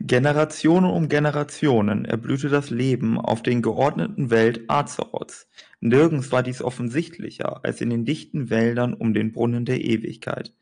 [0.00, 5.48] Generationen um Generationen erblühte das Leben auf den geordneten Welt Azeroths.
[5.80, 10.52] Nirgends war dies offensichtlicher als in den dichten Wäldern um den Brunnen der Ewigkeit.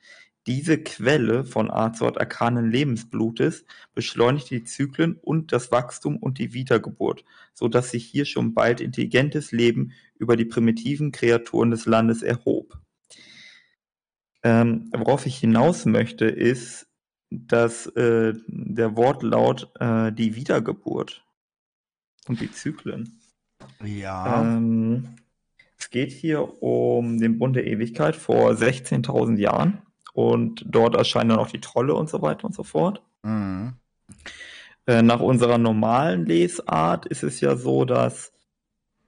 [0.47, 3.65] Diese Quelle von Azeroth arkanen Lebensblutes
[3.95, 7.25] beschleunigte die Zyklen und das Wachstum und die Wiedergeburt,
[7.55, 12.77] so dass sich hier schon bald intelligentes Leben über die primitiven Kreaturen des Landes erhob.
[14.43, 16.89] Ähm, worauf ich hinaus möchte, ist,
[17.49, 21.25] dass äh, der Wortlaut äh, die Wiedergeburt
[22.29, 23.21] und die Zyklen.
[23.83, 24.43] Ja.
[24.43, 25.17] Ähm,
[25.79, 29.83] es geht hier um den Bund der Ewigkeit vor 16.000 Jahren
[30.13, 33.03] und dort erscheinen dann auch die Trolle und so weiter und so fort.
[33.23, 33.75] Mhm.
[34.87, 38.33] Äh, nach unserer normalen Lesart ist es ja so, dass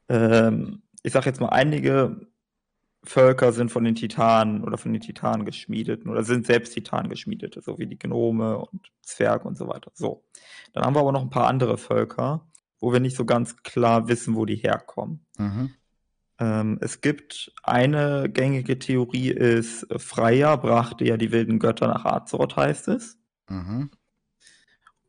[0.09, 2.27] ähm, ich sage jetzt mal einige
[3.05, 7.59] Völker sind von den Titanen oder von den Titanen geschmiedet oder sind selbst Titanen geschmiedet,
[7.63, 9.91] so wie die Gnome und Zwerge und so weiter.
[9.95, 10.25] So.
[10.73, 12.47] Dann haben wir aber noch ein paar andere Völker,
[12.81, 15.27] wo wir nicht so ganz klar wissen, wo die herkommen.
[15.39, 15.75] Mhm.
[16.39, 22.57] Ähm, es gibt eine gängige Theorie, ist Freya brachte ja die wilden Götter nach Azeroth,
[22.57, 23.19] heißt es.
[23.49, 23.91] Mhm.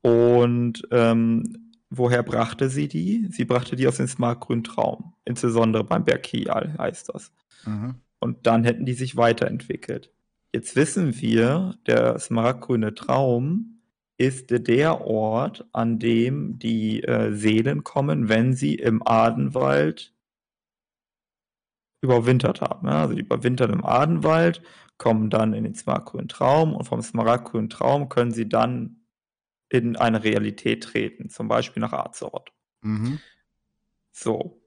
[0.02, 3.28] Und ähm, woher brachte sie die?
[3.32, 5.14] Sie brachte die aus dem smartgrünen Traum.
[5.26, 7.32] Insbesondere beim Berg Kial heißt das.
[7.66, 7.95] Mhm.
[8.20, 10.11] Und dann hätten die sich weiterentwickelt.
[10.53, 13.81] Jetzt wissen wir, der smaragdgrüne Traum
[14.17, 20.14] ist der Ort, an dem die äh, Seelen kommen, wenn sie im Adenwald
[22.02, 22.88] überwintert haben.
[22.88, 23.02] Ja?
[23.02, 24.62] Also die überwintern im Adenwald,
[24.97, 29.02] kommen dann in den smaragdgrünen Traum und vom smaragdgrünen Traum können sie dann
[29.69, 32.53] in eine Realität treten, zum Beispiel nach Azeroth.
[32.81, 33.19] Mhm.
[34.12, 34.62] So.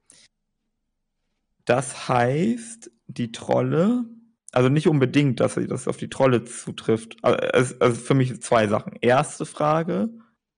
[1.68, 4.06] Das heißt, die Trolle,
[4.52, 7.22] also nicht unbedingt, dass das auf die Trolle zutrifft.
[7.22, 8.96] Also, also für mich zwei Sachen.
[9.02, 10.08] Erste Frage,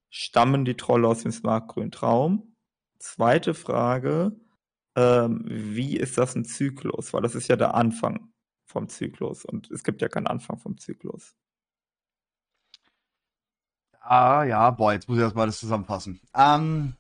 [0.09, 2.55] stammen die Trolle aus dem smartgrünen Traum?
[3.01, 4.37] Zweite Frage,
[4.95, 7.13] ähm, wie ist das ein Zyklus?
[7.13, 8.33] Weil das ist ja der Anfang
[8.65, 11.35] vom Zyklus und es gibt ja keinen Anfang vom Zyklus.
[14.01, 16.21] Ah, ja, boah, jetzt muss ich erstmal das zusammenfassen.
[16.37, 16.95] Ähm,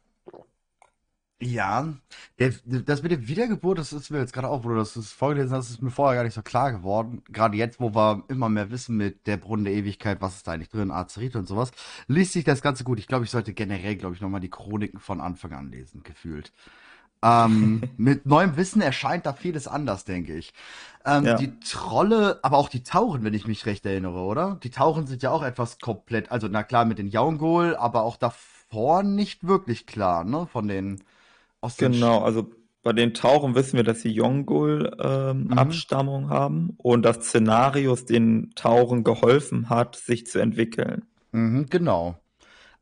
[1.42, 1.94] ja,
[2.38, 5.56] der, das mit der Wiedergeburt, das ist mir jetzt gerade auch, wo du das vorgelesen
[5.56, 7.22] hast, ist mir vorher gar nicht so klar geworden.
[7.30, 10.52] Gerade jetzt, wo wir immer mehr wissen mit der Brunnen der Ewigkeit, was ist da
[10.52, 11.70] eigentlich drin, Azerit und sowas,
[12.08, 12.98] liest sich das Ganze gut.
[12.98, 16.52] Ich glaube, ich sollte generell, glaube ich, nochmal die Chroniken von Anfang an lesen, gefühlt.
[17.22, 20.52] Ähm, mit neuem Wissen erscheint da vieles anders, denke ich.
[21.04, 21.34] Ähm, Ja.
[21.34, 24.58] die Trolle, aber auch die Tauchen, wenn ich mich recht erinnere, oder?
[24.62, 28.16] Die Tauchen sind ja auch etwas komplett, also na klar mit den Yaungol, aber auch
[28.16, 30.46] davor nicht wirklich klar, ne?
[30.46, 31.02] Von den
[31.60, 32.50] aus Genau, also
[32.82, 35.58] bei den Tauchen wissen wir, dass sie Yongul ähm, Mhm.
[35.58, 41.04] Abstammung haben und dass Szenarios den Tauchen geholfen hat, sich zu entwickeln.
[41.32, 42.16] Mhm, genau.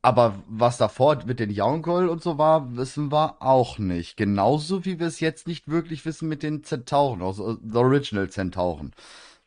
[0.02, 4.16] Aber was davor mit den Yaungol und so war, wissen wir auch nicht.
[4.16, 8.30] Genauso wie wir es jetzt nicht wirklich wissen mit den Zentauren, also äh, the Original
[8.30, 8.92] Zentauren.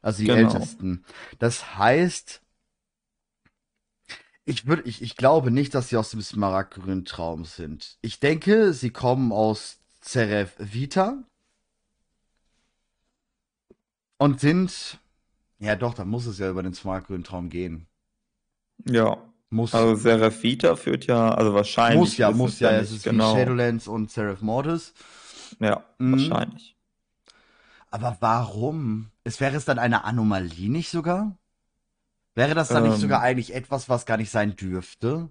[0.02, 0.32] Also die Genau.
[0.32, 1.06] ältesten.
[1.40, 2.42] Das heißt,
[4.46, 7.98] ich würde, ich, ich glaube nicht, dass sie aus dem smaragdgrünen Traum sind.
[8.02, 11.24] Ich denke, sie kommen aus Zeref Vita
[14.18, 15.00] und sind,
[15.60, 17.88] ja doch, da muss es ja über den smaragdgrünen Traum gehen.
[18.88, 19.18] Ja,
[19.50, 19.74] Muss.
[19.76, 22.72] also Seraphita führt ja, also wahrscheinlich Muss ja, muss es ja.
[22.72, 23.36] nicht Es ist genau.
[23.36, 24.94] wie Shadowlands und Seraph Mortis.
[25.60, 26.14] Ja, Mhm.
[26.14, 26.76] wahrscheinlich.
[27.92, 29.12] Aber warum?
[29.24, 31.38] Es wäre es dann eine Anomalie nicht sogar?
[32.36, 33.00] Wäre das dann nicht Ähm.
[33.00, 35.30] sogar eigentlich etwas, was gar nicht sein dürfte?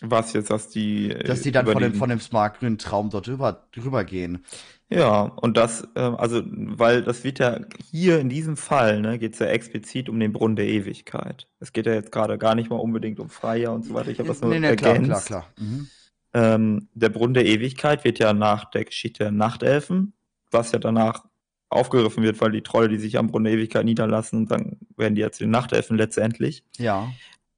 [0.00, 3.28] Was jetzt, dass die äh, Dass die dann von dem, von dem smartgrünen Traum dort
[3.28, 4.44] drüber, drüber gehen.
[4.88, 7.60] Ja, und das, ähm, also, weil das wird ja
[7.90, 11.48] hier in diesem Fall, ne, geht es ja explizit um den Brunnen der Ewigkeit.
[11.60, 14.10] Es geht ja jetzt gerade gar nicht mal unbedingt um Freya und so weiter.
[14.10, 15.26] Ich habe das nur nee, nee, klar, ergänzt.
[15.26, 15.66] klar, klar.
[15.66, 15.88] Mhm.
[16.34, 20.14] Ähm, der Brunnen der Ewigkeit wird ja nach der Geschichte der Nachtelfen,
[20.50, 21.24] was ja danach
[21.72, 25.22] aufgegriffen wird, weil die Trolle, die sich am Brunnen der Ewigkeit niederlassen, dann werden die
[25.22, 26.64] ja zu den Nachtelfen letztendlich.
[26.78, 27.10] Ja.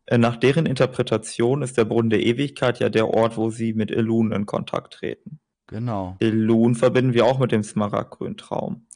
[0.06, 3.90] Äh, Nach deren Interpretation ist der Brunnen der Ewigkeit ja der Ort, wo sie mit
[3.90, 5.38] Elun in Kontakt treten.
[5.66, 6.16] Genau.
[6.20, 8.86] Elun verbinden wir auch mit dem smaragdgrünen Traum.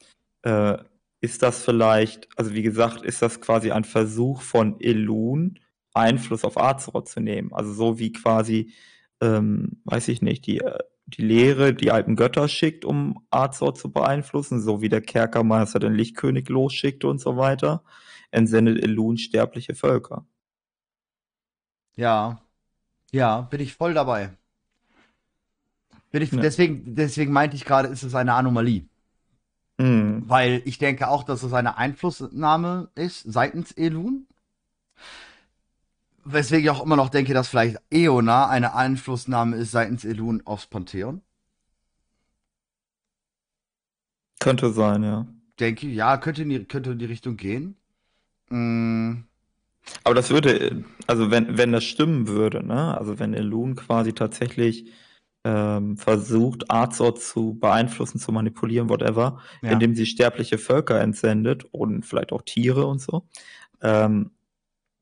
[0.43, 0.77] Äh,
[1.21, 5.59] ist das vielleicht, also wie gesagt, ist das quasi ein Versuch von Elun,
[5.93, 7.51] Einfluss auf Azeroth zu nehmen?
[7.53, 8.71] Also so wie quasi,
[9.19, 10.77] ähm, weiß ich nicht, die, äh,
[11.09, 15.93] die Lehre die alten Götter schickt, um Azeroth zu beeinflussen, so wie der Kerkermeister den
[15.93, 17.83] Lichtkönig losschickte und so weiter,
[18.31, 20.25] entsendet Elun sterbliche Völker.
[21.95, 22.41] Ja.
[23.11, 24.31] Ja, bin ich voll dabei.
[26.11, 26.39] Bin ich, Ja.
[26.39, 28.85] deswegen, deswegen meinte ich gerade, ist es eine Anomalie.
[29.79, 30.23] Hm.
[30.27, 34.27] Weil ich denke auch, dass es eine Einflussnahme ist seitens Elun.
[36.31, 40.67] Weswegen ich auch immer noch denke, dass vielleicht Eona eine Einflussnahme ist seitens Elun aufs
[40.67, 41.21] Pantheon.
[44.39, 45.27] Könnte sein, ja.
[45.59, 47.75] Denke, ja, könnte in die, könnte in die Richtung gehen.
[48.49, 49.23] Mm,
[50.03, 52.97] Aber das würde, also wenn, wenn das stimmen würde, ne?
[52.97, 54.91] Also wenn Elun quasi tatsächlich
[55.43, 59.71] ähm, versucht, Azor zu beeinflussen, zu manipulieren, whatever, ja.
[59.71, 63.27] indem sie sterbliche Völker entsendet und vielleicht auch Tiere und so,
[63.81, 64.31] ähm,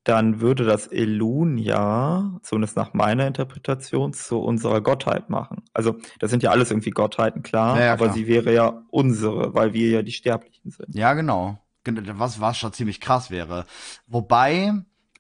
[0.08, 5.64] dann würde das Elun ja, zumindest nach meiner Interpretation, zu unserer Gottheit machen.
[5.74, 8.14] Also, das sind ja alles irgendwie Gottheiten, klar, Ja, ja, aber klar.
[8.16, 10.96] sie wäre ja unsere, weil wir ja die Sterblichen sind.
[10.96, 11.60] Ja, genau.
[11.84, 13.66] Gen- Was, was schon ziemlich krass wäre.
[14.08, 14.74] Wobei,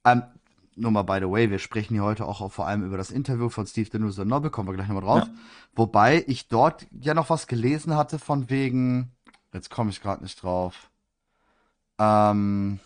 [0.06, 0.24] ähm,
[0.76, 3.50] nur mal by the way, wir sprechen hier heute auch vor allem über das Interview
[3.50, 5.28] von Steve Denuso Nobel, kommen wir gleich nochmal drauf.
[5.28, 5.34] Ja.
[5.76, 9.12] Wobei ich dort ja noch was gelesen hatte von wegen,
[9.54, 10.90] jetzt komme ich gerade nicht drauf.
[12.00, 12.80] Ähm,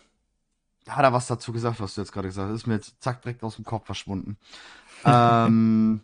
[0.87, 2.55] hat er was dazu gesagt, was du jetzt gerade gesagt hast?
[2.55, 4.37] Ist mir jetzt zack direkt aus dem Kopf verschwunden.
[5.05, 6.01] ähm,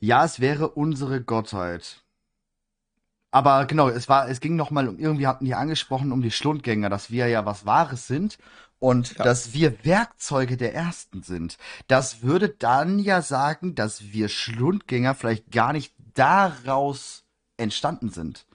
[0.00, 2.02] ja, es wäre unsere Gottheit.
[3.30, 6.32] Aber genau, es war, es ging noch mal um, irgendwie hatten die angesprochen um die
[6.32, 8.38] Schlundgänger, dass wir ja was Wahres sind
[8.80, 9.24] und Ja.
[9.24, 11.58] dass wir Werkzeuge der Ersten sind.
[11.86, 17.24] Das würde dann ja sagen, dass wir Schlundgänger vielleicht gar nicht daraus
[17.56, 18.46] entstanden sind.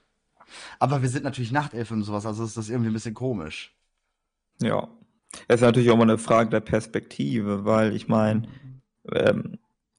[0.78, 3.75] Aber wir sind natürlich Nachtelfen und sowas, also ist das irgendwie ein bisschen komisch.
[4.62, 4.88] Ja.
[5.48, 8.42] Es ist natürlich auch mal eine Frage der Perspektive, weil ich meine,
[9.12, 9.58] ähm,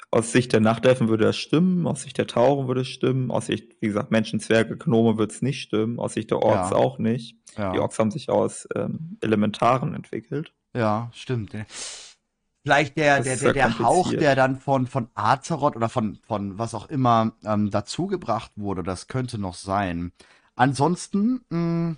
[0.09, 3.48] aus Sicht der Nachtelfen würde das stimmen, aus Sicht der Tauren würde es stimmen, aus
[3.48, 6.77] Sicht, wie gesagt, Menschen, Zwerge, Gnome würde es nicht stimmen, aus Sicht der Orks Ja.
[6.77, 7.38] auch nicht.
[7.57, 7.74] Ja.
[7.74, 10.54] Die Orks haben sich aus ähm, Elementaren entwickelt.
[10.74, 11.54] Ja, stimmt.
[12.63, 16.57] Vielleicht der, Das der, der, der Hauch, der dann von, von Azeroth oder von, von
[16.57, 20.12] was auch immer ähm, dazugebracht wurde, das könnte noch sein.
[20.56, 21.95] Ansonsten, mh,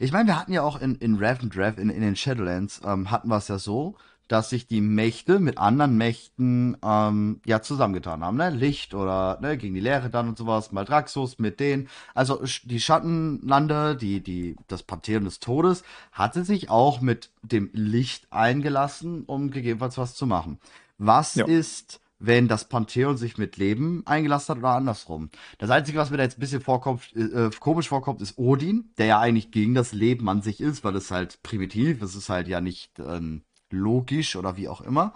[0.00, 3.28] ich meine, wir hatten ja auch in, in Ravendrev, in, in den Shadowlands, ähm, hatten
[3.28, 3.96] wir es ja so,
[4.28, 8.48] dass sich die Mächte mit anderen Mächten ähm, ja zusammengetan haben, ne?
[8.48, 11.88] Licht oder ne, gegen die Leere dann und sowas, Maldraxus mit denen.
[12.14, 15.82] Also die Schattenlande, die, die, das Pantheon des Todes,
[16.12, 20.58] hatte sich auch mit dem Licht eingelassen, um gegebenenfalls was zu machen.
[20.96, 21.44] Was Ja.
[21.46, 25.30] ist, wenn das Pantheon sich mit Leben eingelassen hat oder andersrum?
[25.58, 29.06] Das Einzige, was mir da jetzt ein bisschen vorkommt, äh, komisch vorkommt, ist Odin, der
[29.06, 32.46] ja eigentlich gegen das Leben an sich ist, weil es halt primitiv, es ist halt
[32.48, 35.14] ja nicht ähm, logisch oder wie auch immer.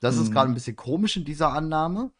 [0.00, 0.32] Das ist Mhm.
[0.34, 2.10] gerade ein bisschen komisch in dieser Annahme.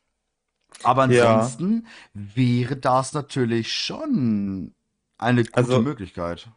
[0.82, 1.34] Aber Ja.
[1.34, 4.74] ansonsten wäre das natürlich schon
[5.18, 6.48] eine gute Also- Möglichkeit.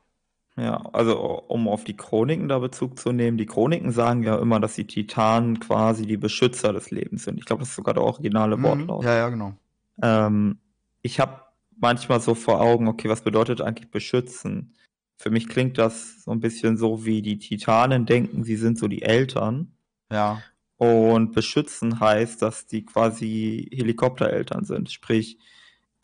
[0.58, 4.62] Ja, also um auf die Chroniken da Bezug zu nehmen, die Chroniken sagen ja immer,
[4.62, 7.38] dass die Titanen quasi die Beschützer des Lebens sind.
[7.38, 8.64] Ich glaube, das ist sogar der originale Mhm.
[8.64, 9.04] Wortlaut.
[9.04, 9.54] Ja, ja, genau.
[10.02, 10.60] Ähm,
[11.02, 11.42] ich habe
[11.78, 14.74] manchmal so vor Augen, okay, was bedeutet eigentlich beschützen?
[15.18, 18.88] Für mich klingt das so ein bisschen so, wie die Titanen denken, sie sind so
[18.88, 19.74] die Eltern.
[20.10, 20.42] Ja.
[20.78, 24.92] Und beschützen heißt, dass die quasi Helikoptereltern sind.
[24.92, 25.38] Sprich,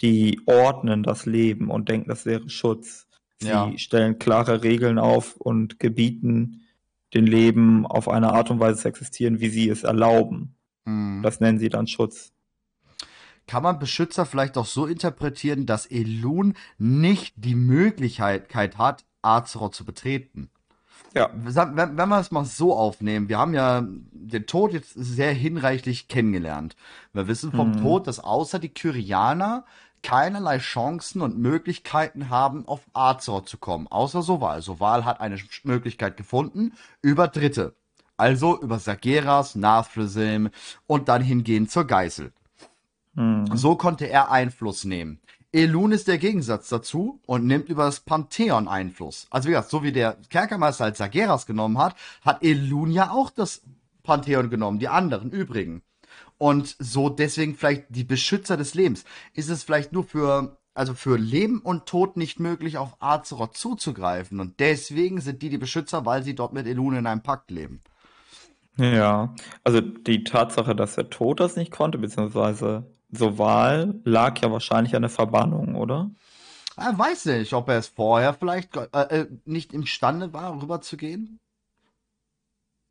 [0.01, 3.07] die ordnen das Leben und denken, das wäre Schutz.
[3.42, 3.72] Sie Ja.
[3.78, 6.62] stellen klare Regeln auf und gebieten
[7.14, 10.56] den Leben auf eine Art und Weise zu existieren, wie sie es erlauben.
[10.86, 11.22] Mhm.
[11.24, 12.32] Das nennen sie dann Schutz.
[13.48, 19.84] Kann man Beschützer vielleicht auch so interpretieren, dass Elun nicht die Möglichkeit hat, Azeroth zu
[19.84, 20.50] betreten?
[21.14, 21.30] Ja.
[21.34, 26.07] Wenn, wenn wir es mal so aufnehmen, wir haben ja den Tod jetzt sehr hinreichlich
[26.07, 26.78] kennengelernt.
[27.12, 27.81] Wir wissen vom Mhm.
[27.81, 29.66] Tod, dass außer die Kyrianer
[30.04, 33.88] keinerlei Chancen und Möglichkeiten haben, auf Azeroth zu kommen.
[33.88, 34.62] Außer Soval.
[34.62, 37.76] Soval hat eine Möglichkeit gefunden über Dritte.
[38.18, 40.50] Also über Sageras, Nathrezim
[40.88, 42.31] und dann hingehen zur Geißel.
[43.14, 43.48] Mhm.
[43.56, 45.20] So konnte er Einfluss nehmen.
[45.54, 49.28] Elun ist der Gegensatz dazu und nimmt über das Pantheon Einfluss.
[49.30, 53.30] Also wie gesagt, so wie der Kerkermeister halt Sageras genommen hat, hat Elun ja auch
[53.30, 53.62] das
[54.04, 55.81] Pantheon genommen, die anderen übrigen.
[56.42, 59.06] Und so deswegen vielleicht die Beschützer des Lebens.
[59.36, 64.40] Ist es vielleicht nur für, also für Leben und Tod nicht möglich, auf Azeroth zuzugreifen.
[64.40, 67.83] Und deswegen sind die die Beschützer, weil sie dort mit Elun in einem Pakt leben.
[68.76, 74.95] Ja, also die Tatsache, dass der Tod das nicht konnte, beziehungsweise Soval, lag ja wahrscheinlich
[74.95, 76.10] an der Verbannung, oder?
[76.76, 81.40] Er weiß nicht, ob er es vorher vielleicht äh, äh, nicht imstande war, rüberzugehen.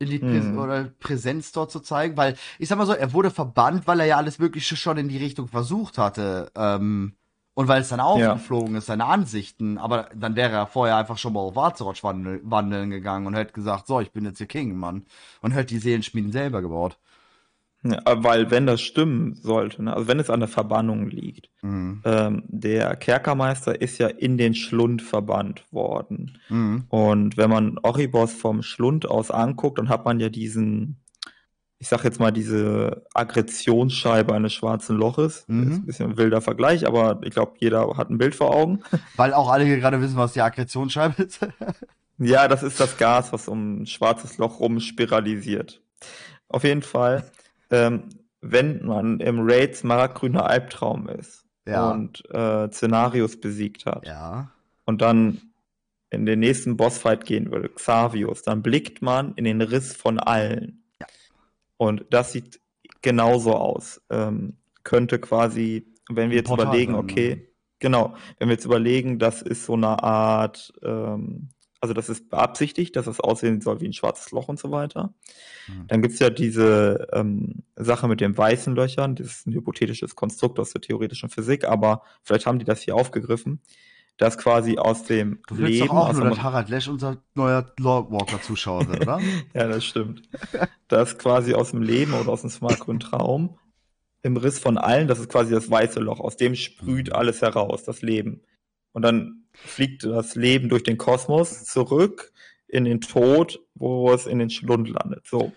[0.01, 0.57] In die Präs Hm.
[0.57, 4.05] oder Präsenz dort zu zeigen, weil ich sag mal so, er wurde verbannt, weil er
[4.07, 6.51] ja alles Mögliche schon in die Richtung versucht hatte.
[6.55, 7.13] Ähm,
[7.53, 9.77] und weil es dann aufgeflogen ist, seine Ansichten.
[9.77, 13.53] Aber dann wäre er vorher einfach schon mal auf Azeroth wandel wandeln gegangen und hätte
[13.53, 15.05] gesagt, so, ich bin jetzt hier King, Mann.
[15.41, 16.97] Und hätte die Seelenschmieden selber gebaut.
[17.83, 22.01] Ja, weil wenn das stimmen sollte, ne, also wenn es an der Verbannung liegt, Mhm.
[22.05, 26.37] ähm, der Kerkermeister ist ja in den Schlund verbannt worden.
[26.49, 26.85] Mhm.
[26.89, 30.97] Und wenn man Oribos vom Schlund aus anguckt, dann hat man ja diesen,
[31.79, 35.45] ich sag jetzt mal, diese Aggressionsscheibe eines schwarzen Loches.
[35.47, 35.63] Mhm.
[35.71, 38.81] Ist ein bisschen ein wilder Vergleich, aber ich glaube, jeder hat ein Bild vor Augen.
[39.15, 41.39] Weil auch alle hier gerade wissen, was die Akkretionsscheibe ist.
[42.23, 45.81] Ja, das ist das Gas, was um ein schwarzes Loch rum spiralisiert.
[46.49, 47.23] Auf jeden Fall,
[47.71, 48.09] ähm,
[48.41, 51.91] wenn man im Raid Smaragdgrüner Albtraum ist Ja.
[51.91, 54.51] und äh, Szenarios besiegt hat ja.
[54.85, 55.41] und dann
[56.09, 60.83] in den nächsten Bossfight gehen würde, Xavius, dann blickt man in den Riss von allen.
[60.99, 61.07] Ja.
[61.77, 62.59] Und das sieht
[63.01, 64.01] genauso aus.
[64.09, 67.47] Ähm, könnte quasi, wenn wir jetzt Portal überlegen, okay,
[67.79, 71.49] genau, wenn wir jetzt überlegen, das ist so eine Art, ähm,
[71.81, 75.13] also das ist beabsichtigt, dass es aussehen soll wie ein schwarzes Loch und so weiter.
[75.67, 75.87] Mhm.
[75.87, 80.59] Dann gibt's ja diese ähm, Sache mit den weißen Löchern, das ist ein hypothetisches Konstrukt
[80.59, 83.61] aus der theoretischen Physik, aber vielleicht haben die das hier aufgegriffen,
[84.17, 88.87] dass quasi aus dem Du Leben, doch auch nur, dass Harald Lesch unser neuer Lordwalker-Zuschauer
[88.87, 89.19] wird, oder?
[89.55, 90.21] ja, das stimmt.
[90.87, 93.57] Das quasi aus dem Leben oder aus dem smartgrünen Traum
[94.21, 97.83] im Riss von allen, das ist quasi das weiße Loch, aus dem sprüht alles heraus,
[97.83, 98.41] das Leben.
[98.91, 102.31] Und dann fliegt das Leben durch den Kosmos zurück
[102.67, 105.25] in den Tod, wo es in den Schlund landet.
[105.27, 105.51] So.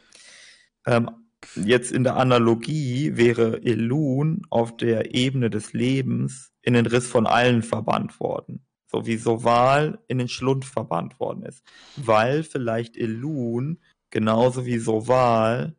[0.87, 1.11] Ähm,
[1.55, 7.27] jetzt in der Analogie wäre Elun auf der Ebene des Lebens in den Riss von
[7.27, 8.67] allen verbannt worden.
[8.87, 11.65] So wie Soval in den Schlund verbannt worden ist.
[11.97, 15.77] Weil vielleicht Elun genauso wie Soval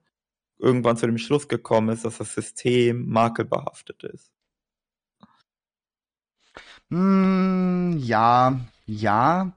[0.57, 4.31] irgendwann zu dem Schluss gekommen ist, dass das System makelbehaftet ist.
[6.95, 9.51] Hm, ja, ja.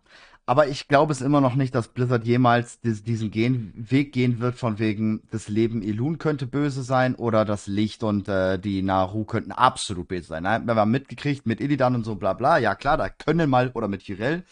[0.44, 4.56] Aber ich glaube es immer noch nicht, dass Blizzard jemals diesen gehen, Weg gehen wird,
[4.56, 9.24] von wegen, das Leben Elun könnte böse sein oder das Licht und äh, die Naru
[9.24, 10.44] könnten absolut böse sein.
[10.44, 12.58] Nein, wir haben mitgekriegt mit Illidan und so bla bla.
[12.58, 14.42] Ja klar, da können mal, oder mit Jirel.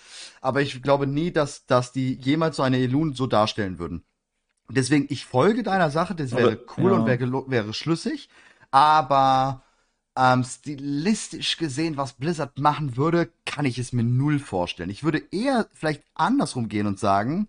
[0.40, 4.04] Aber ich glaube nie, dass, dass die jemals so eine Elun so darstellen würden.
[4.68, 6.98] Deswegen, ich folge deiner Sache, das Aber, wäre cool ja.
[6.98, 8.28] und wäre, wäre schlüssig.
[8.70, 9.62] Aber
[10.16, 14.90] ähm, stilistisch gesehen, was Blizzard machen würde, kann ich es mir null vorstellen.
[14.90, 17.48] Ich würde eher vielleicht andersrum gehen und sagen,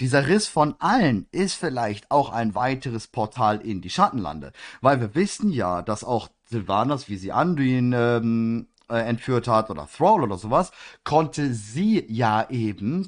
[0.00, 4.52] dieser Riss von allen ist vielleicht auch ein weiteres Portal in die Schattenlande.
[4.80, 9.86] Weil wir wissen ja, dass auch Sylvanas, wie sie Anduin ähm, äh, entführt hat, oder
[9.86, 10.72] Thrall oder sowas,
[11.04, 13.06] konnte sie ja eben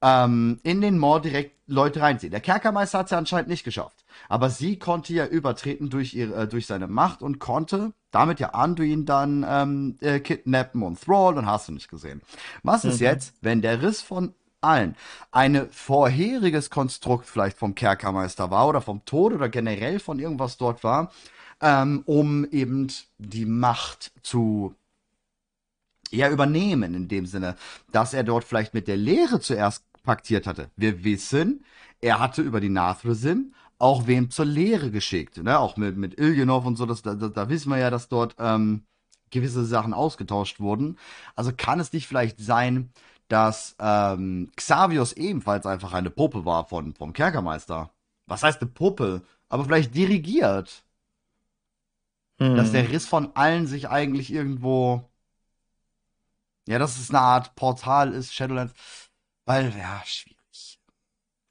[0.00, 2.30] ähm, in den Moor direkt Leute reinziehen.
[2.30, 4.04] Der Kerkermeister hat es ja anscheinend nicht geschafft.
[4.28, 8.50] Aber sie konnte ja übertreten durch, ihre, äh, durch seine Macht und konnte damit ja
[8.50, 12.22] Anduin dann ähm, äh, kidnappen und Thrall und hast du nicht gesehen.
[12.62, 13.06] Was ist Mhm.
[13.06, 14.94] jetzt, wenn der Riss von allen
[15.32, 20.84] ein vorheriges Konstrukt vielleicht vom Kerkermeister war oder vom Tod oder generell von irgendwas dort
[20.84, 21.10] war,
[21.60, 22.88] ähm, um eben
[23.18, 24.74] die Macht zu
[26.10, 27.56] ja übernehmen in dem Sinne,
[27.90, 30.70] dass er dort vielleicht mit der Lehre zuerst paktiert hatte.
[30.76, 31.64] Wir wissen,
[32.00, 35.58] er hatte über die Nathrasim auch wem zur Lehre geschickt, ne?
[35.58, 38.84] Auch mit mit Ilyanov und so, das, da, da, wissen wir ja, dass dort ähm,
[39.30, 40.98] gewisse Sachen ausgetauscht wurden.
[41.34, 42.90] Also kann es nicht vielleicht sein,
[43.26, 47.90] dass ähm, Xavius ebenfalls einfach eine Puppe war von vom Kerkermeister?
[48.26, 49.22] Was heißt eine Puppe?
[49.48, 50.84] Aber vielleicht dirigiert,
[52.38, 52.72] dass Hm.
[52.72, 55.08] der Riss von allen sich eigentlich irgendwo
[56.68, 58.74] ja, dass es eine Art Portal ist, Shadowlands.
[59.44, 60.31] Weil, ja, schwierig.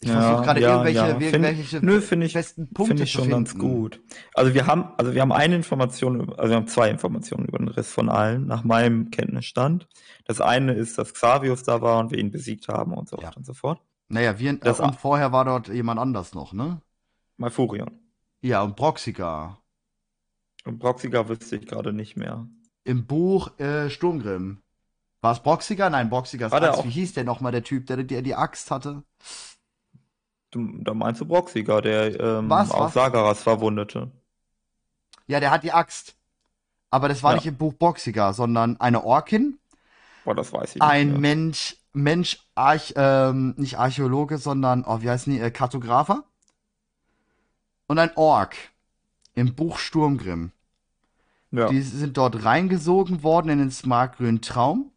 [0.04, 1.06] Ich Ja, versuche gerade ja, irgendwelche, ja.
[1.20, 4.02] Find- irgendwelche Nö, finde ich, festen Punkte finde ich schon ganz gut.
[4.34, 7.68] Also wir haben, also wir haben eine Information, also wir haben zwei Informationen über den
[7.68, 9.88] Riss von allen, nach meinem Kenntnisstand.
[10.26, 13.28] Das eine ist, dass Xavius da war und wir ihn besiegt haben und so Ja.
[13.28, 13.80] weiter und so fort.
[14.10, 16.82] Naja, wir, Das- und vorher war dort jemand anders noch, ne?
[17.38, 17.92] Malfurion.
[18.42, 19.60] Ja, und Proxica.
[20.66, 22.48] Und Proxiga wüsste ich gerade nicht mehr.
[22.84, 24.64] Im Buch äh, Sturmgrimm.
[25.22, 25.92] War es Proxica?
[25.92, 26.84] Nein, Proxica ist Axt.
[26.84, 29.04] Wie hieß der nochmal, der Typ, der, der die Axt hatte?
[30.52, 32.94] Du, da meinst du Proxiga, der ähm, Was, auch was?
[32.94, 34.12] Sagaras verwundete.
[35.28, 36.16] Ja, der hat die Axt.
[36.90, 37.36] Aber das war Ja.
[37.38, 39.58] nicht im Buch Proxica, sondern eine Orkin,
[40.26, 41.20] Boah, das weiß ich ein nicht.
[41.20, 41.36] mehr.
[41.36, 46.24] Mensch, Mensch, Arch, ähm, nicht Archäologe, sondern, oh, wie heißen die, äh, Kartographer?
[47.88, 48.56] Und ein Ork
[49.34, 50.52] im Buch Sturmgrimm.
[51.52, 51.68] Ja.
[51.70, 54.92] Die sind dort reingesogen worden in den smartgrünen Traum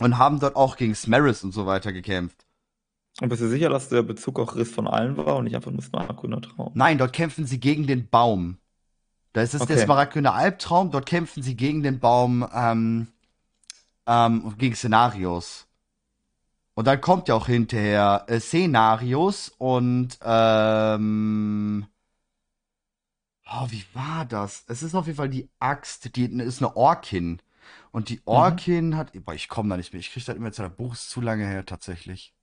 [0.00, 2.41] und haben dort auch gegen Smaris und so weiter gekämpft.
[3.20, 5.70] Und bist du sicher, dass der Bezug auch Riss von allen war und nicht einfach
[5.70, 6.72] nur Smartgrüner Traum?
[6.74, 8.58] Nein, dort kämpfen sie gegen den Baum.
[9.32, 9.84] Da ist es der Okay.
[9.84, 13.08] smaragdgrüne Albtraum, dort kämpfen sie gegen den Baum, ähm,
[14.06, 15.68] ähm, gegen Szenarios.
[16.74, 21.86] Und dann kommt ja auch hinterher äh, Szenarios und, ähm,
[23.46, 24.64] Oh, wie war das?
[24.68, 27.40] Es ist auf jeden Fall die Axt, die ist eine Orkin.
[27.92, 28.22] Und die Mhm.
[28.26, 29.12] Orkin hat.
[29.24, 30.00] Boah, ich komme da nicht mehr.
[30.00, 32.34] Ich kriege das immer zu der Buch ist zu lange her, tatsächlich.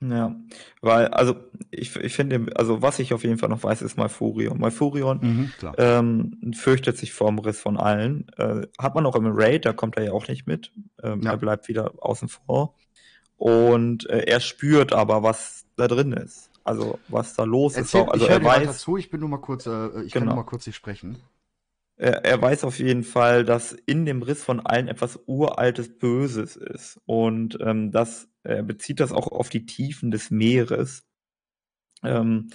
[0.00, 0.36] Ja,
[0.80, 1.34] weil, also,
[1.72, 4.58] ich, ich finde, also, was ich auf jeden Fall noch weiß, ist Malfurion.
[4.60, 8.28] Malfurion Mhm, ähm, fürchtet sich vorm Riss von allen.
[8.36, 10.72] Äh, hat man auch im Raid, da kommt er ja auch nicht mit.
[11.02, 11.32] Ähm, Ja.
[11.32, 12.74] Er bleibt wieder außen vor.
[13.36, 16.50] Und äh, er spürt aber, was da drin ist.
[16.62, 17.78] Also, was da los ist.
[17.78, 18.08] Erzähl, Auch.
[18.12, 20.12] Also, ich höre er dir weiter weiß, zu, ich bin nur mal kurz, äh, ich
[20.12, 20.34] kann Genau.
[20.34, 21.16] nur mal kurz nicht sprechen.
[21.98, 26.56] Er, er weiß auf jeden Fall, dass in dem Riss von allen etwas uraltes Böses
[26.56, 27.00] ist.
[27.04, 31.04] Und ähm, das, er bezieht das auch auf die Tiefen des Meeres.
[32.02, 32.50] Ähm,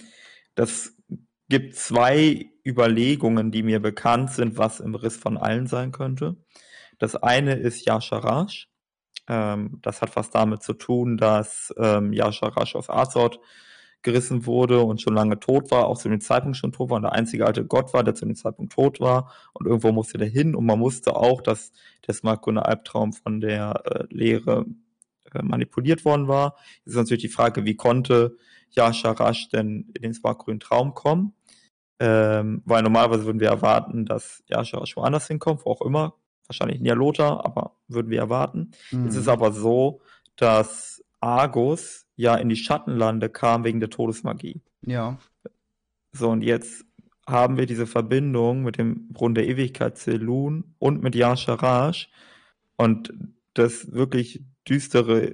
[0.54, 0.96] das
[1.48, 6.36] gibt zwei Überlegungen, die mir bekannt sind, was im Riss von allen sein könnte.
[6.98, 8.68] Das eine ist Yasharash.
[9.28, 13.40] Ähm, das hat was damit zu tun, dass ähm, Yasharash aus Azoth
[14.04, 17.02] gerissen wurde und schon lange tot war, auch zu dem Zeitpunkt schon tot war und
[17.02, 20.28] der einzige alte Gott war, der zu dem Zeitpunkt tot war und irgendwo musste der
[20.28, 21.72] hin und man wusste auch, dass
[22.06, 24.66] der smartgrüne Albtraum von der äh, Lehre
[25.32, 26.56] äh, manipuliert worden war.
[26.84, 28.36] Jetzt ist natürlich die Frage, wie konnte
[28.70, 31.32] Yasharash denn in den smartgrünen Traum kommen?
[32.00, 36.14] Ähm, weil normalerweise würden wir erwarten, dass Yasharash woanders hinkommt, wo auch immer,
[36.46, 38.72] wahrscheinlich in Nialota, aber würden wir erwarten.
[39.06, 39.32] Es ist Mhm.
[39.32, 40.00] aber so,
[40.36, 44.60] dass Argus ja in die Schattenlande kam wegen der Todesmagie.
[44.82, 45.18] Ja.
[46.12, 46.84] So, und jetzt
[47.26, 52.10] haben wir diese Verbindung mit dem Brunnen der Ewigkeit Zelun und mit Yasharash.
[52.76, 53.12] Und
[53.54, 55.32] das wirklich düstere,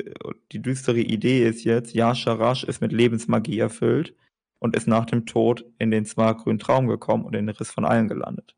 [0.53, 4.15] die düstere Idee ist jetzt, Yasharash ist mit Lebensmagie erfüllt
[4.59, 7.85] und ist nach dem Tod in den smartgrünen Traum gekommen und in den Riss von
[7.85, 8.55] allen gelandet.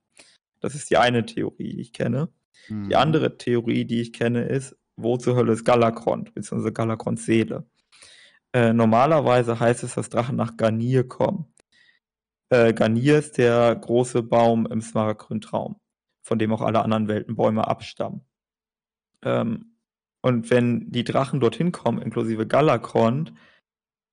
[0.61, 2.29] Das ist die eine Theorie, die ich kenne.
[2.69, 2.95] Die Mhm.
[2.95, 7.67] andere Theorie, die ich kenne, ist, wo zur Hölle ist Galakrond, beziehungsweise Galakronds Seele?
[8.54, 11.52] Äh, normalerweise heißt es, dass Drachen nach Garnier kommen.
[12.50, 15.80] Äh, Garnier ist der große Baum im Smaragdgrünen Traum,
[16.23, 18.26] von dem auch alle anderen Weltenbäume abstammen.
[19.25, 19.76] Ähm,
[20.21, 23.32] und wenn die Drachen dorthin kommen, inklusive Galakrond,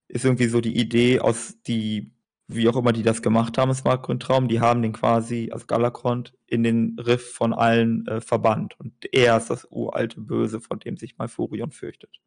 [0.08, 2.14] ist irgendwie so die Idee aus die,
[2.48, 5.66] wie auch immer die das gemacht haben, im Smaragdgrünen Traum, die haben den quasi, also
[5.66, 8.78] Galakrond, in den Riff von allen äh, verbannt.
[8.80, 12.20] Und er ist das uralte Böse, von dem sich Malfurion fürchtet.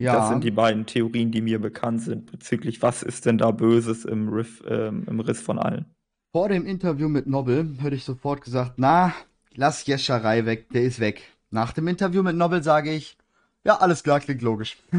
[0.00, 0.28] Das Ja.
[0.28, 4.28] sind die beiden Theorien, die mir bekannt sind, bezüglich was ist denn da Böses im,
[4.28, 5.86] Riff, ähm, im Riss von allen.
[6.32, 9.12] Vor dem Interview mit Nobel hätte ich sofort gesagt, na,
[9.54, 11.22] lass Jescherei weg, der ist weg.
[11.50, 13.16] Nach dem Interview mit Nobel sage ich,
[13.64, 14.76] ja, alles klar, klingt logisch.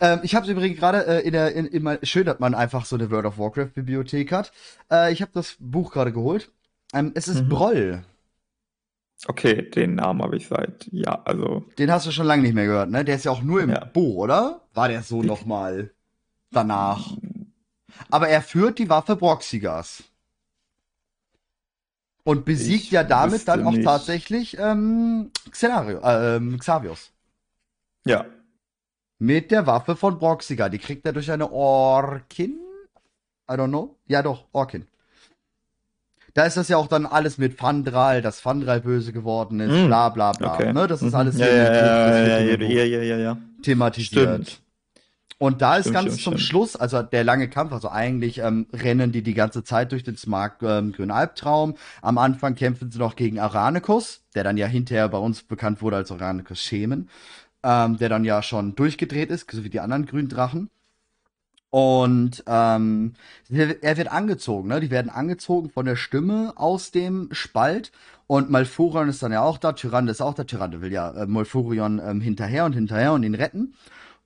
[0.00, 2.84] ähm, ich habe übrigens gerade äh, in der, in, in mein, schön, dass man einfach
[2.84, 4.52] so eine World of Warcraft Bibliothek hat.
[4.90, 6.50] Äh, ich habe das Buch gerade geholt.
[6.92, 7.48] Ähm, es ist Mhm.
[7.48, 8.04] Broll.
[9.26, 12.66] Okay, den Namen habe ich seit, ja, also, Den hast du schon lange nicht mehr
[12.66, 13.04] gehört, ne?
[13.04, 13.84] Der ist ja auch nur im Ja.
[13.84, 14.60] Bo, oder?
[14.74, 15.90] War der so nochmal
[16.50, 17.16] danach?
[18.10, 20.04] Aber er führt die Waffe Broxigas.
[22.24, 23.84] Und besiegt Ich ja damit dann auch nicht.
[23.84, 27.10] tatsächlich ähm, Xenario, äh, ähm, Xavius.
[28.06, 28.24] ja,
[29.18, 30.68] Mit der Waffe von Broxiga.
[30.68, 32.58] Die kriegt er durch eine Orkin.
[33.50, 33.96] I don't know.
[34.06, 34.86] Ja, doch, Orkin.
[36.34, 39.86] Da ist das ja auch dann alles mit Fandral, dass Fandral böse geworden ist, Mm,
[39.86, 40.54] bla bla bla.
[40.54, 40.72] okay.
[40.72, 40.86] Ne?
[40.88, 44.34] Das ist alles ja, ja, ja, ja, ja, thematisiert.
[44.48, 44.60] Stimmt.
[45.38, 46.38] Und da ist Stimmt, ganz stimmt, zum.
[46.38, 50.16] Schluss, also der lange Kampf, also eigentlich ähm, rennen die die ganze Zeit durch den
[50.16, 51.74] Smart ähm, grünen Albtraum.
[52.02, 55.96] Am Anfang kämpfen sie noch gegen Aranicus, der dann ja hinterher bei uns bekannt wurde
[55.96, 57.08] als Aranicus Schemen,
[57.62, 60.70] ähm, der dann ja schon durchgedreht ist, so wie die anderen grünen Drachen.
[61.74, 63.14] Und ähm,
[63.50, 64.78] er wird angezogen, ne?
[64.78, 67.90] Die werden angezogen von der Stimme aus dem Spalt.
[68.28, 70.44] Und Malfurion ist dann ja auch da, Tyrande ist auch da.
[70.44, 73.74] Tyrande will ja äh, Malfurion ähm, hinterher und hinterher und ihn retten.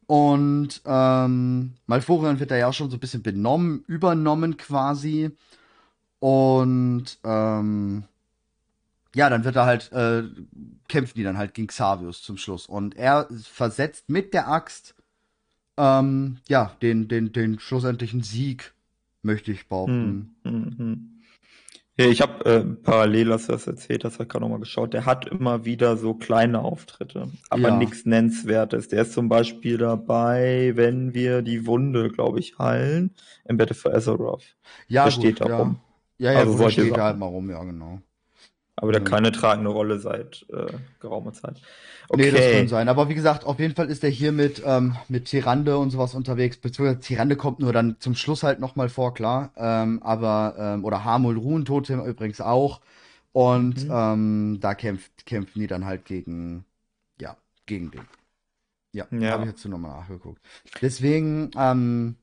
[0.06, 5.30] Und ähm, Malfurion wird da ja auch schon so ein bisschen benommen, übernommen quasi.
[6.18, 8.04] Und ähm,
[9.14, 10.24] ja, dann wird er halt, äh,
[10.86, 12.66] kämpfen die dann halt gegen Xavius zum Schluss.
[12.66, 14.94] Und er versetzt mit der Axt,
[15.78, 18.74] ähm, ja, den, den, den schlussendlichen Sieg,
[19.22, 20.36] möchte ich behaupten.
[20.44, 21.14] Hm, hm, hm.
[21.96, 24.94] Ja, ich habe äh, parallel, als du das erzählt hast, hab gerade nochmal geschaut.
[24.94, 27.76] Der hat immer wieder so kleine Auftritte, aber Ja.
[27.76, 28.86] nichts Nennenswertes.
[28.88, 33.92] Der ist zum Beispiel dabei, wenn wir die Wunde, glaube ich, heilen, im Battle for
[33.94, 34.56] Azeroth.
[34.86, 35.58] Ja, der gut, steht da ja.
[35.58, 35.80] rum.
[36.18, 37.02] Ja, ja, Also gut, da steht Sachen.
[37.02, 38.00] halt mal rum, ja, genau.
[38.80, 39.08] Aber der Ja.
[39.08, 40.66] keine tragende Rolle seit äh,
[41.00, 41.60] geraumer Zeit.
[42.12, 42.68] Nee, das kann Okay.
[42.68, 42.88] sein.
[42.88, 46.14] Aber wie gesagt, auf jeden Fall ist er hier mit, ähm, mit Tyrande und sowas
[46.14, 46.56] unterwegs.
[46.56, 49.50] Beziehungsweise Tyrande kommt nur dann zum Schluss halt nochmal vor, klar.
[49.56, 52.80] Ähm, aber, ähm, oder Hamul Ruhen Totem übrigens auch.
[53.32, 53.90] Und Mhm.
[53.92, 56.64] ähm, da kämpft, kämpfen die dann halt gegen,
[57.20, 57.36] ja,
[57.66, 58.08] gegen den.
[58.92, 59.32] Ja, Ja.
[59.32, 60.40] habe ich jetzt nochmal nachgeguckt.
[60.80, 62.16] Deswegen, ähm,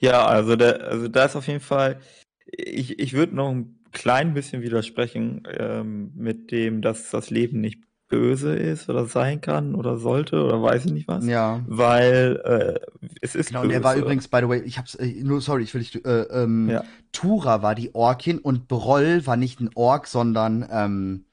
[0.00, 2.00] Ja, also, der, also da ist auf jeden Fall,
[2.46, 7.80] ich, ich würde noch ein klein bisschen widersprechen ähm, mit dem, dass das Leben nicht
[8.08, 11.26] böse ist oder sein kann oder sollte oder weiß ich nicht was.
[11.26, 11.64] Ja.
[11.66, 15.22] Weil äh, es ist Genau, und er war übrigens, by the way, ich hab's, äh,
[15.22, 16.84] nur, sorry, ich will nicht, äh, ähm, Ja.
[17.12, 21.24] Tura war die Orkin und Broll war nicht ein Ork, sondern, ähm,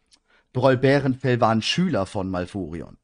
[0.54, 2.97] Broll Bärenfell war ein Schüler von Malfurion.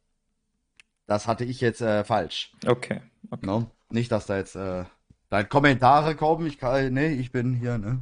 [1.05, 2.53] Das hatte ich jetzt, äh, falsch.
[2.65, 3.01] Okay.
[3.29, 3.45] okay.
[3.45, 3.67] Ne?
[3.89, 4.85] Nicht, dass da jetzt, äh,
[5.49, 8.01] Kommentare kommen, ich kann, nee, ich bin hier, ne?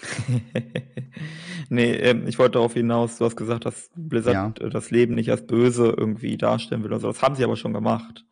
[1.68, 5.30] nee, ähm, ich wollte darauf hinaus, du hast gesagt, dass Blizzard äh, das Leben nicht
[5.30, 6.92] als böse irgendwie darstellen will.
[6.92, 8.24] Also das haben sie aber schon gemacht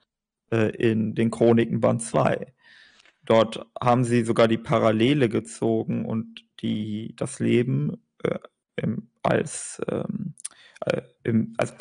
[0.50, 2.52] äh, in den Chroniken Band 2.
[3.24, 8.38] Dort haben sie sogar die Parallele gezogen und die das Leben äh,
[8.76, 10.34] im, als ähm,
[10.86, 11.74] äh, im, also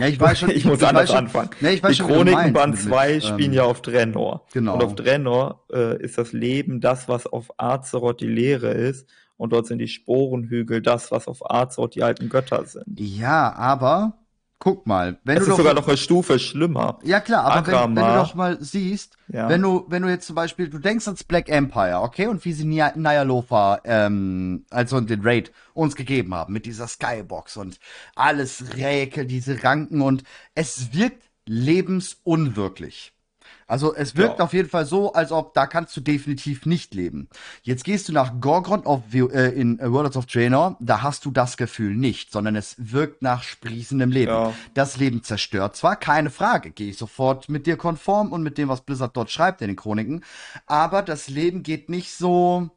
[0.00, 1.50] Ja, ich weiß schon, ich muss ich anders schon, anfangen.
[1.60, 3.56] ne, ich weiß Die schon, wie du Chroniken meinst Band mit- 2 mit, spielen ähm,
[3.56, 4.46] ja auf Draenor.
[4.52, 4.74] Genau.
[4.74, 9.08] Und auf Draenor äh, ist das Leben das, was auf Azeroth die Leere ist.
[9.36, 12.84] Und dort sind die Sporenhügel das, was auf Azeroth die alten Götter sind.
[13.00, 14.18] Ja, aber,
[14.64, 17.00] guck mal, wenn Es du ist doch, sogar noch eine Stufe schlimmer.
[17.02, 19.48] ja klar, aber wenn, wenn du doch mal siehst, Ja.
[19.48, 22.52] Wenn du, wenn du jetzt zum Beispiel, du denkst ans Black Empire, okay, und wie
[22.52, 27.80] sie Nia- Nyalofa, ähm, also den Raid uns gegeben haben, mit dieser Skybox und
[28.14, 30.22] alles Räkel, diese Ranken und
[30.54, 33.12] es wirkt lebensunwirklich.
[33.66, 34.44] Also es wirkt Ja.
[34.44, 37.28] auf jeden Fall so, als ob da kannst du definitiv nicht leben.
[37.62, 41.30] Jetzt gehst du nach Gorgrond auf, äh, in äh, World of Draenor, da hast du
[41.30, 44.32] das Gefühl nicht, sondern es wirkt nach sprießendem Leben.
[44.32, 44.52] Ja.
[44.74, 48.68] Das Leben zerstört zwar, keine Frage, gehe ich sofort mit dir konform und mit dem,
[48.68, 50.24] was Blizzard dort schreibt in den Chroniken,
[50.66, 52.70] aber das Leben geht nicht so.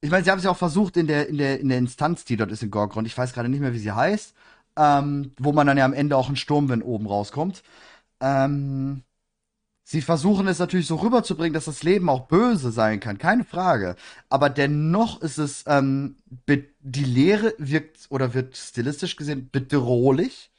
[0.00, 2.24] Ich meine, sie haben es ja auch versucht in der, in der, in der Instanz,
[2.24, 4.34] die dort ist in Gorgrond, ich weiß gerade nicht mehr, wie sie heißt,
[4.76, 7.62] ähm, wo man dann ja am Ende auch einen Sturmwind oben rauskommt.
[8.20, 9.02] Ähm,
[9.86, 13.94] sie versuchen es natürlich so rüberzubringen, dass das Leben auch böse sein kann, keine Frage.
[14.28, 16.16] Aber dennoch ist es, ähm,
[16.80, 20.50] die Lehre wirkt oder wird stilistisch gesehen bedrohlich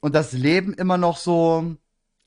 [0.00, 1.76] und das Leben immer noch so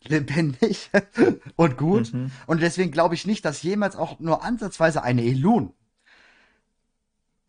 [0.05, 0.89] lebendig
[1.57, 2.13] und gut.
[2.13, 2.31] Mhm.
[2.47, 5.73] Und deswegen glaube ich nicht, dass jemals auch nur ansatzweise eine Elun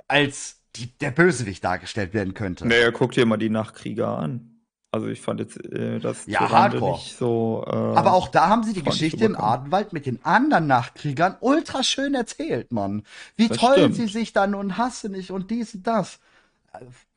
[0.08, 2.66] als die, der Bösewicht dargestellt werden könnte.
[2.66, 4.49] Naja, guck dir mal die Nachtkrieger an.
[4.92, 6.92] Also ich fand jetzt äh, das Ja, Hardcore.
[6.92, 7.64] nicht so.
[7.66, 9.36] Äh, Aber auch da haben sie die Geschichte im.
[9.36, 13.04] Adenwald mit den anderen Nachkriegern ultra schön erzählt, Mann.
[13.36, 13.94] Wie Das toll stimmt.
[13.94, 16.18] sie sich dann und hasse nicht und dies und das.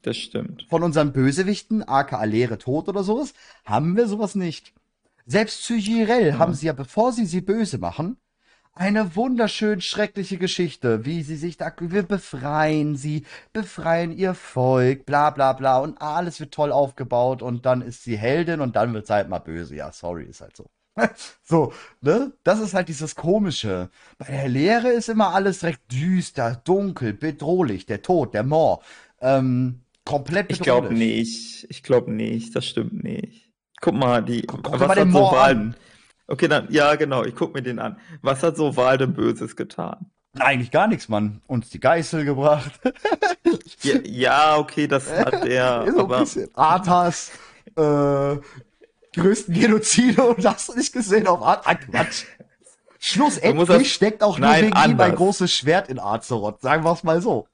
[0.03, 0.65] Das stimmt.
[0.69, 3.33] Von unseren Bösewichten, aka Leere Tod oder sowas,
[3.65, 4.73] haben wir sowas nicht.
[5.25, 8.17] Selbst zu Jirel haben sie ja, bevor sie sie böse machen,
[8.75, 15.29] eine wunderschön schreckliche Geschichte, wie sie sich da, wir befreien sie, befreien ihr Volk, bla
[15.29, 19.05] bla bla und alles wird toll aufgebaut und dann ist sie Heldin und dann wird
[19.07, 19.75] sie halt mal böse.
[19.75, 20.65] Ja, sorry, ist halt so.
[21.43, 22.33] so, ne?
[22.43, 23.89] Das ist halt dieses Komische.
[24.17, 28.83] Bei der Lehre ist immer alles direkt düster, dunkel, bedrohlich, der Tod, der Mord.
[29.21, 31.17] Ähm, komplett Ich glaube bedrohlich.
[31.17, 31.65] nicht.
[31.69, 32.55] Ich glaube nicht.
[32.55, 33.51] Das stimmt nicht.
[33.81, 34.43] Guck mal, die.
[34.43, 35.75] Guck- guck was mal den so Moor Walden?
[35.75, 35.75] an.
[36.27, 37.97] Okay, dann, ja, genau, ich guck mir den an.
[38.21, 40.09] Was hat so Walden Böses getan?
[40.39, 41.41] Eigentlich gar nichts, Mann.
[41.47, 42.79] Uns die Geißel gebracht.
[43.81, 46.49] Ja, ja okay, das hat er, so ein aber bisschen.
[46.55, 47.31] Arthas,
[47.75, 48.37] äh,
[49.15, 51.67] größten Genozide und hast du nicht gesehen auf Art.
[51.67, 52.23] Ah, Quatsch.
[52.39, 52.43] Du
[52.99, 55.15] Schlussendlich das- steckt auch nur wegen ein anders.
[55.17, 56.61] großes Schwert in Azeroth.
[56.61, 57.47] Sagen wir es mal so.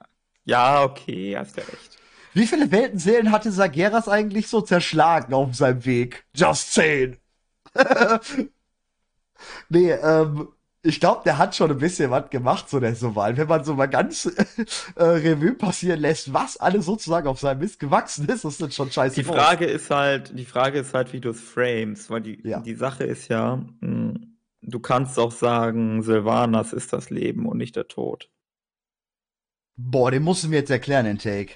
[0.44, 1.98] ja, okay, hast ja recht.
[2.32, 6.24] Wie viele Weltenseelen hatte Sageras eigentlich so zerschlagen auf seinem Weg?
[6.34, 7.16] Just zehn.
[9.68, 10.48] nee, ähm,
[10.82, 13.36] ich glaube, der hat schon ein bisschen was gemacht, so der Soval.
[13.36, 14.24] Wenn man so mal ganz
[14.96, 18.90] äh, Revue passieren lässt, was alles sozusagen auf seinem Mist gewachsen ist, das ist schon
[18.90, 19.16] scheiße.
[19.16, 19.36] Die groß.
[19.36, 22.60] Frage ist halt, die Frage ist halt, wie du es frames, weil die, Ja.
[22.60, 24.14] die Sache ist ja, mh,
[24.62, 28.30] du kannst auch sagen, Sylvanas ist das Leben und nicht der Tod.
[29.76, 31.54] Boah, den musst du mir jetzt erklären, den Take.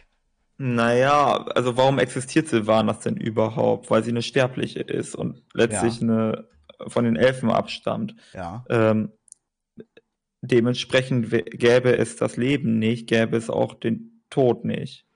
[0.57, 3.91] Naja, also warum existiert Sylvanas denn überhaupt?
[3.91, 6.49] Weil sie eine Sterbliche ist und letztlich eine
[6.87, 8.15] von den Elfen abstammt.
[8.33, 8.65] Ja.
[8.69, 9.13] Ähm,
[10.43, 15.07] dementsprechend gäbe es das Leben nicht, gäbe es auch den Tod nicht.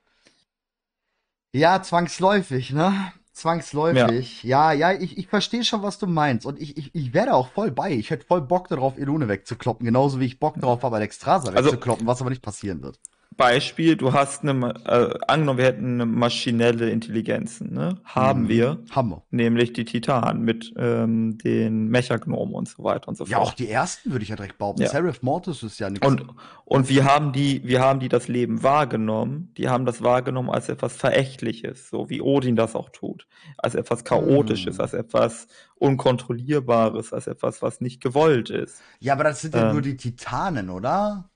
[1.52, 3.12] Ja, zwangsläufig, ne?
[3.32, 4.42] Zwangsläufig.
[4.42, 6.44] Ja, ja, ich, ich verstehe schon, was du meinst.
[6.44, 7.92] Und ich, ich, ich wäre auch voll bei.
[7.92, 9.86] Ich hätte voll Bock darauf, Elune wegzukloppen.
[9.86, 12.98] Genauso wie ich Bock darauf habe, Alexstrasza Also- wegzukloppen, was aber nicht passieren wird.
[13.36, 18.00] Beispiel, du hast eine, äh, angenommen, wir hätten eine maschinelle Intelligenzen, ne?
[18.04, 18.48] Haben Mhm.
[18.48, 19.22] wir, Haben wir.
[19.30, 23.48] nämlich die Titanen mit ähm, den Mechagnomen und so weiter und so Ja, fort.
[23.50, 24.82] auch die ersten würde ich ja direkt behaupten.
[24.82, 24.88] Ja.
[24.88, 26.04] Seraph Mortis ist ja nichts.
[26.04, 26.24] Und,
[26.64, 29.52] und wie haben die, wie haben die das Leben wahrgenommen?
[29.56, 33.28] Die haben das wahrgenommen als etwas Verächtliches, so wie Odin das auch tut.
[33.56, 34.80] Als etwas Chaotisches, Hm.
[34.82, 38.80] als etwas Unkontrollierbares, als etwas, was nicht gewollt ist.
[38.98, 39.72] Ja, aber das sind ja Ähm.
[39.72, 41.30] nur die Titanen, oder?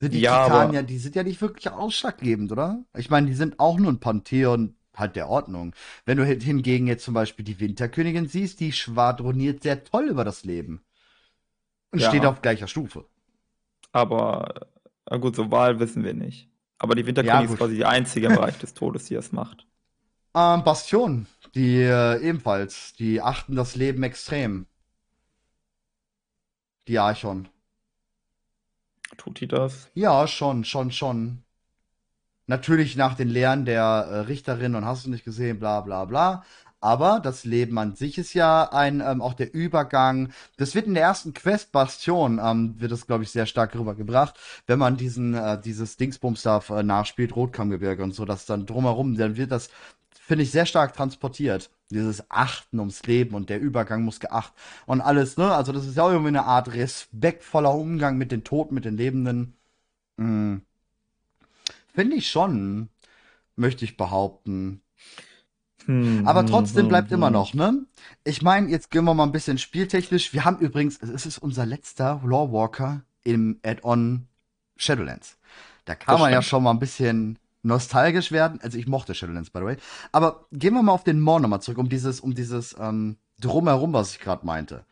[0.00, 2.84] Sind die Ja, ja, die sind ja nicht wirklich ausschlaggebend, oder?
[2.96, 5.74] Ich meine, die sind auch nur ein Pantheon halt der Ordnung.
[6.06, 10.24] Wenn du hin- hingegen jetzt zum Beispiel die Winterkönigin siehst, die schwadroniert sehr toll über
[10.24, 10.82] das Leben.
[11.92, 12.08] Und Ja.
[12.08, 13.04] steht auf gleicher Stufe.
[13.92, 14.66] Aber,
[15.08, 16.48] na gut, so Wahl wissen wir nicht.
[16.78, 17.54] Aber die Ja, Winterkönigin gut.
[17.54, 19.66] ist quasi die einzige im Bereich des Todes, die es macht.
[20.34, 24.66] Ähm, Bastion, die äh, ebenfalls, die achten das Leben extrem.
[26.88, 27.48] Die Archon.
[29.20, 29.90] Tut die das?
[29.92, 31.42] Ja, schon, schon, schon.
[32.46, 36.42] Natürlich nach den Lehren der äh, Richterin und hast du nicht gesehen, bla bla bla.
[36.80, 40.32] Aber das Leben an sich ist ja ein, ähm, auch der Übergang.
[40.56, 44.40] Das wird in der ersten Quest Bastion, ähm, wird das, glaube ich, sehr stark rübergebracht.
[44.66, 49.18] Wenn man diesen, äh, dieses Dingsbums da äh, nachspielt, Rotkammgebirge und so, das dann drumherum,
[49.18, 49.68] dann wird das,
[50.30, 51.70] finde ich, sehr stark transportiert.
[51.90, 54.52] Dieses Achten ums Leben und der Übergang muss geacht
[54.86, 55.52] und alles, ne?
[55.52, 58.96] Also das ist ja auch irgendwie eine Art respektvoller Umgang mit den Toten, mit den
[58.96, 59.54] Lebenden.
[60.18, 60.58] Mm.
[61.92, 62.90] Finde ich schon,
[63.56, 64.82] möchte ich behaupten.
[65.86, 67.32] Hm, Aber trotzdem hm, bleibt immer hm.
[67.32, 67.84] noch, ne?
[68.22, 70.32] Ich meine, jetzt gehen wir mal ein bisschen spieltechnisch.
[70.32, 74.28] Wir haben übrigens, es ist unser letzter Lawwalker im Add-on
[74.76, 75.38] Shadowlands.
[75.86, 76.50] Da kann man ja stimmt.
[76.50, 78.60] schon mal ein bisschen nostalgisch werden.
[78.62, 79.76] Also ich mochte Shadowlands, by the way.
[80.12, 83.92] Aber gehen wir mal auf den Maw nochmal zurück, um dieses, um dieses ähm, Drumherum,
[83.92, 84.84] was ich gerade meinte.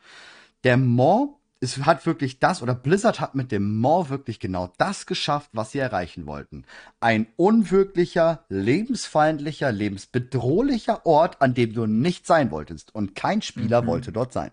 [0.64, 5.07] Der Maw es hat wirklich das, oder Blizzard hat mit dem Maw wirklich genau das
[5.07, 6.64] geschafft, was sie erreichen wollten.
[7.00, 12.94] Ein unwirklicher, lebensfeindlicher, lebensbedrohlicher Ort, an dem du nicht sein wolltest.
[12.94, 13.87] Und kein Spieler Mhm.
[13.87, 14.52] wollte dort sein.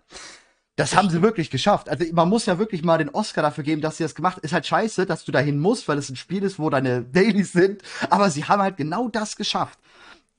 [0.78, 1.88] Das haben sie wirklich geschafft.
[1.88, 4.40] Also man muss ja wirklich mal den Oscar dafür geben, dass sie das gemacht.
[4.40, 7.54] Ist halt scheiße, dass du dahin musst, weil es ein Spiel ist, wo deine Dailies
[7.54, 7.82] sind.
[8.10, 9.80] Aber sie haben halt genau das geschafft.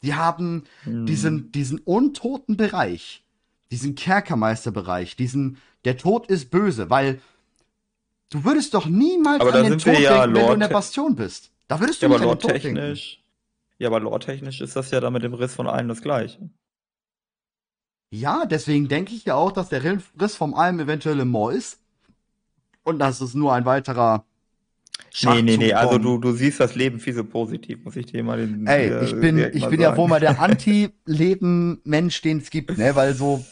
[0.02, 1.06] Die haben Hm.
[1.06, 3.24] diesen, diesen untoten Bereich,
[3.70, 7.20] diesen Kerkermeisterbereich, diesen, der Tod ist böse, weil
[8.30, 10.60] du würdest doch niemals Aber an den sind Tod wir ja denken, wenn du in
[10.60, 11.50] der Bastion bist.
[11.66, 12.98] Da würdest du Ja, aber nicht an den Tod denken.
[13.78, 16.50] ja, aber lore-technisch ist das ja dann mit dem Riss von allen das Gleiche.
[18.10, 21.78] Ja, deswegen denke ich ja auch, dass der Riss vom Alm eventuell im Moor ist.
[22.84, 24.24] Und dass es nur ein weiterer
[25.22, 28.06] Nee, nee, nee, Schachzug also du, du siehst das Leben viel so positiv, muss ich
[28.06, 32.38] dir mal den Ey, äh, ich bin, ich bin ja wohl mal der Anti-Leben-Mensch, den
[32.38, 32.94] es gibt, ne?
[32.94, 33.44] Weil so,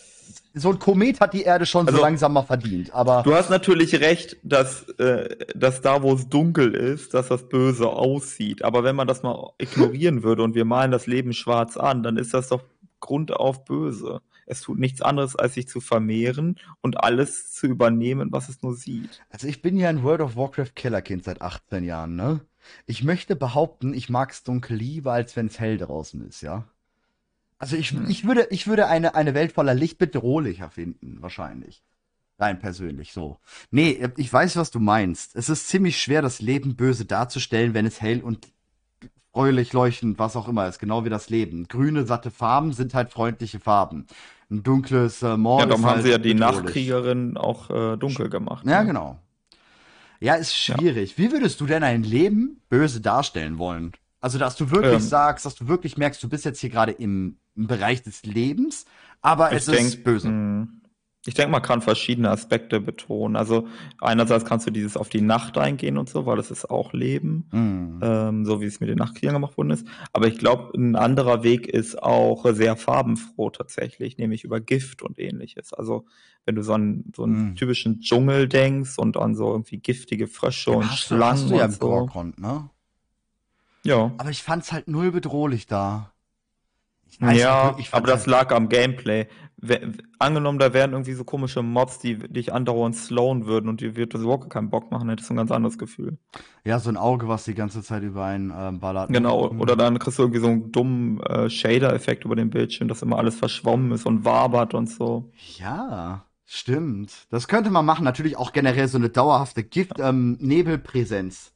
[0.53, 2.93] so ein Komet hat die Erde schon so Also- langsam mal verdient.
[2.95, 7.49] Aber Du hast natürlich recht, dass, äh, dass da, wo es dunkel ist, dass das
[7.49, 8.63] böse aussieht.
[8.63, 12.19] Aber wenn man das mal ignorieren würde und wir malen das Leben schwarz an, dann
[12.19, 12.63] ist das doch
[13.01, 14.21] grundauf böse.
[14.47, 18.75] Es tut nichts anderes, als sich zu vermehren und alles zu übernehmen, was es nur
[18.75, 19.23] sieht.
[19.31, 22.41] Also ich bin ja ein World of Warcraft Killerkind seit 18 Jahren, ne?
[22.87, 26.65] Ich möchte behaupten, ich mag's dunkel lieber, als wenn's hell draußen ist, ja?
[27.59, 28.09] Also ich, Hm.
[28.09, 31.83] ich würde, ich würde eine, eine Welt voller Licht bedrohlicher finden, wahrscheinlich.
[32.39, 33.39] Rein persönlich, so.
[33.71, 35.37] Nee, ich weiß, was du meinst.
[35.37, 38.49] Es ist ziemlich schwer, das Leben böse darzustellen, wenn es hell und
[39.33, 41.69] fröhlich leuchtend, was auch immer ist, genau wie das Leben.
[41.69, 44.07] Grüne, satte Farben sind halt freundliche Farben.
[44.51, 46.55] Ein dunkles äh, Moor ja, darum haben halt sie ja die bedrohlich.
[46.63, 48.67] Nachtkriegerin auch äh, dunkel gemacht.
[48.67, 48.87] Ja, ne?
[48.89, 49.19] genau.
[50.21, 51.19] Ja, ist schwierig.
[51.19, 53.93] Wie würdest du denn ein Leben böse darstellen wollen?
[54.21, 55.09] Also, dass du wirklich Ähm.
[55.09, 58.87] sagst, dass du wirklich merkst, du bist jetzt hier gerade im, im Bereich des Lebens,
[59.21, 60.29] aber es ist denk, böse.
[60.31, 60.69] mh,
[61.27, 63.35] Ich denke, man kann verschiedene Aspekte betonen.
[63.37, 63.67] Also
[63.99, 67.47] einerseits kannst du dieses auf die Nacht eingehen und so, weil das ist auch Leben,
[67.51, 68.01] Hm.
[68.03, 69.87] ähm, so wie es mit den Nachtkriegern gemacht worden ist.
[70.13, 75.19] Aber ich glaube, ein anderer Weg ist auch sehr farbenfroh tatsächlich, nämlich über Gift und
[75.19, 75.73] ähnliches.
[75.73, 76.05] Also
[76.45, 77.57] wenn du so einen, so einen Mhm.
[77.57, 81.51] typischen Dschungel denkst und an so irgendwie giftige Frösche Ja, und hast, du, Schlangen hast
[81.51, 81.79] du ja und so.
[81.89, 82.69] Gorkon, ne?
[83.85, 84.13] Ja.
[84.19, 86.11] Aber ich fand's halt null bedrohlich da.
[87.15, 89.27] Ich weiß Ja, ich aber das lag am Gameplay.
[90.19, 94.13] Angenommen, da wären irgendwie so komische Mobs, die dich andauernd slowen würden und dir wird
[94.13, 96.19] das überhaupt keinen Bock machen, hättest du ein ganz anderes Gefühl.
[96.65, 99.09] Ja, so ein Auge, was die ganze Zeit über einen ähm, ballert.
[99.11, 99.17] ne?
[99.19, 99.61] Genau, Mhm.
[99.61, 103.17] oder dann kriegst du irgendwie so einen dummen äh, Shader-Effekt über den Bildschirm, dass immer
[103.17, 105.31] alles verschwommen ist und wabert und so.
[105.59, 107.27] Ja, stimmt.
[107.31, 108.05] Das könnte man machen.
[108.05, 111.47] Natürlich auch generell so eine dauerhafte Gift-Nebelpräsenz.
[111.47, 111.54] Ja,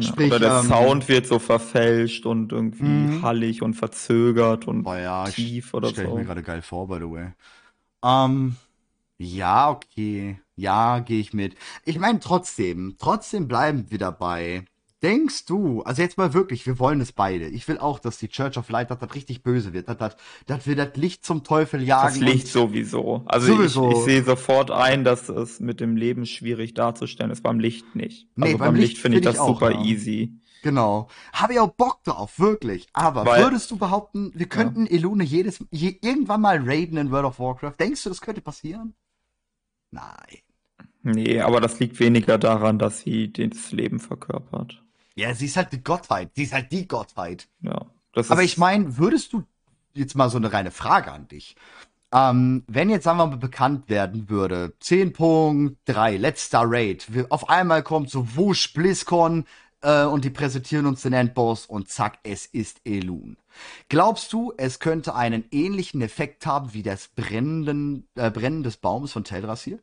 [0.00, 3.20] Sprich, oder der ähm, Sound wird so verfälscht und irgendwie Mhm.
[3.22, 6.14] hallig und verzögert und ja, ich, tief oder stelle ich so.
[6.14, 7.32] mir gerade geil vor, by the way.
[8.04, 8.56] Ähm,
[9.18, 10.40] ja, okay.
[10.56, 11.56] Ja, gehe ich mit.
[11.84, 14.66] Ich meine, trotzdem, trotzdem bleiben wir dabei.
[15.00, 17.46] Denkst du, also jetzt mal wirklich, wir wollen es beide.
[17.46, 20.16] Ich will auch, dass die Church of Light, dass das richtig böse wird, dass, dass,
[20.46, 22.08] dass wir das Licht zum Teufel jagen.
[22.08, 23.22] Das Licht sowieso.
[23.26, 23.90] Also Sowieso.
[23.92, 27.94] Ich, ich sehe sofort ein, dass es mit dem Leben schwierig darzustellen ist, beim Licht
[27.94, 28.26] nicht.
[28.34, 29.84] Nee, also beim beim Licht Licht finde ich find ich das auch, super ja.
[29.84, 30.32] easy.
[30.62, 31.08] Genau.
[31.32, 32.88] Habe ich auch Bock drauf, wirklich.
[32.92, 37.26] Aber Weil- würdest du behaupten, wir könnten Elune jedes, je, irgendwann mal raiden in World
[37.26, 37.74] of Warcraft?
[37.78, 38.94] Denkst du, das könnte passieren?
[39.92, 40.38] Nein.
[41.04, 44.82] Nee, aber das liegt weniger daran, dass sie das Leben verkörpert.
[45.18, 46.30] Ja, sie ist halt die Gottheit.
[46.36, 47.48] Sie ist halt die Gottheit.
[47.60, 47.86] Ja.
[48.12, 49.42] Das Aber ist, ich meine, würdest du
[49.92, 51.56] jetzt mal so eine reine Frage an dich?
[52.12, 57.82] Ähm, wenn jetzt, sagen wir mal, bekannt werden würde, 10.3, letzter Raid, wir, auf einmal
[57.82, 59.44] kommt so Wusch, BlizzCon
[59.80, 63.38] äh, und die präsentieren uns den Endboss und zack, es ist Elun.
[63.88, 69.10] Glaubst du, es könnte einen ähnlichen Effekt haben wie das Brennen, äh, Brennen des Baumes
[69.10, 69.82] von Teldrassil?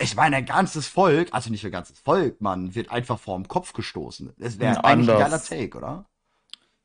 [0.00, 3.72] Ich meine, ein ganzes Volk, also nicht ein ganzes Volk, man wird einfach vorm Kopf
[3.74, 4.32] gestoßen.
[4.38, 5.42] Das wäre eigentlich ein geiler.
[5.42, 6.06] Take, oder?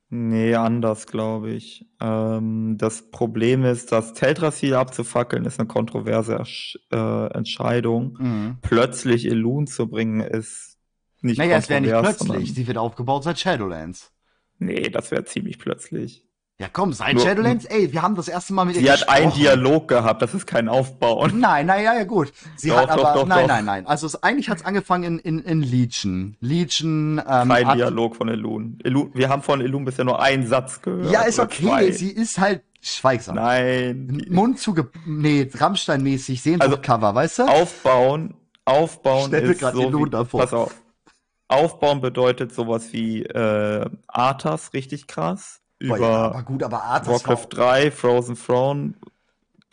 [0.09, 1.85] Nee, anders, glaube ich.
[1.99, 6.43] Ähm, das Problem ist, das Teldrassil abzufackeln, ist eine kontroverse
[6.91, 8.17] äh, Entscheidung.
[8.19, 8.57] Mhm.
[8.61, 10.77] Plötzlich Elun zu bringen, ist
[11.21, 12.53] nicht Naja, es wäre nicht kontrovers, plötzlich.
[12.53, 14.11] Sie wird aufgebaut seit Shadowlands.
[14.59, 16.24] Nee, das wäre ziemlich plötzlich.
[16.57, 19.09] Ja, komm, seit Nur- Shadowlands, ey, wir haben das erste Mal mit Sie ihr hat
[19.09, 19.41] einen gesprochen.
[19.41, 21.37] Dialog gehabt, das ist kein Aufbauen.
[21.37, 22.31] Nein, naja, ja, gut.
[22.55, 23.87] Sie Doch, hat doch, aber, doch, nein, nein, nein.
[23.87, 26.37] Also es, eigentlich hat es angefangen in, in, in Legion.
[26.39, 28.79] Legion, ähm, Kein hat, Dialog von Elun.
[28.85, 29.11] Elun.
[29.13, 31.11] Wir haben von Elun bisher nur einen Satz gehört.
[31.11, 31.91] Ja, ist okay, zwei.
[31.91, 33.35] sie ist halt schweigsam.
[33.35, 34.25] Nein.
[34.29, 34.89] Mund zuge...
[35.05, 37.43] Nee, Rammstein-mäßig, Sehnsucht-Cover, weißt du?
[37.49, 40.39] Aufbauen, aufbauen Stell ist so Elun wie, davor.
[40.39, 40.73] pass auf.
[41.49, 45.59] Aufbauen bedeutet sowas wie äh, Arthas, richtig krass.
[45.87, 48.93] Boah, Über ja, aber gut, aber Arthas Warcraft 3, Frozen Throne,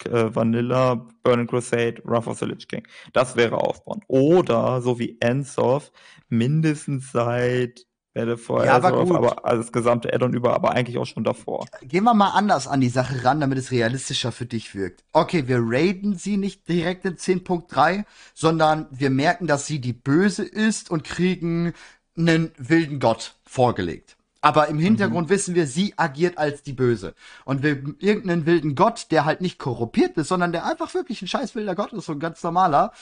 [0.07, 2.87] äh, Vanilla, Burning Crusade, Wrath of the Lich King.
[3.13, 4.03] Das wäre Aufbauen.
[4.09, 5.93] Oder, so wie Ensoth,
[6.29, 9.17] mindestens seit Battle for Ja, aber Azeroth, gut.
[9.17, 11.67] aber also das gesamte Addon über, aber eigentlich auch schon davor.
[11.83, 15.05] Gehen wir mal anders an die Sache ran, damit es realistischer für dich wirkt.
[15.13, 20.45] Okay, wir raiden sie nicht direkt in 10.3, sondern wir merken, dass sie die Böse
[20.45, 21.73] ist und kriegen
[22.17, 24.17] einen wilden Gott vorgelegt.
[24.43, 27.15] Aber im Hintergrund wissen wir, sie agiert als die Böse.
[27.45, 31.29] Und wir irgendeinen wilden Gott, der halt nicht korrumpiert ist, sondern der einfach wirklich ein
[31.29, 32.93] scheiß wilder Gott ist, so ein ganz normaler,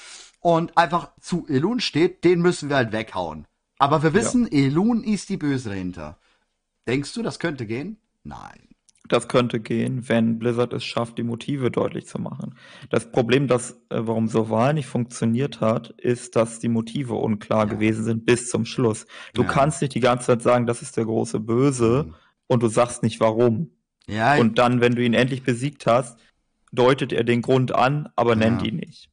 [0.40, 3.46] und einfach zu Elun steht, den müssen wir halt weghauen.
[3.78, 6.18] Aber wir wissen, Elun ist die Böse dahinter.
[6.86, 7.98] Denkst du, das könnte gehen?
[8.22, 8.69] Nein.
[9.10, 12.54] Das könnte gehen, wenn Blizzard es schafft, die Motive deutlich zu machen.
[12.90, 17.74] Das Problem, das, äh, warum Soval nicht funktioniert hat, ist, dass die Motive unklar Ja.
[17.74, 19.06] gewesen sind bis zum Schluss.
[19.34, 19.48] Du Ja.
[19.48, 22.14] kannst nicht die ganze Zeit sagen, das ist der große Böse Mhm.
[22.46, 23.70] und du sagst nicht warum.
[24.06, 26.18] Ja, Und dann, wenn du ihn endlich besiegt hast,
[26.72, 29.10] deutet er den Grund an, aber nennt ihn nicht.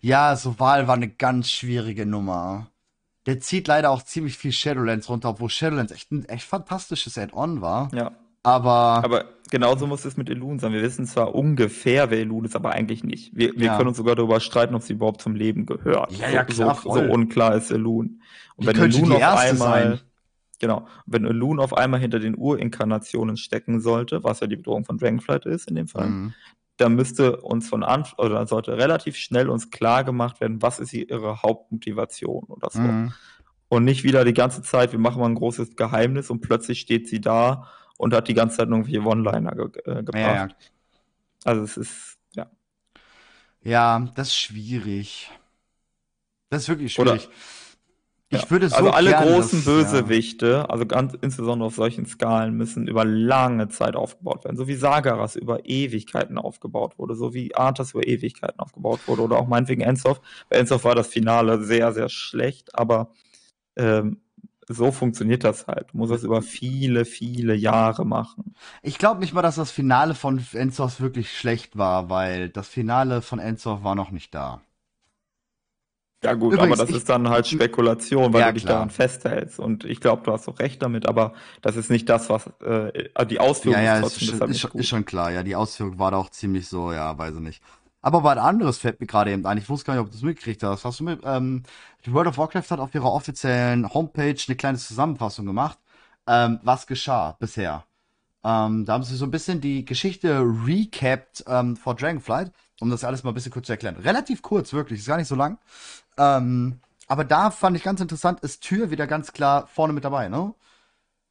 [0.00, 2.68] ja, so Wahl war eine ganz schwierige Nummer.
[3.26, 7.60] Der zieht leider auch ziemlich viel Shadowlands runter, obwohl Shadowlands echt ein echt fantastisches Add-on
[7.60, 7.88] war.
[7.94, 8.12] Ja.
[8.42, 10.72] Aber, Aber genauso muss es mit Elun sein.
[10.72, 13.36] Wir wissen zwar ungefähr, wer Elun ist, aber eigentlich nicht.
[13.36, 13.76] Wir, wir Ja.
[13.76, 16.12] können uns sogar darüber streiten, ob sie überhaupt zum Leben gehört.
[16.12, 18.20] Ja, ja, so, klar, so, so unklar ist Elun.
[18.56, 20.00] Und wenn Elun auf einmal, sein.
[20.58, 24.98] genau, wenn Elun auf einmal hinter den Urinkarnationen stecken sollte, was ja die Bedrohung von
[24.98, 26.34] Dragonflight ist in dem Fall, Mhm.
[26.78, 30.92] dann müsste uns von Anfang, oder sollte relativ schnell uns klar gemacht werden, was ist
[30.92, 32.80] ihre Hauptmotivation oder so.
[32.80, 33.12] Mhm.
[33.68, 37.08] Und nicht wieder die ganze Zeit, wir machen mal ein großes Geheimnis und plötzlich steht
[37.08, 37.68] sie da
[38.02, 40.16] und hat die ganze Zeit irgendwelche One-Liner ge äh, gebracht.
[40.16, 40.48] Ja, ja.
[41.44, 42.50] Also es ist, ja.
[43.62, 45.30] ja, das ist schwierig.
[46.50, 47.30] Das ist wirklich Oder- schwierig.
[48.30, 48.50] ich ja.
[48.50, 53.04] würde so also alle großen das, Bösewichte, also ganz insbesondere auf solchen Skalen, müssen über
[53.04, 54.56] lange Zeit aufgebaut werden.
[54.56, 59.38] So wie Sagaras über Ewigkeiten aufgebaut wurde, so wie Arthas über Ewigkeiten aufgebaut wurde oder
[59.38, 60.20] auch meinetwegen Ensoth.
[60.48, 63.12] Bei Ensoth war das Finale sehr, sehr schlecht, aber
[63.76, 64.22] ähm,
[64.72, 65.92] so funktioniert das halt.
[65.92, 68.54] Du musst das über viele, viele Jahre machen.
[68.82, 73.22] Ich glaube nicht mal, dass das Finale von Enzoth wirklich schlecht war, weil das Finale
[73.22, 74.60] von Enzoth war noch nicht da.
[76.24, 78.74] Ja gut, Übrigens, aber das ich- ist dann halt Spekulation, weil Ja, du dich klar.
[78.74, 79.58] daran festhältst.
[79.58, 81.32] Und ich glaube, du hast auch recht damit, aber
[81.62, 84.88] das ist nicht das, was äh, die Ausführung Ja, ja, ist ist, schon- ist, ist
[84.88, 85.32] schon klar.
[85.32, 87.62] Ja, die Ausführung war da auch ziemlich so, ja, weiß ich nicht.
[88.02, 89.58] Aber was anderes fällt mir gerade eben ein.
[89.58, 90.84] Ich wusste gar nicht, ob du das mitgekriegt hast.
[90.84, 91.62] Hast du mit, ähm,
[92.04, 95.78] die World of Warcraft hat auf ihrer offiziellen Homepage eine kleine Zusammenfassung gemacht,
[96.26, 97.84] ähm, was geschah bisher.
[98.44, 103.04] Ähm, da haben sie so ein bisschen die Geschichte recapped ähm, vor Dragonflight, um das
[103.04, 103.96] alles mal ein bisschen kurz zu erklären.
[103.96, 105.58] Relativ kurz, wirklich, ist gar nicht so lang.
[106.18, 110.28] Ähm, aber da fand ich ganz interessant, ist Tür wieder ganz klar vorne mit dabei,
[110.28, 110.54] ne?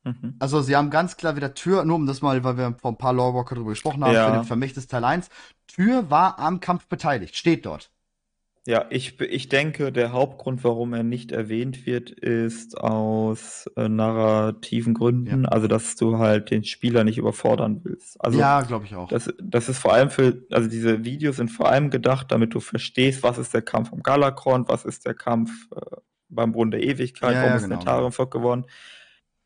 [0.03, 0.35] Mhm.
[0.39, 2.97] Also sie haben ganz klar wieder Tür, nur um das mal, weil wir vor ein
[2.97, 4.25] paar Lorewalker drüber gesprochen haben, Ja.
[4.31, 5.29] für den Vermächtnis Teil 1.
[5.67, 7.91] Tür war am Kampf beteiligt, steht dort.
[8.67, 14.93] Ja, ich, ich denke, der Hauptgrund, warum er nicht erwähnt wird, ist aus äh, narrativen
[14.93, 18.23] Gründen, also dass du halt den Spieler nicht überfordern willst.
[18.23, 19.09] Also Ja, glaube ich auch.
[19.09, 22.59] das, das ist vor allem für, also diese Videos sind vor allem gedacht, damit du
[22.59, 25.79] verstehst, was ist der Kampf am Galakrond, was ist der Kampf äh,
[26.29, 28.65] beim Brunnen der Ewigkeit, Ja, warum ja, ist genau, Netarium gewonnen.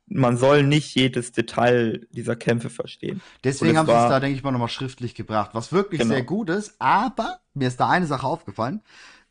[0.07, 3.21] Man soll nicht jedes Detail dieser Kämpfe verstehen.
[3.43, 6.13] Deswegen haben sie es da, denke ich mal, nochmal schriftlich gebracht, was wirklich Genau.
[6.13, 6.75] sehr gut ist.
[6.79, 8.81] Aber mir ist da eine Sache aufgefallen.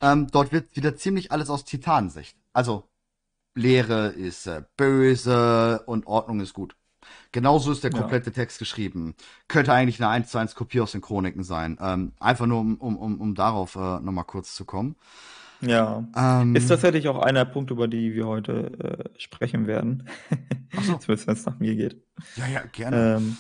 [0.01, 2.37] Ähm, dort wird wieder ziemlich alles aus Titanensicht.
[2.53, 2.89] Also,
[3.55, 6.77] Leere ist äh, böse und Ordnung ist gut.
[7.31, 7.99] Genauso ist der Ja.
[8.01, 9.15] komplette Text geschrieben.
[9.47, 11.79] Könnte eigentlich eine 1 zu 1 Kopie aus den Chroniken sein.
[11.81, 14.97] Ähm, einfach nur, um, um, um, um darauf äh, nochmal kurz zu kommen.
[15.61, 16.07] Ja.
[16.17, 20.09] Ähm, Ist tatsächlich auch einer der Punkte, über die wir heute äh, sprechen werden.
[20.77, 20.95] Ach so.
[20.99, 22.03] Zumindest wenn es nach mir geht.
[22.37, 23.17] Ja, ja, gerne.
[23.17, 23.37] Ähm,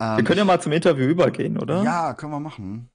[0.00, 1.82] Ähm, wir können ja mal zum Interview übergehen, oder?
[1.84, 2.90] Ja, können wir machen.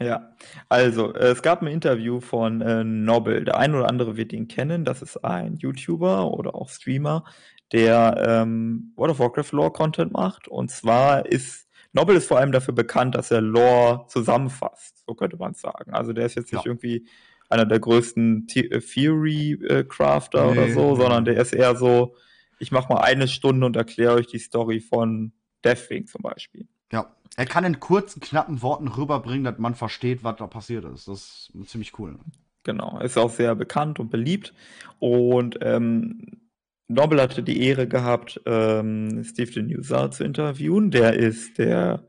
[0.00, 0.34] Ja,
[0.68, 3.44] also es gab ein Interview von äh, Nobel.
[3.44, 4.84] Der ein oder andere wird ihn kennen.
[4.84, 7.24] Das ist ein YouTuber oder auch Streamer,
[7.72, 10.48] der ähm, World of Warcraft Lore Content macht.
[10.48, 15.04] Und zwar ist Nobel ist vor allem dafür bekannt, dass er Lore zusammenfasst.
[15.06, 15.94] So könnte man es sagen.
[15.94, 16.70] Also der ist jetzt nicht Ja.
[16.70, 17.06] irgendwie
[17.54, 21.00] einer der größten The äh, Theory äh, Crafter oder Nee, so, nee.
[21.00, 22.14] sondern der ist eher so,
[22.58, 25.32] ich mache mal eine Stunde und erkläre euch die Story von
[25.64, 26.66] Deathwing zum Beispiel.
[26.92, 27.14] Ja.
[27.36, 31.08] Er kann in kurzen, knappen Worten rüberbringen, dass man versteht, was da passiert ist.
[31.08, 32.18] Das ist ziemlich cool.
[32.62, 34.54] Genau, ist auch sehr bekannt und beliebt.
[34.98, 36.40] Und ähm,
[36.86, 40.90] Nobel hatte die Ehre gehabt, ähm, Steve Denusa zu interviewen.
[40.90, 42.06] Der ist der,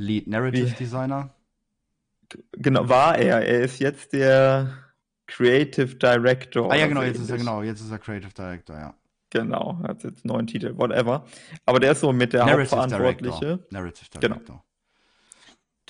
[0.00, 1.30] Lead Narrative Designer.
[2.52, 3.40] Genau, war er.
[3.46, 4.72] Er ist jetzt der
[5.26, 6.72] Creative Director.
[6.72, 8.94] Ah ja, genau, jetzt ist er genau, jetzt ist er Creative Director, ja.
[9.30, 11.24] Genau, hat jetzt einen neuen Titel, whatever.
[11.64, 13.64] Aber der ist so mit der Hauptverantwortliche.
[13.70, 14.34] Narrative Genau.
[14.34, 14.64] Director.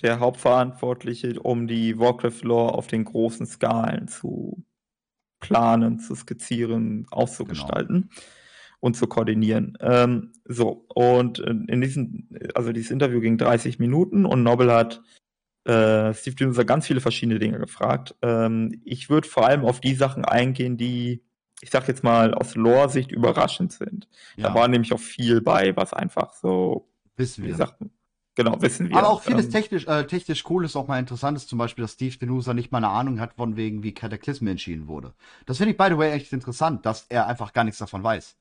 [0.03, 4.63] der Hauptverantwortliche, um die Warcraft-Lore auf den großen Skalen zu
[5.41, 8.11] planen, zu skizzieren, auszugestalten
[8.81, 9.77] und zu koordinieren.
[9.81, 15.03] Ähm, so, und in diesem, also dieses Interview ging 30 Minuten und Nobel hat
[15.71, 18.15] äh, Steve Dinser ganz viele verschiedene Dinge gefragt.
[18.23, 21.23] Ähm, ich würde vor allem auf die Sachen eingehen, die,
[21.61, 24.09] ich sag jetzt mal, aus Lore-Sicht überraschend sind.
[24.41, 27.63] Da Ja, war nämlich auch viel bei, was einfach so, wissen wir.
[27.63, 27.77] gesagt,
[28.37, 28.93] genau, wissen wir.
[28.93, 31.83] Aber auch vieles Ähm, technisch, äh, technisch cool ist auch mal interessant, ist zum Beispiel,
[31.83, 35.15] dass Steve Denusa nicht mal eine Ahnung hat, von wegen, wie Cataclysm entschieden wurde.
[35.47, 38.37] Das finde ich, by the way, echt interessant, dass er einfach gar nichts davon weiß.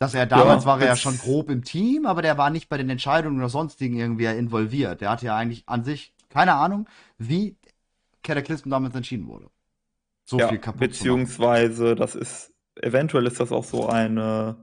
[0.00, 2.68] Dass er damals Ja, war er ja schon grob im Team, aber der war nicht
[2.68, 5.00] bei den Entscheidungen oder sonstigen irgendwie involviert.
[5.00, 7.56] Der hatte ja eigentlich an sich keine Ahnung, wie
[8.22, 9.50] Cataclysm damals entschieden wurde.
[10.24, 14.56] So ja, viel kaputt beziehungsweise das ist, eventuell ist das auch so eine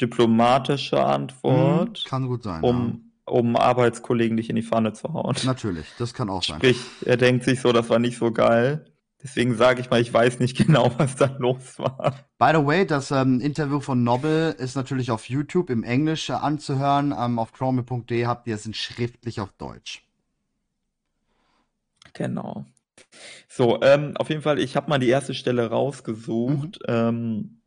[0.00, 2.62] diplomatische Antwort, Mhm, kann gut sein.
[2.62, 5.34] um, um Arbeitskollegen nicht in die Pfanne zu hauen.
[5.38, 5.46] ja.
[5.46, 6.56] Natürlich, das kann auch sein.
[6.56, 8.84] Sprich, er denkt sich so, das war nicht so geil.
[9.22, 12.14] Deswegen sage ich mal, ich weiß nicht genau, was da los war.
[12.38, 16.34] By the way, das ähm, Interview von Nobel ist natürlich auf YouTube im Englisch äh,
[16.34, 17.14] anzuhören.
[17.18, 20.06] Ähm, auf chrome.de habt ihr es in schriftlich auf Deutsch.
[22.12, 22.66] Genau.
[23.48, 26.80] So, ähm, auf jeden Fall, ich habe mal die erste Stelle rausgesucht.
[26.86, 27.62] Ähm,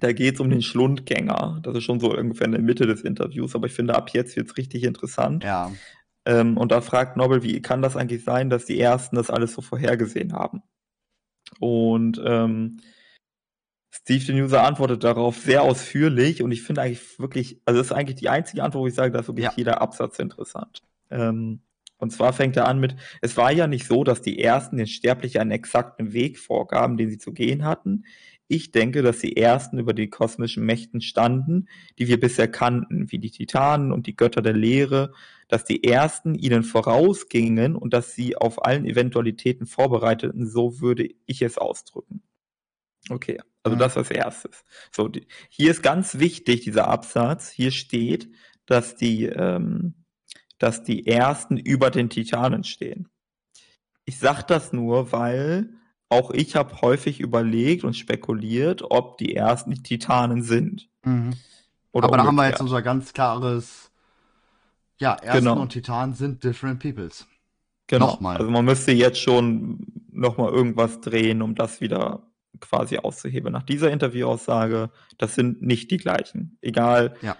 [0.00, 1.60] da geht es um den Schlundgänger.
[1.62, 4.36] Das ist schon so ungefähr in der Mitte des Interviews, aber ich finde, ab jetzt
[4.36, 5.44] wird es richtig interessant.
[5.44, 5.72] Ja,
[6.24, 9.54] Ähm, und da fragt Nobel, wie kann das eigentlich sein, dass die Ersten das alles
[9.54, 10.62] so vorhergesehen haben?
[11.58, 12.80] Und ähm,
[13.90, 18.16] Steve Denuser antwortet darauf sehr ausführlich und ich finde eigentlich wirklich, also das ist eigentlich
[18.16, 19.52] die einzige Antwort, wo ich sage, da ist wirklich Ja.
[19.56, 20.82] jeder Absatz interessant.
[21.10, 21.62] Ähm,
[21.98, 24.86] und zwar fängt er an mit, es war ja nicht so, dass die Ersten den
[24.86, 28.04] Sterblichen einen exakten Weg vorgaben, den sie zu gehen hatten.
[28.50, 31.68] Ich denke, dass die Ersten über die kosmischen Mächten standen,
[31.98, 35.12] die wir bisher kannten, wie die Titanen und die Götter der Lehre,
[35.48, 41.42] dass die Ersten ihnen vorausgingen und dass sie auf allen Eventualitäten vorbereiteten, so würde ich
[41.42, 42.22] es ausdrücken.
[43.10, 43.80] Okay, also Mhm.
[43.80, 44.64] das als erstes.
[44.94, 47.50] So, die, hier ist ganz wichtig, dieser Absatz.
[47.50, 48.30] Hier steht,
[48.66, 49.94] dass die, ähm,
[50.58, 53.08] dass die Ersten über den Titanen stehen.
[54.04, 55.70] Ich sag das nur, weil
[56.08, 60.88] auch ich habe häufig überlegt und spekuliert, ob die Ersten die Titanen sind.
[61.04, 61.34] mhm.
[61.90, 63.90] Oder aber da haben wir jetzt unser ganz klares,
[65.00, 65.60] ja, Ersten Genau.
[65.60, 67.26] und Titan sind different peoples.
[67.86, 68.08] Genau.
[68.08, 68.36] Nochmal.
[68.36, 72.28] Also man müsste jetzt schon nochmal irgendwas drehen, um das wieder
[72.60, 73.52] quasi auszuheben.
[73.52, 76.58] Nach dieser Interviewaussage, das sind nicht die gleichen.
[76.60, 77.16] Egal.
[77.22, 77.36] Ja.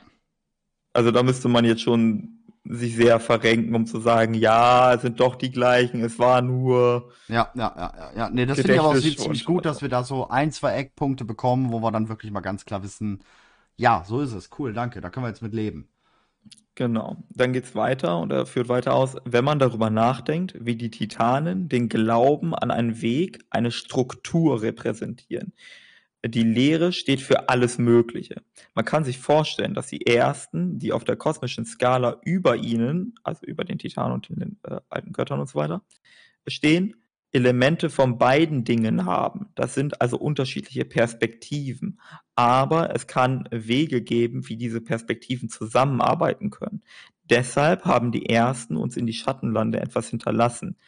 [0.95, 2.38] Also da müsste man jetzt schon
[2.69, 7.11] sich sehr verrenken, um zu sagen, ja, es sind doch die gleichen, es war nur.
[7.29, 8.31] Ja, ja, ja, ja, ja.
[8.31, 11.25] Nee, das finde ich aber auch ziemlich gut, dass wir da so ein, zwei Eckpunkte
[11.25, 13.21] bekommen, wo wir dann wirklich mal ganz klar wissen,
[13.77, 14.51] ja, so ist es.
[14.59, 15.01] Cool, danke.
[15.01, 15.89] Da können wir jetzt mit leben.
[16.75, 17.16] Genau.
[17.31, 21.69] Dann geht's weiter und er führt weiter aus, wenn man darüber nachdenkt, wie die Titanen
[21.69, 25.53] den Glauben an einen Weg, eine Struktur repräsentieren.
[26.27, 28.43] Die Lehre steht für alles Mögliche.
[28.75, 33.47] Man kann sich vorstellen, dass die ersten, die auf der kosmischen Skala über ihnen, also
[33.47, 35.83] über den Titanen und den äh, alten Göttern und so weiter,
[36.49, 36.97] stehen,
[37.31, 39.51] Elemente von beiden Dingen haben.
[39.55, 42.01] Das sind also unterschiedliche Perspektiven.
[42.35, 46.83] Aber es kann Wege geben, wie diese Perspektiven zusammenarbeiten können.
[47.25, 50.79] Deshalb haben die Ersten uns in die Schattenlande etwas hinterlassen.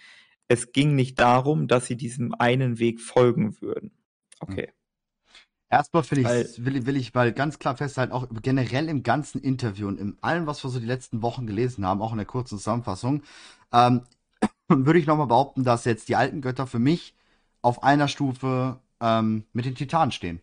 [0.49, 3.93] Es ging nicht darum, dass sie diesem einen Weg folgen würden.
[4.41, 4.73] Okay.
[5.71, 9.87] Erstmal will ich, will, will ich mal ganz klar festhalten, auch generell im ganzen Interview
[9.87, 12.59] und in allem, was wir so die letzten Wochen gelesen haben, auch in der kurzen
[12.59, 13.23] Zusammenfassung,
[13.73, 14.03] ähm,
[14.69, 17.15] würde ich nochmal behaupten, dass jetzt die alten Götter für mich
[17.63, 20.41] auf einer Stufe ähm, mit den Titanen stehen.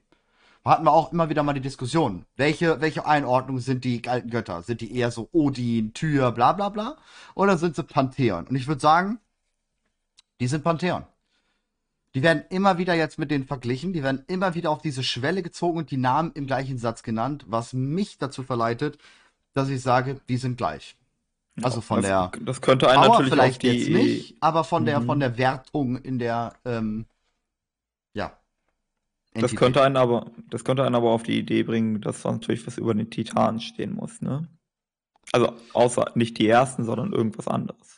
[0.64, 2.26] Da hatten wir auch immer wieder mal die Diskussion.
[2.36, 4.62] Welche, welche Einordnung sind die alten Götter?
[4.64, 6.98] Sind die eher so Odin, Tyr, bla bla bla?
[7.36, 8.48] Oder sind sie Pantheon?
[8.48, 9.20] Und ich würde sagen,
[10.40, 11.06] die sind Pantheon.
[12.18, 15.44] Die werden immer wieder jetzt mit denen verglichen, die werden immer wieder auf diese Schwelle
[15.44, 18.98] gezogen und die Namen im gleichen Satz genannt, was mich dazu verleitet,
[19.54, 20.98] dass ich sage, die sind gleich.
[21.62, 24.86] Also von das, der das könnte einen Power natürlich vielleicht die, jetzt nicht, aber von
[24.86, 25.06] der Mhm.
[25.06, 27.06] von der Wertung in der ähm,
[28.16, 28.36] ja.
[29.40, 29.60] Das Entität.
[29.60, 32.80] könnte einen aber, das könnte einen aber auf die Idee bringen, dass da natürlich was
[32.80, 34.48] über den Titanen stehen muss, ne?
[35.32, 37.97] Also außer nicht die ersten, sondern irgendwas anderes.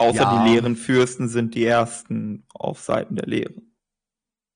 [0.00, 0.44] Außer Ja.
[0.44, 3.54] die leeren Fürsten sind die ersten auf Seiten der Lehre.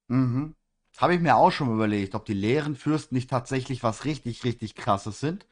[0.08, 0.54] Mhm.
[0.98, 4.74] Habe ich mir auch schon überlegt, ob die leeren Fürsten nicht tatsächlich was richtig, richtig
[4.76, 5.46] krasses sind.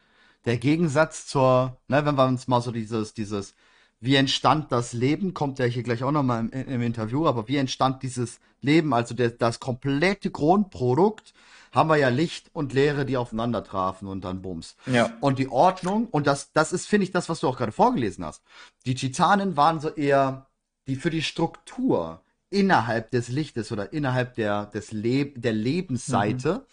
[0.45, 3.55] Der Gegensatz zur, ne, wenn wir uns mal so dieses, dieses,
[4.01, 7.57] wie entstand das Leben, kommt ja hier gleich auch nochmal im, im Interview, aber wie
[7.57, 11.35] entstand dieses Leben, also der, das komplette Grundprodukt,
[11.73, 14.77] haben wir ja Licht und Leere, die aufeinander trafen und dann Bums.
[14.87, 15.13] Ja.
[15.21, 18.25] Und die Ordnung, und das, das ist, finde ich, das, was du auch gerade vorgelesen
[18.25, 18.43] hast.
[18.87, 20.47] Die Titanen waren so eher
[20.87, 26.67] die für die Struktur innerhalb des Lichtes oder innerhalb der, des Leb der Lebensseite.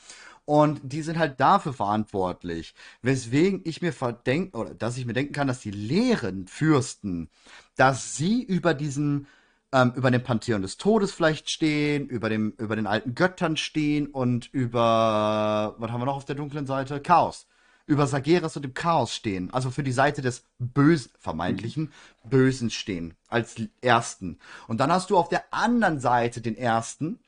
[0.45, 2.73] Und die sind halt dafür verantwortlich.
[3.03, 7.29] Weswegen ich mir verdenke, oder dass ich mir denken kann, dass die leeren Fürsten,
[7.75, 9.27] dass sie über diesen,
[9.71, 14.07] ähm, über den Pantheon des Todes vielleicht stehen, über dem, über den alten Göttern stehen
[14.07, 16.99] und über, was haben wir noch auf der dunklen Seite?
[17.01, 17.47] Chaos.
[17.85, 19.51] Über Sageras und dem Chaos stehen.
[19.51, 21.91] Also für die Seite des Bösen, vermeintlichen
[22.23, 23.15] Bösen stehen.
[23.27, 24.37] Als ersten.
[24.67, 27.19] Und dann hast du auf der anderen Seite den ersten,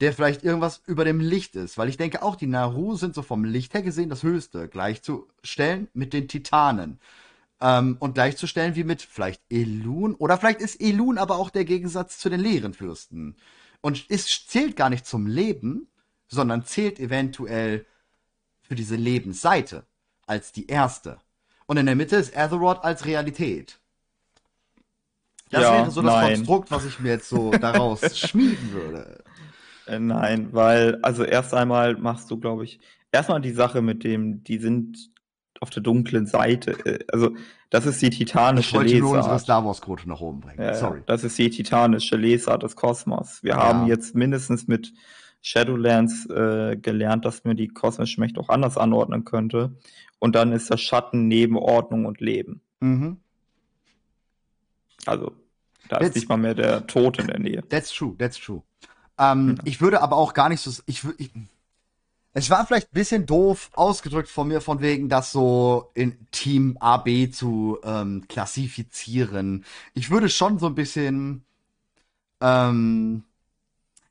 [0.00, 1.78] der vielleicht irgendwas über dem Licht ist.
[1.78, 4.68] Weil ich denke auch, die Naru sind so vom Licht her gesehen das Höchste.
[4.68, 7.00] Gleichzustellen mit den Titanen.
[7.60, 10.14] Ähm, und gleichzustellen wie mit vielleicht Elun.
[10.14, 13.36] Oder vielleicht ist Elun aber auch der Gegensatz zu den leeren Fürsten.
[13.80, 15.88] Und es zählt gar nicht zum Leben,
[16.28, 17.86] sondern zählt eventuell
[18.62, 19.84] für diese Lebensseite
[20.26, 21.18] als die erste.
[21.66, 23.78] Und in der Mitte ist Azeroth als Realität.
[25.50, 26.34] Das Ja, wäre so das nein.
[26.34, 29.24] Konstrukt, was ich mir jetzt so daraus schmieden würde.
[29.86, 32.78] Äh, nein, weil, also erst einmal machst du, glaube ich,
[33.10, 35.10] erstmal die Sache mit dem, die sind
[35.60, 36.72] auf der dunklen Seite.
[36.84, 37.34] äh, Also,
[37.70, 39.40] das ist die Ich titanische wollte nur unsere Lesart.
[39.40, 40.60] Star Wars Quote nach oben bringen.
[40.62, 41.02] Ja, Sorry.
[41.06, 43.42] das ist die titanische Lesart des Kosmos.
[43.42, 43.62] Wir Ja.
[43.64, 44.92] haben jetzt mindestens mit
[45.42, 49.76] Shadowlands äh, gelernt, dass man die kosmische Mächte auch anders anordnen könnte.
[50.18, 52.60] Und dann ist das Schatten neben Ordnung und Leben.
[52.80, 53.18] Mhm.
[55.06, 55.32] Also,
[55.88, 57.62] da Jetzt- ist nicht mal mehr der Tod in der Nähe.
[57.68, 58.62] That's true, that's true.
[59.18, 59.62] Ähm, Ja.
[59.64, 60.70] Ich würde aber auch gar nicht so.
[60.86, 61.30] Ich, ich,
[62.38, 66.76] es war vielleicht ein bisschen doof ausgedrückt von mir, von wegen, das so in Team
[66.80, 69.64] A, B zu ähm, klassifizieren.
[69.94, 71.44] Ich würde schon so ein bisschen.
[72.40, 73.24] Ähm,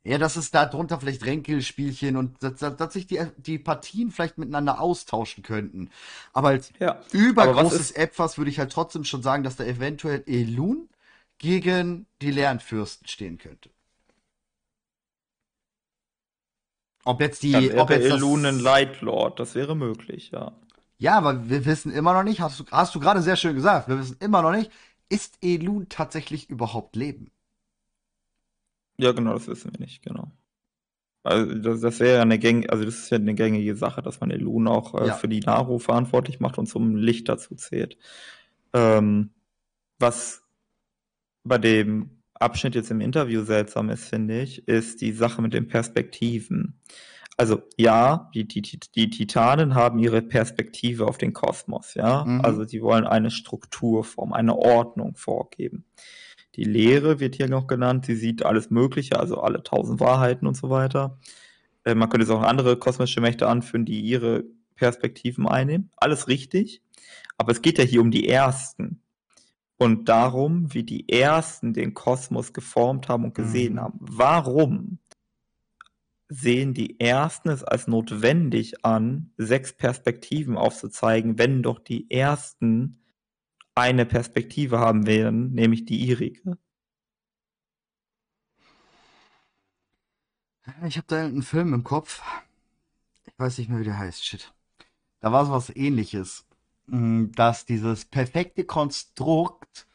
[0.03, 4.11] ja, dass es da drunter vielleicht Ränkelspielchen und dass, dass dass sich die, die Partien
[4.11, 5.91] vielleicht miteinander austauschen könnten.
[6.33, 6.91] Aber als Ja.
[6.91, 10.89] Aber was übergroßes ist- Etwas würde ich halt trotzdem schon sagen, dass da eventuell Elun
[11.39, 13.69] gegen die Lernfürsten stehen könnte.
[17.07, 19.39] Ob jetzt die, Dann ob jetzt das, Elun ein Lightlord.
[19.39, 20.51] Das wäre möglich, ja.
[20.99, 23.87] ja, aber wir wissen immer noch nicht, hast du, hast du gerade sehr schön gesagt,
[23.87, 24.71] wir wissen immer noch nicht,
[25.09, 27.31] ist Elun tatsächlich überhaupt Leben?
[28.97, 30.31] Ja, genau, das wissen wir nicht, genau.
[31.23, 34.21] Also das, das wäre ja eine gängige, also das ist ja eine gängige Sache, dass
[34.21, 35.13] man Elun auch äh, Ja.
[35.13, 37.97] für die Naru verantwortlich macht und zum Licht dazu zählt.
[38.73, 39.31] Ähm,
[39.99, 40.43] was
[41.43, 45.67] bei dem Abschnitt jetzt im Interview seltsam ist, finde ich, ist die Sache mit den
[45.67, 46.79] Perspektiven.
[47.35, 52.25] Also ja, die, die, die, Titanen haben ihre Perspektive auf den Kosmos, ja.
[52.25, 52.41] Mhm.
[52.41, 55.85] Also sie wollen eine Strukturform, eine Ordnung vorgeben.
[56.55, 60.57] Die Lehre wird hier noch genannt, sie sieht alles Mögliche, also alle tausend Wahrheiten und
[60.57, 61.19] so weiter.
[61.83, 64.43] Äh, man könnte jetzt auch andere kosmische Mächte anführen, die ihre
[64.75, 65.91] Perspektiven einnehmen.
[65.97, 66.81] Alles richtig.
[67.37, 69.01] Aber es geht ja hier um die ersten.
[69.77, 73.79] Und darum, wie die ersten den Kosmos geformt haben und gesehen Mhm.
[73.79, 73.99] haben.
[74.01, 74.99] Warum
[76.29, 83.03] sehen die ersten es als notwendig an, sechs Perspektiven aufzuzeigen, wenn doch die ersten
[83.75, 86.57] eine Perspektive haben werden, nämlich die ihrige?
[90.85, 92.21] Ich habe da einen Film im Kopf.
[93.25, 94.25] Ich weiß nicht mehr, wie der heißt.
[94.25, 94.53] Shit.
[95.19, 96.46] Da war so was ähnliches.
[96.87, 99.85] Mm, Dass dieses perfekte Konstrukt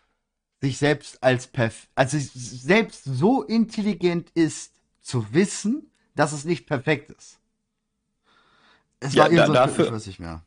[0.60, 7.10] sich selbst als perf also selbst so intelligent ist, zu wissen, dass es nicht perfekt
[7.10, 7.38] ist.
[9.00, 10.42] Es Ja, war da- so, dafür- ich weiß nicht mehr.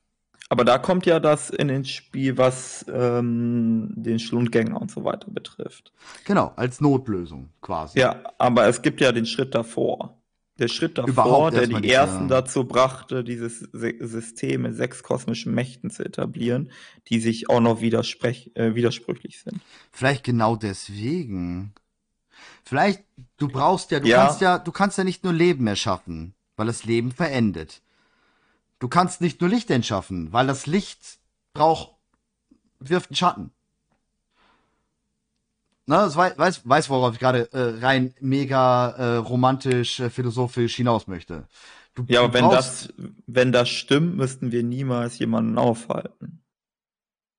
[0.48, 5.30] Aber da kommt ja das in ins Spiel, was ähm, den Schlundgänger und so weiter
[5.32, 5.92] betrifft.
[6.24, 8.00] Genau, als Notlösung quasi.
[8.00, 10.22] Ja, aber es gibt ja den Schritt davor.
[10.58, 15.90] Der Schritt davor, der die ersten dazu brachte, dieses Se- System mit sechs kosmischen Mächten
[15.90, 16.72] zu etablieren,
[17.10, 19.60] die sich auch noch widersprech äh, widersprüchlich sind.
[19.92, 21.74] Vielleicht genau deswegen.
[22.64, 23.04] Vielleicht,
[23.38, 24.26] du brauchst ja, du Ja.
[24.26, 27.82] kannst ja, du kannst ja nicht nur Leben erschaffen, weil das Leben verendet.
[28.80, 31.20] Du kannst nicht nur Licht entschaffen, weil das Licht
[31.54, 31.96] braucht,
[32.80, 33.52] wirft einen Schatten.
[35.88, 40.76] Ne, das weiß, weiß, weiß worauf ich gerade äh, rein mega äh, romantisch, äh, philosophisch
[40.76, 41.48] hinaus möchte.
[41.94, 42.92] Du, Ja, aber wenn das,
[43.28, 46.42] wenn das stimmt, müssten wir niemals jemanden aufhalten.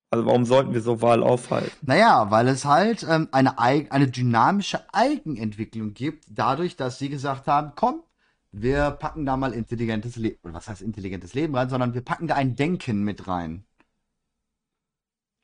[0.09, 1.75] Also warum sollten wir so Wahl aufhalten?
[1.81, 7.73] Naja, weil es halt ähm, eine, eine dynamische Eigenentwicklung gibt, dadurch, dass sie gesagt haben,
[7.75, 8.01] komm,
[8.53, 12.27] wir packen da mal intelligentes Leben, oder was heißt intelligentes Leben rein, sondern wir packen
[12.27, 13.65] da ein Denken mit rein.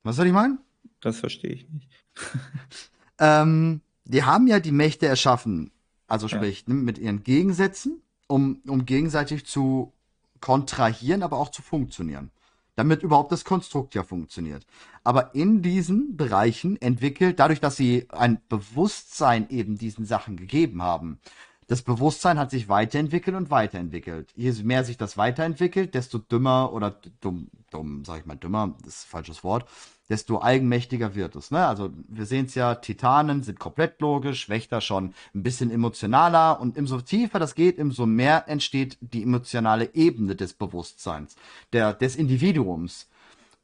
[0.03, 0.59] Was soll ich meinen?
[1.01, 1.89] Das verstehe ich nicht.
[3.19, 5.71] Ähm, die haben ja die Mächte erschaffen,
[6.07, 6.37] also Ja.
[6.37, 9.93] sprich, ne, mit ihren Gegensätzen, um, um gegenseitig zu
[10.41, 12.31] kontrahieren, aber auch zu funktionieren.
[12.75, 14.65] Damit überhaupt das Konstrukt ja funktioniert.
[15.03, 21.19] Aber in diesen Bereichen entwickelt, dadurch, dass sie ein Bewusstsein eben diesen Sachen gegeben haben,
[21.67, 24.31] das Bewusstsein hat sich weiterentwickelt und weiterentwickelt.
[24.35, 28.95] Je mehr sich das weiterentwickelt, desto dümmer oder dumm, dumm, sag ich mal, dümmer, das
[28.95, 29.67] ist ein falsches Wort,
[30.09, 31.51] desto eigenmächtiger wird es.
[31.51, 31.65] Ne?
[31.65, 36.77] Also wir sehen es ja, Titanen sind komplett logisch, Wächter schon ein bisschen emotionaler und
[36.77, 41.35] umso tiefer das geht, umso mehr entsteht die emotionale Ebene des Bewusstseins,
[41.71, 43.09] der, des Individuums.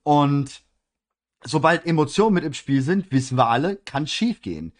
[0.03, 0.61] Und
[1.43, 4.73] sobald Emotionen mit im Spiel sind, wissen wir alle, kann schief gehen.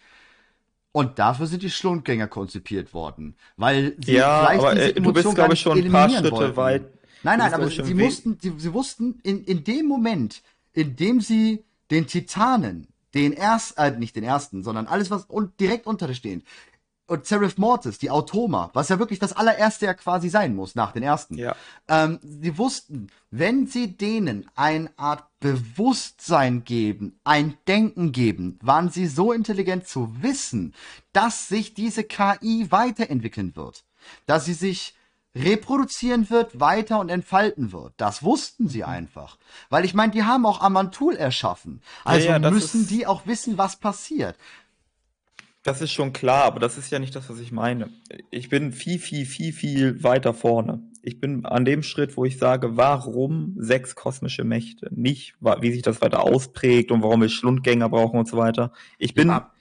[0.92, 4.98] Und dafür sind die Schlundgänger konzipiert worden, weil sie Ja, vielleicht aber diese äh, du
[4.98, 6.56] Emotion bist, glaube ich, schon ein paar Schritte wollten.
[6.56, 6.92] weit.
[7.22, 11.64] Nein, nein, aber sie mussten, sie, sie wussten in, in dem Moment, in dem sie
[11.90, 16.14] den Titanen, den erst, äh, nicht den ersten, sondern alles, was un direkt unter dir
[16.14, 16.42] stehen,
[17.10, 20.92] und Seraph Mortis, die Automa, was ja wirklich das allererste ja quasi sein muss nach
[20.92, 21.36] den ersten.
[21.36, 21.56] Ja.
[21.88, 29.06] Ähm, sie wussten, wenn sie denen eine Art Bewusstsein geben, ein Denken geben, waren sie
[29.08, 30.72] so intelligent zu wissen,
[31.12, 33.84] dass sich diese KI weiterentwickeln wird.
[34.26, 34.94] Dass sie sich
[35.34, 37.92] reproduzieren wird, weiter und entfalten wird.
[37.96, 39.38] Das wussten sie einfach.
[39.68, 41.82] Weil ich meine, die haben auch Amantul erschaffen.
[42.04, 44.36] Also ja, das müssen ist- die auch wissen, was passiert.
[45.62, 47.90] Das ist schon klar, aber das ist ja nicht das, was ich meine.
[48.30, 50.82] Ich bin viel, viel, viel, viel weiter vorne.
[51.02, 54.88] Ich bin an dem Schritt, wo ich sage, warum sechs kosmische Mächte?
[54.94, 58.72] Nicht, wie sich das weiter ausprägt und warum wir Schlundgänger brauchen und so weiter.
[58.98, 59.52] Ich bin, Ja.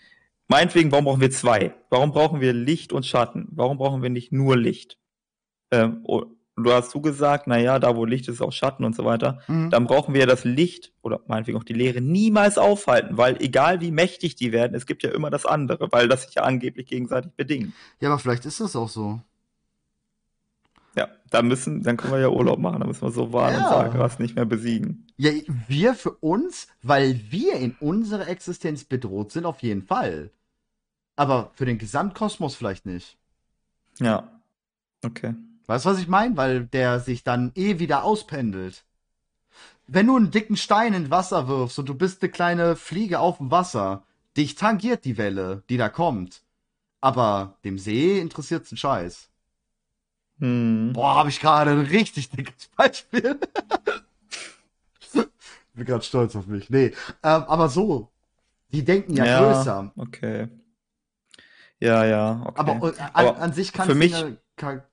[0.47, 1.73] meinetwegen, warum brauchen wir zwei?
[1.89, 3.47] Warum brauchen wir Licht und Schatten?
[3.51, 4.97] Warum brauchen wir nicht nur Licht?
[5.71, 6.03] Ähm,
[6.63, 9.41] du hast du gesagt, naja, da wo Licht ist, auch Schatten und so weiter.
[9.47, 9.69] Mhm.
[9.69, 13.91] Dann brauchen wir das Licht oder meinetwegen auch die Leere niemals aufhalten, weil egal wie
[13.91, 17.31] mächtig die werden, es gibt ja immer das andere, weil das sich ja angeblich gegenseitig
[17.33, 17.73] bedingt.
[17.99, 19.21] Ja, aber vielleicht ist das auch so.
[20.95, 23.61] Ja, da müssen, dann können wir ja Urlaub machen, da müssen wir so Wahn und
[23.61, 23.69] Ja.
[23.69, 25.07] Sagras nicht mehr besiegen.
[25.17, 25.31] Ja,
[25.67, 30.31] wir für uns, weil wir in unserer Existenz bedroht sind, auf jeden Fall.
[31.15, 33.17] Aber für den Gesamtkosmos vielleicht nicht.
[33.99, 34.41] Ja.
[35.05, 35.35] Okay.
[35.69, 36.35] Weißt du, was ich meine?
[36.35, 38.85] Weil der sich dann eh wieder auspendelt.
[39.85, 43.37] Wenn du einen dicken Stein ins Wasser wirfst und du bist eine kleine Fliege auf
[43.37, 44.03] dem Wasser,
[44.35, 46.41] dich tangiert die Welle, die da kommt.
[47.01, 49.29] Aber dem See interessiert's einen Scheiß.
[50.39, 50.89] Hm.
[50.93, 53.39] Boah, habe ich gerade ein richtig dickes Beispiel.
[55.75, 56.71] bin gerade stolz auf mich.
[56.71, 56.87] Nee,
[57.21, 58.09] ähm, aber so.
[58.71, 59.91] Die denken ja, Ja, größer.
[59.97, 60.47] Okay.
[61.79, 62.59] Ja, ja, okay.
[62.59, 64.25] Aber, äh, an, Aber an sich kann für es mich-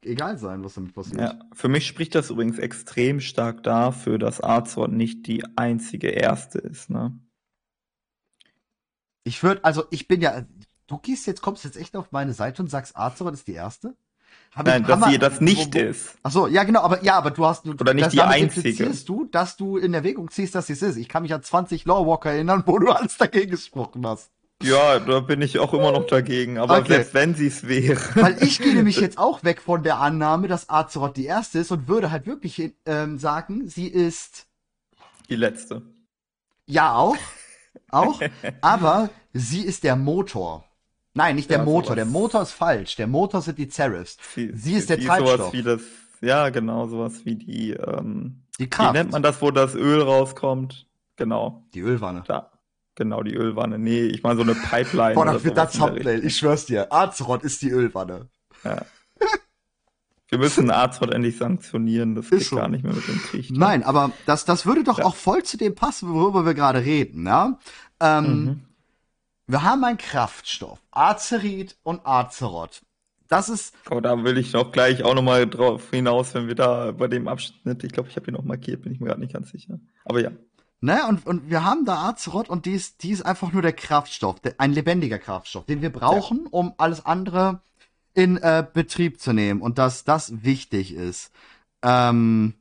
[0.03, 1.21] egal sein, was damit passiert.
[1.21, 6.59] Ja, für mich spricht das übrigens extrem stark dafür, dass Azeroth nicht die einzige erste
[6.59, 7.19] ist, ne?
[9.25, 10.45] Ich würde, also ich bin ja,
[10.87, 13.97] du gehst jetzt, kommst jetzt echt auf meine Seite und sagst, Azeroth ist die erste?
[14.55, 16.17] Hab Nein, ich- dass sie das nicht wo- wo- ist.
[16.23, 18.91] Ach so, ja genau, aber ja, aber du hast du, Oder nicht das, die einzige.
[19.05, 20.97] du, dass du in Erwägung ziehst, dass sie es ist.
[20.97, 24.31] Ich kann mich an 20 Lawwalker erinnern, wo du alles dagegen gesprochen hast.
[24.63, 26.59] Ja, da bin ich auch immer noch dagegen.
[26.59, 26.89] Aber Okay.
[26.95, 28.01] selbst wenn sie es wäre.
[28.15, 31.71] Weil ich gehe nämlich jetzt auch weg von der Annahme, dass Azeroth die erste ist
[31.71, 34.47] und würde halt wirklich ähm, sagen, sie ist
[35.29, 35.83] Die letzte.
[36.67, 37.17] ja auch,
[37.91, 38.21] auch,
[38.63, 40.65] aber sie ist der Motor.
[41.15, 41.85] Nein, nicht der Ja, Motor.
[41.85, 41.97] sowas.
[41.97, 42.97] Der Motor ist falsch.
[42.97, 44.19] Der Motor sind die Zerifs.
[44.35, 45.39] Sie, Sie ist der die Treibstoff.
[45.39, 45.81] Sowas wie das,
[46.21, 48.95] ja, genau, sowas wie die, ähm, Die wie Kraft.
[48.95, 50.87] nennt man das, wo das Öl rauskommt?
[51.17, 52.25] Genau, Die Ölwanne.
[52.27, 52.51] da.
[52.97, 53.78] Genau, die Ölwanne.
[53.78, 55.14] Nee, ich meine so eine Pipeline.
[55.14, 56.24] Boah, oder das Thumbnail.
[56.24, 56.92] Ich schwör's dir.
[56.92, 58.28] Azeroth ist die Ölwanne.
[60.28, 62.16] Wir müssen Arzort endlich sanktionieren.
[62.16, 62.57] Das geht so.
[62.57, 63.51] gar nicht mehr mit dem Krieg.
[63.53, 65.05] Nein, aber das, das würde doch Ja.
[65.05, 67.59] auch voll zu dem passen, worüber wir gerade reden, ja?
[68.01, 68.61] Ähm, Mhm.
[69.49, 70.80] Wir haben einen Kraftstoff.
[70.90, 72.82] Azerit und Azeroth.
[73.28, 76.90] Das ist, Aber da will ich auch gleich auch nochmal drauf hinaus, wenn wir da
[76.90, 79.32] bei dem Abschnitt, ich glaube, ich habe ihn auch markiert, bin ich mir gerade nicht
[79.34, 79.78] ganz sicher.
[80.05, 80.30] Aber ja.
[80.81, 83.72] Ne, und, und wir haben da Azeroth und die ist, die ist einfach nur der
[83.72, 87.61] Kraftstoff, der, ein lebendiger Kraftstoff, den wir brauchen, um alles andere
[88.14, 91.33] in äh, Betrieb zu nehmen und dass das wichtig ist.
[91.83, 92.55] Ähm,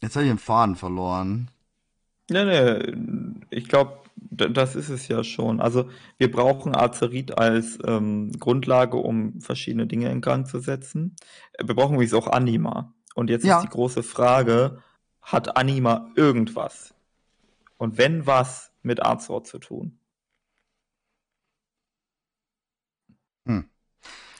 [0.00, 1.48] jetzt habe ich den Faden verloren.
[2.30, 5.60] Nee, nee, ich glaube, das ist es ja schon.
[5.60, 11.14] Also wir brauchen Azerit als ähm, Grundlage, um verschiedene Dinge in Gang zu setzen.
[11.52, 12.92] Äh, Wir brauchen übrigens auch Anima.
[13.14, 13.58] Und jetzt Ja.
[13.58, 14.82] ist die große Frage,
[15.26, 16.94] hat Anima irgendwas?
[17.76, 19.98] Und wenn was mit Azeroth zu tun?
[23.44, 23.68] Hm.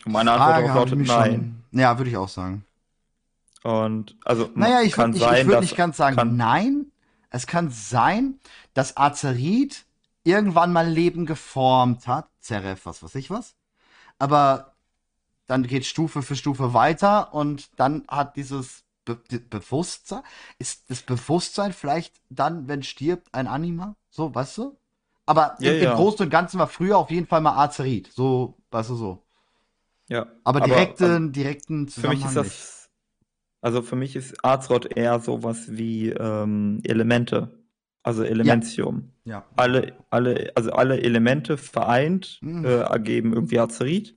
[0.05, 1.63] Und meine Antwort Frage ich lautet nein.
[1.71, 2.65] Schon, ja, würde ich auch sagen.
[3.65, 6.37] Und also Naja, ich kann würde ich, sein, ich würd dass nicht ganz sagen kann,
[6.37, 6.93] nein.
[7.31, 8.39] Es kann sein,
[8.73, 9.85] dass Azerit
[10.23, 12.29] irgendwann mal Leben geformt hat.
[12.39, 13.57] Zeref, was weiß ich was.
[14.19, 14.77] Aber
[15.47, 20.23] dann geht Stufe für Stufe weiter und dann hat dieses Be Be Bewusstsein,
[20.59, 23.97] ist das Bewusstsein vielleicht dann, wenn stirbt, ein Anima?
[24.11, 24.77] So, weißt du?
[25.27, 25.91] Aber Ja, im, ja.
[25.93, 28.13] im Großen und Ganzen war früher auf jeden Fall mal Azerit.
[28.13, 29.23] So, weißt du so.
[30.09, 30.27] ja.
[30.45, 32.91] Aber, Aber, direkten, also, direkten Für mich Zusammenhang ist das,
[33.63, 37.59] also für mich ist Azeroth eher sowas wie ähm, Elemente,
[38.03, 38.97] also Elementium.
[38.97, 39.13] nicht.
[39.25, 39.45] Ja.
[39.57, 42.65] Alle, alle, also alle Elemente vereint Mhm.
[42.65, 44.17] äh, ergeben irgendwie Azerit.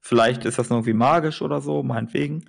[0.00, 2.46] Vielleicht ist das irgendwie magisch oder so, meinetwegen.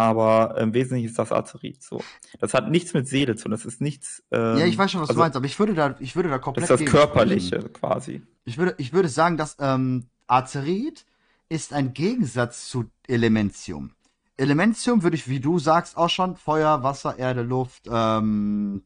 [0.00, 2.02] Aber im Wesentlichen ist das Azerit so.
[2.38, 3.50] Das hat nichts mit Seele zu tun.
[3.50, 4.22] Das ist nichts.
[4.30, 6.30] Ähm, Ja, ich weiß schon, was also, du meinst, aber ich würde da, ich würde
[6.30, 7.72] da Das komplett ist das Körperliche sprechen.
[7.74, 8.22] quasi.
[8.46, 11.04] Ich würde, ich würde sagen, dass ähm, Azerit
[11.50, 13.90] ist ein Gegensatz zu Elementium.
[14.38, 18.82] Elementium würde ich, wie du sagst, auch schon Feuer, Wasser, Erde, Luft, ähm,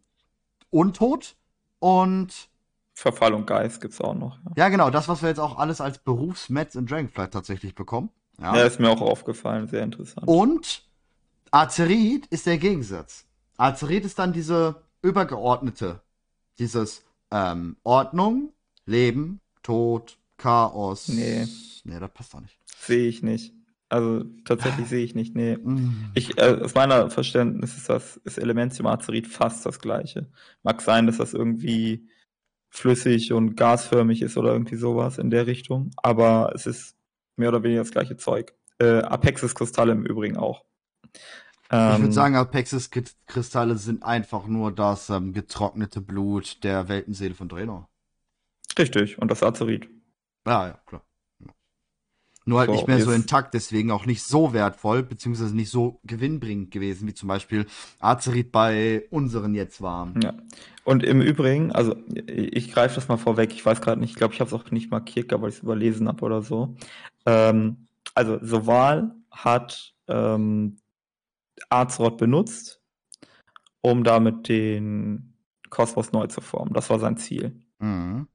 [0.71, 1.37] Untot
[1.79, 2.49] und
[2.93, 4.37] Verfall und Geist gibt's auch noch.
[4.47, 4.65] Ja.
[4.65, 8.11] ja genau, das, was wir jetzt auch alles als Berufsmetz in Dragonflight tatsächlich bekommen.
[8.41, 8.57] Ja.
[8.57, 9.69] ja, ist mir auch aufgefallen.
[9.69, 10.27] Sehr interessant.
[10.27, 10.83] Und
[11.55, 13.27] Azerit ist der Gegensatz.
[13.57, 16.01] Azerit ist dann diese übergeordnete,
[16.59, 18.53] dieses ähm, Ordnung,
[18.87, 21.07] Leben, Tod, Chaos.
[21.07, 21.47] Nee.
[21.85, 22.59] Nee, das passt doch nicht.
[22.81, 23.55] Sehe ich nicht.
[23.89, 25.37] Also tatsächlich sehe ich nicht.
[25.37, 25.57] Nee.
[25.65, 26.11] Mm.
[26.15, 30.27] Ich, äh, aus meiner Verständnis ist das ist Elementium Azerit fast das gleiche.
[30.65, 32.09] Mag sein, dass das irgendwie
[32.71, 36.97] flüssig und gasförmig ist oder irgendwie sowas in der Richtung, aber es ist
[37.37, 38.55] mehr oder weniger das gleiche Zeug.
[38.81, 40.65] Äh, Apexis-Kristalle im Übrigen auch.
[41.77, 47.49] Ich Ähm, würde sagen, Apexis-Kristalle sind einfach nur das ähm, getrocknete Blut der Weltenseele von
[47.49, 47.89] Draenor.
[48.79, 49.89] Richtig, und das Azerit.
[50.47, 51.03] Ja, ja, klar.
[51.41, 51.53] Ja.
[52.45, 55.99] Nur halt So, nicht mehr so intakt, deswegen auch nicht so wertvoll, beziehungsweise nicht so
[56.05, 57.67] gewinnbringend gewesen, wie zum Beispiel
[57.99, 60.13] Azerit bei unseren jetzt war.
[60.23, 60.35] Ja.
[60.85, 61.97] Und im Übrigen, also
[62.27, 64.71] ich greife das mal vorweg, ich weiß gerade nicht, ich glaube, ich habe es auch
[64.71, 66.77] nicht markiert, weil ich es überlesen habe oder so.
[67.27, 70.77] Ähm, also Soval hat ähm,
[71.71, 72.83] Azeroth benutzt,
[73.81, 75.35] um damit den
[75.71, 76.73] Kosmos neu zu formen.
[76.73, 77.61] Das war sein Ziel.
[77.79, 78.29] Mhm.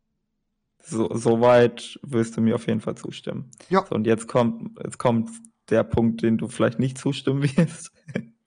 [0.81, 3.51] So, soweit wirst du mir auf jeden Fall zustimmen.
[3.69, 3.85] Ja.
[3.85, 5.29] So, und jetzt kommt, jetzt kommt
[5.69, 7.91] der Punkt, den du vielleicht nicht zustimmen wirst.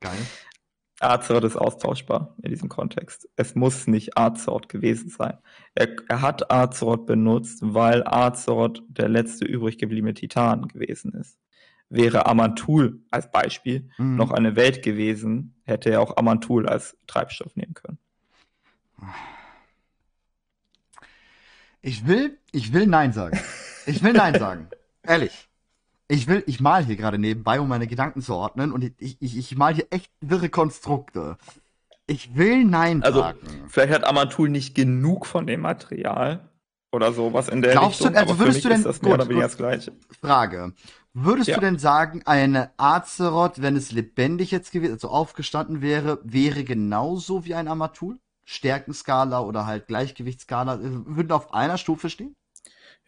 [0.00, 0.18] Geil.
[1.00, 3.28] Azeroth ist austauschbar in diesem Kontext.
[3.36, 5.38] Es muss nicht Azeroth gewesen sein.
[5.74, 11.38] Er, er hat Azeroth benutzt, weil Azeroth der letzte übrig gebliebene Titan gewesen ist.
[11.94, 14.16] Wäre Amantul als Beispiel Mhm.
[14.16, 17.98] noch eine Welt gewesen, hätte er auch Amantul als Treibstoff nehmen können.
[21.82, 23.38] Ich will, ich will Nein sagen.
[23.86, 24.68] Ich will Nein sagen.
[25.02, 25.48] Ehrlich.
[26.08, 29.36] Ich will, ich mal hier gerade nebenbei, um meine Gedanken zu ordnen und ich, ich,
[29.36, 31.36] ich mal hier echt wirre Konstrukte.
[32.06, 33.38] Ich will Nein Also, sagen.
[33.68, 36.48] vielleicht hat Amantul nicht genug von dem Material,
[36.92, 38.18] oder sowas in der Glaubst du, Richtung.
[38.20, 39.92] also aber für würdest du denn- ist das mehr gut, oder weniger das Gleiche.
[40.20, 40.72] Frage.
[41.14, 41.54] Würdest Ja.
[41.56, 47.44] du denn sagen, eine Azeroth, wenn es lebendig jetzt gewesen, also aufgestanden wäre, wäre genauso
[47.44, 48.18] wie ein Amatul?
[48.44, 52.34] Stärkenskala oder halt Gleichgewichtsskala, würden auf einer Stufe stehen?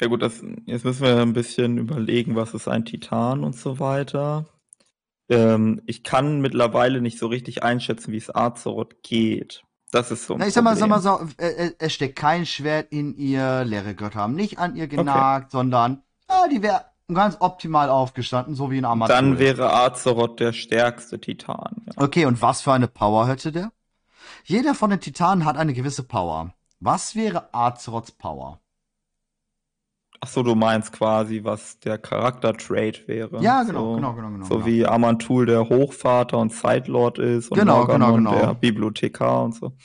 [0.01, 3.79] Ja gut, das, jetzt müssen wir ein bisschen überlegen, was ist ein Titan und so
[3.81, 4.47] weiter.
[5.29, 9.65] Ähm, ich kann mittlerweile nicht so richtig einschätzen, wie es Azeroth geht.
[9.95, 12.47] Das ist so Na, ich sag mal, sag mal so, äh, äh, es steckt kein
[12.47, 17.37] Schwert in ihr, leere Götter haben nicht an ihr genagt, sondern, ja, die wäre ganz
[17.39, 19.15] optimal aufgestanden, so wie ein Amatul.
[19.15, 21.85] Dann wäre Azeroth der stärkste Titan.
[21.87, 21.93] Ja.
[22.03, 23.71] Okay, und was für eine Power hätte der?
[24.45, 26.53] Jeder von den Titanen hat eine gewisse Power.
[26.81, 28.61] Was wäre Azeroths Power?
[30.21, 33.43] Ach so, du meinst quasi, was der Charakter-Trait wäre.
[33.43, 34.45] Ja, genau, so, genau, genau, genau.
[34.47, 34.67] So genau.
[34.67, 38.35] wie Amantul der Hochvater und Zeitlord ist und Genau, genau, genau.
[38.35, 39.77] der Bibliothekar und so.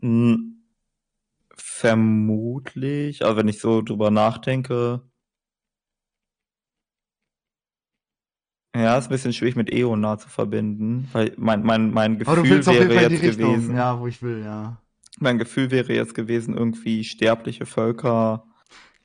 [0.00, 0.54] Hm,
[1.56, 5.02] vermutlich, also wenn ich so drüber nachdenke,
[8.76, 12.92] ja, ist ein bisschen schwierig mit Eonar zu verbinden, weil mein, mein, mein Gefühl wäre
[13.02, 14.82] jetzt Richtung, gewesen, ja, wo ich will, ja.
[15.20, 18.46] mein Gefühl wäre jetzt gewesen, irgendwie sterbliche Völker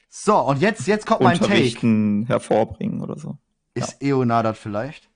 [0.10, 2.26] So, und jetzt, jetzt kommt mein Take.
[2.28, 3.38] hervorbringen oder so.
[3.74, 5.10] Ist Eonar das vielleicht?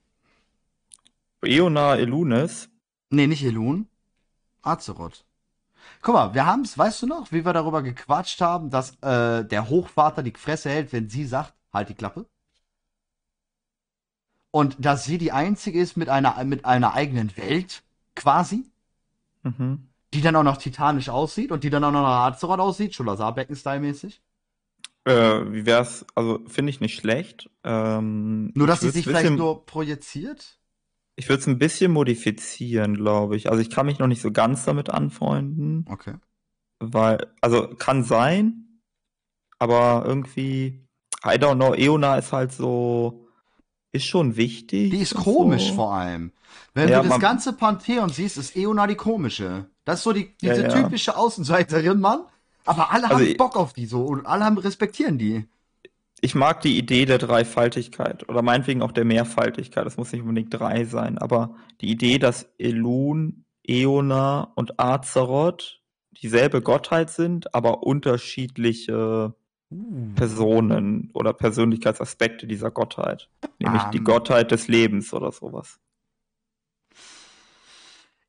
[1.42, 2.70] Eonar Elunes,
[3.14, 3.88] Nee, nicht Elun.
[4.62, 5.24] Azeroth.
[6.02, 9.68] Guck mal, wir haben's, weißt du noch, wie wir darüber gequatscht haben, dass äh, der
[9.68, 12.26] Hochvater die Fresse hält, wenn sie sagt, halt die Klappe?
[14.50, 17.82] Und dass sie die einzige ist mit einer, mit einer eigenen Welt,
[18.16, 18.64] quasi,
[19.42, 19.88] mhm.
[20.12, 24.20] die dann auch noch titanisch aussieht und die dann auch noch nach Azeroth aussieht, Scholazar-Becken-Style-mäßig.
[25.04, 26.06] Äh, wie wär's?
[26.14, 27.50] Also finde ich nicht schlecht.
[27.62, 30.58] Ähm, Nur, dass sie sich ein vielleicht bisschen, nur projiziert.
[31.16, 33.48] Ich würde es ein bisschen modifizieren, glaube ich.
[33.50, 36.14] Also ich kann mich noch nicht so ganz damit anfreunden, Okay.
[36.80, 38.80] weil, also kann sein,
[39.58, 40.86] aber irgendwie,
[41.24, 43.28] I don't know, Eona ist halt so,
[43.92, 44.90] ist schon wichtig.
[44.90, 45.74] Die ist komisch so.
[45.74, 46.32] vor allem.
[46.74, 49.66] Wenn Ja, du das ganze Pantheon siehst, ist Eona die komische.
[49.84, 50.68] Das ist so die, Ja, diese ja.
[50.68, 52.24] typische Außenseiterin, Mann.
[52.66, 55.46] Aber alle Also haben ich- Bock auf die so und alle haben respektieren die.
[56.20, 59.84] Ich mag die Idee der Dreifaltigkeit oder meinetwegen auch der Mehrfaltigkeit.
[59.84, 65.82] Das muss nicht unbedingt drei sein, aber die Idee, dass Elun, Eona und Azeroth
[66.22, 69.34] dieselbe Gottheit sind, aber unterschiedliche
[70.14, 73.28] Personen oder Persönlichkeitsaspekte dieser Gottheit.
[73.58, 74.04] Nämlich die Ähm.
[74.04, 75.78] Gottheit des Lebens oder sowas.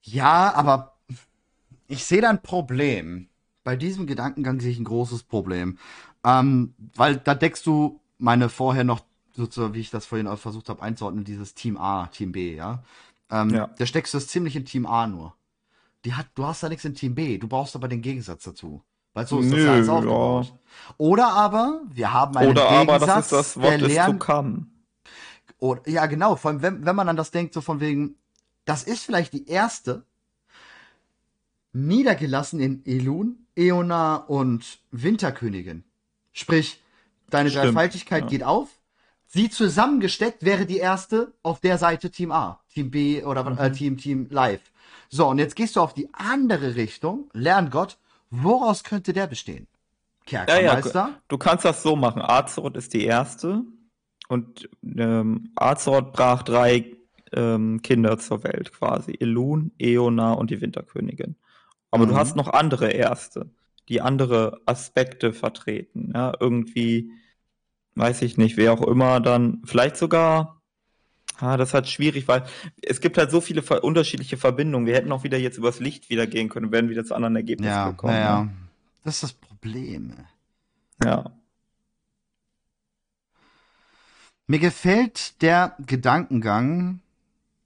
[0.01, 0.97] Ja, aber
[1.87, 3.29] ich sehe da ein Problem.
[3.65, 5.79] Bei diesem Gedankengang sehe ich ein großes Problem.
[6.23, 9.01] Ähm, weil da deckst du meine vorher noch,
[9.33, 12.83] sozusagen, wie ich das vorhin auch versucht habe einzuordnen, dieses Team A, Team B, ja.
[13.29, 13.67] Ähm, Ja.
[13.77, 15.33] Da steckst du das ziemlich in Team A nur.
[16.05, 18.83] Die hat, du hast da nichts in Team B, du brauchst aber den Gegensatz dazu.
[19.15, 19.93] Weil so ist das Nö, ja alles ja.
[19.93, 20.53] aufgebaut.
[20.97, 24.19] Oder aber, wir haben einen Oder aber Gegensatz, das ist das der Wort to lernt,
[24.19, 24.65] come.
[25.57, 26.35] oder, ja, genau.
[26.35, 28.15] Vor allem, wenn, wenn man an das denkt, so von wegen,
[28.65, 30.05] das ist vielleicht die erste,
[31.73, 35.83] niedergelassen in Elun, Eona und Winterkönigin.
[36.33, 36.81] Sprich,
[37.29, 38.29] deine Stimmt, Dreifaltigkeit ja.
[38.29, 38.69] geht auf.
[39.27, 43.73] Sie zusammengesteckt wäre die erste auf der Seite Team A, Team B oder äh, Mhm.
[43.73, 44.61] Team Team Live.
[45.09, 47.97] So, und jetzt gehst du auf die andere Richtung, Lerngott.
[48.29, 49.67] Woraus könnte der bestehen?
[50.27, 51.21] Ja, ja, Kerkermeister?
[51.27, 52.21] Du kannst das so machen.
[52.21, 53.63] Azeroth ist die erste
[54.27, 56.95] und ähm, Azeroth brach drei
[57.31, 59.15] ähm, Kinder zur Welt quasi.
[59.19, 61.35] Elun, Eona und die Winterkönigin.
[61.95, 62.17] Aber du Mhm.
[62.17, 63.49] hast noch andere Erste,
[63.89, 66.11] die andere Aspekte vertreten.
[66.13, 67.11] Ja, irgendwie,
[67.95, 70.61] weiß ich nicht, wer auch immer dann, vielleicht sogar,
[71.39, 72.45] ah, das ist halt schwierig, weil
[72.81, 74.87] es gibt halt so viele ver unterschiedliche Verbindungen.
[74.87, 77.71] Wir hätten auch wieder jetzt übers Licht wieder gehen können, wären wieder zu anderen Ergebnissen
[77.71, 78.15] Ja, gekommen.
[78.15, 78.49] ja, ne?
[78.51, 78.53] ja.
[79.03, 80.13] Das ist das Problem.
[81.03, 81.35] ja.
[84.47, 87.01] Mir gefällt der Gedankengang,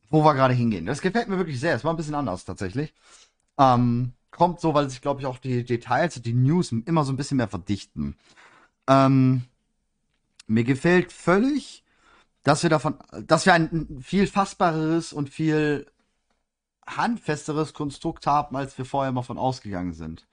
[0.09, 0.86] wo wir gerade hingehen.
[0.86, 1.75] Das gefällt mir wirklich sehr.
[1.75, 2.93] Es war ein bisschen anders tatsächlich.
[3.59, 7.17] Ähm, kommt so, weil sich, glaube ich, auch die Details, die News immer so ein
[7.17, 8.15] bisschen mehr verdichten.
[8.87, 9.43] Ähm,
[10.47, 11.83] mir gefällt völlig,
[12.43, 15.85] dass wir davon, dass wir ein viel fassbareres und viel
[16.87, 20.25] handfesteres Konstrukt haben, als wir vorher mal von ausgegangen sind.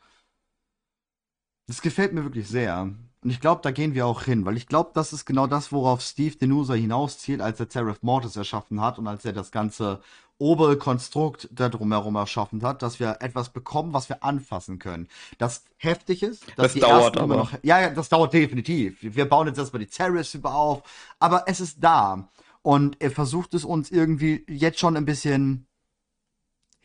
[1.66, 2.82] Das gefällt mir wirklich sehr.
[2.82, 5.72] Und ich glaube, da gehen wir auch hin, weil ich glaube, das ist genau das,
[5.72, 10.00] worauf Steve Denusa hinauszielt, als er Seraph Mortis erschaffen hat und als er das ganze
[10.39, 15.09] obere Konstrukt da drumherum erschaffen hat, dass wir etwas bekommen, was wir anfassen können.
[15.39, 17.43] Das heftig ist, dass Das die dauert ersten immer aber.
[17.43, 17.53] noch.
[17.62, 18.99] Ja, ja, das dauert definitiv.
[19.01, 20.82] Wir bauen jetzt erstmal die Ceres über auf,
[21.18, 22.28] aber es ist da.
[22.62, 25.66] Und er versucht es uns irgendwie jetzt schon ein bisschen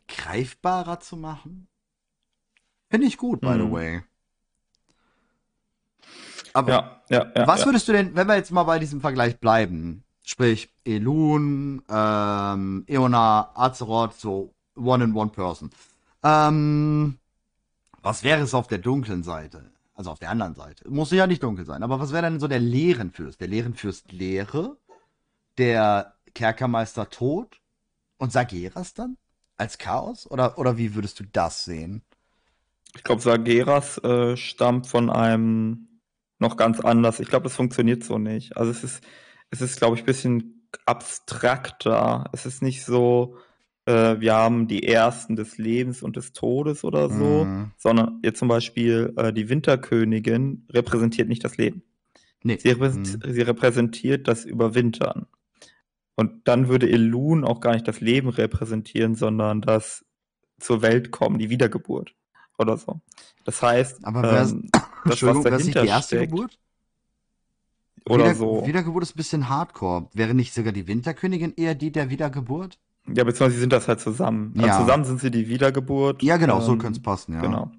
[0.08, 1.68] greifbarer zu machen.
[2.92, 3.72] Finde ich gut, by the Mhm.
[3.72, 4.04] way.
[6.54, 7.48] Aber Ja, ja, ja.
[7.48, 12.86] was würdest du denn, wenn wir jetzt mal bei diesem Vergleich bleiben, sprich Elun, ähm,
[12.88, 15.70] Eona, Azeroth, so one in one person.
[16.24, 17.20] Ähm,
[18.02, 19.72] was wäre es auf der dunklen Seite?
[19.94, 20.90] Also auf der anderen Seite.
[20.90, 23.42] Muss ja nicht dunkel sein, aber was wäre denn so der Leerenfürst?
[23.42, 24.78] Der Leerenfürst Leere,
[25.58, 27.60] der Kerkermeister Tod
[28.18, 29.18] und Sageras dann?
[29.58, 30.32] Als Chaos?
[30.32, 32.04] Oder, oder wie würdest du das sehen?
[32.96, 36.00] Ich glaube, Sageras äh, stammt von einem
[36.40, 37.20] noch ganz anders.
[37.20, 38.56] Ich glaube, das funktioniert so nicht.
[38.56, 39.04] Also es ist,
[39.52, 42.26] es ist, glaube ich, ein bisschen abstrakter.
[42.34, 43.38] Es ist nicht so,
[43.86, 47.72] äh, wir haben die Ersten des Lebens und des Todes oder so, Mhm.
[47.78, 51.84] sondern jetzt zum Beispiel äh, die Winterkönigin repräsentiert nicht das Leben.
[52.44, 52.58] Nee.
[52.58, 53.32] Sie, repräsent Mhm.
[53.34, 55.28] sie repräsentiert das Überwintern.
[56.16, 60.06] Und dann würde Elun auch gar nicht das Leben repräsentieren, sondern das
[60.60, 62.14] zur Welt kommen, die Wiedergeburt
[62.58, 63.02] oder so.
[63.46, 64.70] Das heißt, Aber wer ist- ähm,
[65.06, 66.60] das, was nicht dahinter die erste steckt, Geburt?
[68.10, 68.66] Oder Wieder, so.
[68.66, 70.08] Wiedergeburt ist ein bisschen hardcore.
[70.14, 72.80] Wäre nicht sogar die Winterkönigin eher die der Wiedergeburt?
[73.08, 74.54] Ja, beziehungsweise sie sind das halt zusammen.
[74.58, 74.80] Also Ja.
[74.80, 76.22] zusammen sind sie die Wiedergeburt.
[76.24, 77.42] Ja, genau, so ähm, könnte es passen, ja.
[77.42, 77.72] Genau.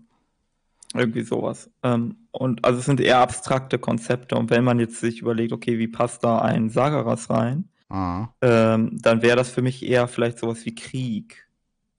[0.94, 1.70] Irgendwie sowas.
[1.82, 4.36] Ähm, und also es sind eher abstrakte Konzepte.
[4.36, 8.28] Und wenn man jetzt sich überlegt, okay, wie passt da ein Sagaras rein, Ah.
[8.40, 11.46] ähm, dann wäre das für mich eher vielleicht sowas wie Krieg.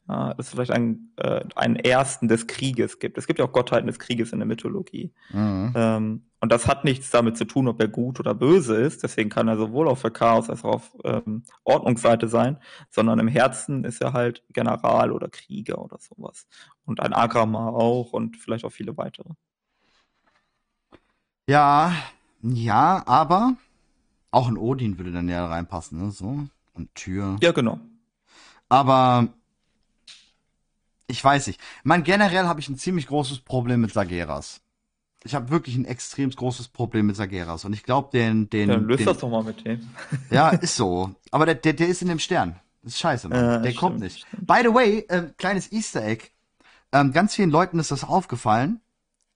[0.10, 3.18] Ja, dass es vielleicht einen, äh, einen Ersten des Krieges gibt.
[3.18, 5.12] Es gibt ja auch Gottheiten des Krieges in der Mythologie.
[5.32, 6.22] Mhm.
[6.44, 9.02] Und das hat nichts damit zu tun, ob er gut oder böse ist.
[9.02, 12.58] Deswegen kann er sowohl auf der Chaos als auch auf ähm, Ordnungsseite sein,
[12.90, 16.46] sondern im Herzen ist er halt General oder Krieger oder sowas.
[16.84, 19.30] Und ein Agrama auch und vielleicht auch viele weitere.
[21.48, 21.96] Ja,
[22.42, 23.56] ja, aber
[24.32, 26.12] auch ein Odin würde dann ja reinpassen, ne?
[26.12, 26.46] So.
[26.74, 27.38] Und Tür.
[27.42, 27.80] Ja, genau.
[28.68, 29.30] Aber
[31.08, 31.62] ich weiß nicht.
[31.86, 34.63] Man, generell habe ich ein ziemlich großes Problem mit Sageras.
[35.26, 37.66] Ich habe wirklich ein extrem großes Problem mit Sageras.
[37.66, 39.90] Und ich glaube, den, den, Dann löst den das doch mal mit dem.
[40.30, 41.16] Ja, ist so.
[41.32, 42.60] Aber der, der, der ist in dem Stern.
[42.82, 43.40] Das ist scheiße, Mann.
[43.40, 44.26] Ja, der stimmt, kommt nicht.
[44.28, 44.46] stimmt.
[44.48, 46.26] By the way, ähm, kleines Easter Egg.
[46.92, 48.82] Ähm, ganz vielen Leuten ist das aufgefallen.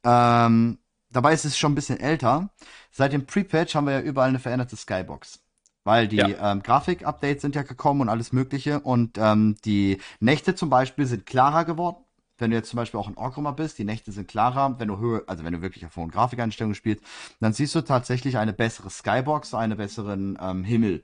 [0.03, 0.79] Ähm,
[1.09, 2.49] dabei ist es schon ein bisschen älter.
[2.91, 5.39] Seit dem Pre-Patch haben wir ja überall eine veränderte Skybox.
[5.83, 6.51] Weil die Ja.
[6.51, 8.81] ähm, Grafik-Updates sind ja gekommen und alles Mögliche.
[8.81, 12.03] Und ähm, die Nächte zum Beispiel sind klarer geworden.
[12.37, 14.79] Wenn du jetzt zum Beispiel auch in Orgrimmar bist, die Nächte sind klarer.
[14.79, 17.03] Wenn du Höhe, also wenn du wirklich auf hohen Grafikeinstellungen spielst,
[17.39, 21.03] dann siehst du tatsächlich eine bessere Skybox, einen besseren ähm, Himmel.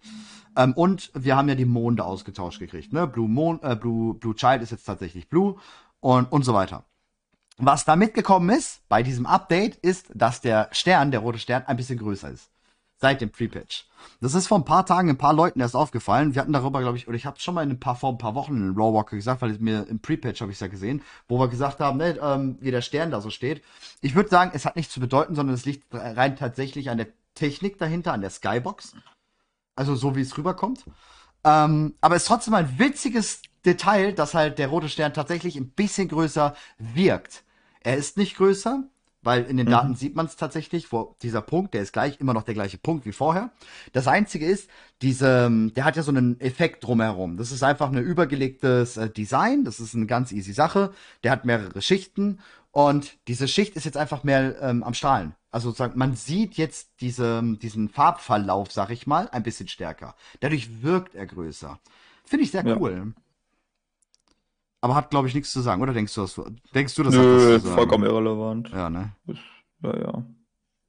[0.55, 2.93] Ähm, und wir haben ja die Monde ausgetauscht gekriegt.
[2.93, 3.07] Ne?
[3.07, 5.55] Blue, Mon äh, Blue, Blue Child ist jetzt tatsächlich Blue
[5.99, 6.85] und, und so weiter.
[7.57, 11.77] Was da mitgekommen ist bei diesem Update, ist, dass der Stern, der rote Stern, ein
[11.77, 12.49] bisschen größer ist.
[13.03, 13.85] Seit dem Pre-Patch.
[14.21, 16.35] Das ist vor ein paar Tagen ein paar Leuten erst aufgefallen.
[16.35, 18.17] Wir hatten darüber, glaube ich, oder ich habe schon mal in ein paar, vor ein
[18.17, 21.01] paar Wochen in Raw Walker gesagt, weil es mir im Pre-Patch habe ich ja gesehen,
[21.27, 23.61] wo wir gesagt haben, ne, ähm, wie der Stern da so steht.
[23.99, 27.07] Ich würde sagen, es hat nichts zu bedeuten, sondern es liegt rein tatsächlich an der
[27.35, 28.95] Technik dahinter, an der Skybox.
[29.75, 30.85] Also so wie es rüberkommt.
[31.43, 35.71] Ähm, aber es ist trotzdem ein witziges Detail, dass halt der rote Stern tatsächlich ein
[35.71, 37.43] bisschen größer wirkt.
[37.81, 38.85] Er ist nicht größer,
[39.23, 39.71] weil in den Mhm.
[39.71, 42.77] Daten sieht man es tatsächlich, wo dieser Punkt, der ist gleich immer noch der gleiche
[42.77, 43.51] Punkt wie vorher.
[43.93, 44.69] Das einzige ist,
[45.01, 47.37] diese, der hat ja so einen Effekt drumherum.
[47.37, 49.63] Das ist einfach ein übergelegtes äh, Design.
[49.63, 50.91] Das ist eine ganz easy Sache.
[51.23, 52.39] Der hat mehrere Schichten
[52.71, 55.35] und diese Schicht ist jetzt einfach mehr ähm, am Strahlen.
[55.51, 60.15] Also sozusagen, man sieht jetzt diese, diesen Farbverlauf, sag ich mal, ein bisschen stärker.
[60.39, 61.79] Dadurch wirkt er größer.
[62.25, 62.77] Finde ich sehr Ja.
[62.77, 63.13] cool.
[64.83, 66.41] Aber hat, glaube ich, nichts zu sagen, oder denkst du das?
[66.75, 67.73] Denkst du, das hat Nö, sagen?
[67.73, 68.69] vollkommen irrelevant.
[68.73, 69.13] Ja, ne?
[69.81, 70.25] Ja, ja.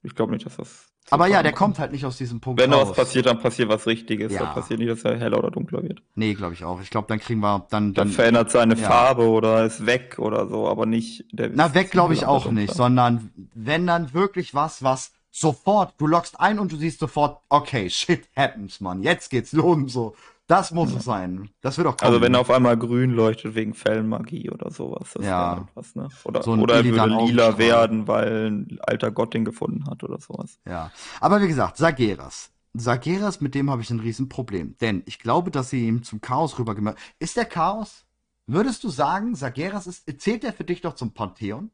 [0.02, 0.86] Ich glaube nicht, dass das.
[1.10, 3.68] Aber ja, der kommt halt nicht aus diesem Punkt Wenn da was passiert, dann passiert
[3.68, 4.32] was Richtiges.
[4.32, 4.40] Ja.
[4.40, 6.02] Dann passiert nicht, dass er heller oder dunkler wird.
[6.16, 6.80] Nee, glaube ich auch.
[6.80, 8.88] Ich glaube, dann kriegen wir dann Dann dann verändert seine ja.
[8.88, 12.74] Farbe oder ist weg oder so, aber nicht der Na, weg glaube ich auch nicht,
[12.74, 17.88] sondern wenn dann wirklich was, was sofort, du loggst ein und du siehst sofort, okay,
[17.90, 20.16] shit happens, Mann, jetzt geht's los, so.
[20.46, 21.48] Das muss es sein.
[21.62, 22.08] Das wird auch kommen.
[22.08, 25.66] Also wenn er auf einmal grün leuchtet wegen Fellenmagie oder sowas, das Ja.
[25.94, 26.08] ne?
[26.24, 30.20] Oder, So oder er würde lila werden, weil ein alter Gott den gefunden hat oder
[30.20, 30.58] sowas.
[30.66, 30.90] Ja.
[31.20, 32.50] Aber wie gesagt, Sageras.
[32.74, 34.76] Sageras, mit dem habe ich ein Riesenproblem.
[34.82, 38.04] Denn ich glaube, dass sie ihm zum Chaos rübergemacht Ist der Chaos?
[38.46, 41.70] Würdest du sagen, Sageras ist, zählt er für dich doch zum Pantheon?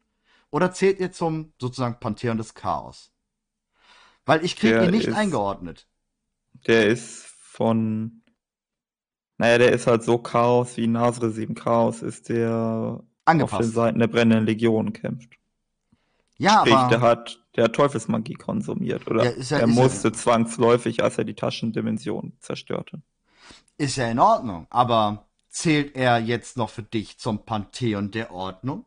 [0.49, 3.11] Oder zählt er zum sozusagen Pantheon des Chaos?
[4.25, 5.87] Weil ich kriege ihn nicht ist- eingeordnet.
[6.67, 8.20] Der ist von.
[9.41, 13.73] Naja, der ist halt so Chaos, wie Nasre 7 Chaos ist, der auf den Angepasst.
[13.73, 15.31] Seiten der brennenden Legion kämpft.
[16.37, 16.89] Ja, Sprich, aber.
[16.89, 19.07] der hat, der Teufelsmagie konsumiert.
[19.09, 23.01] Oder Ja, ja- er ist ja- musste zwangsläufig, als er die Taschendimension zerstörte.
[23.79, 28.85] Ist ja in Ordnung, aber zählt er jetzt noch für dich zum Pantheon der Ordnung?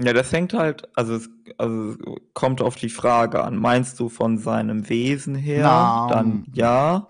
[0.00, 1.28] Ja, das hängt halt, also es,
[1.58, 1.98] also es
[2.32, 3.56] kommt auf die Frage an.
[3.56, 5.62] Meinst du von seinem Wesen her?
[5.62, 7.06] Na, Dann ja.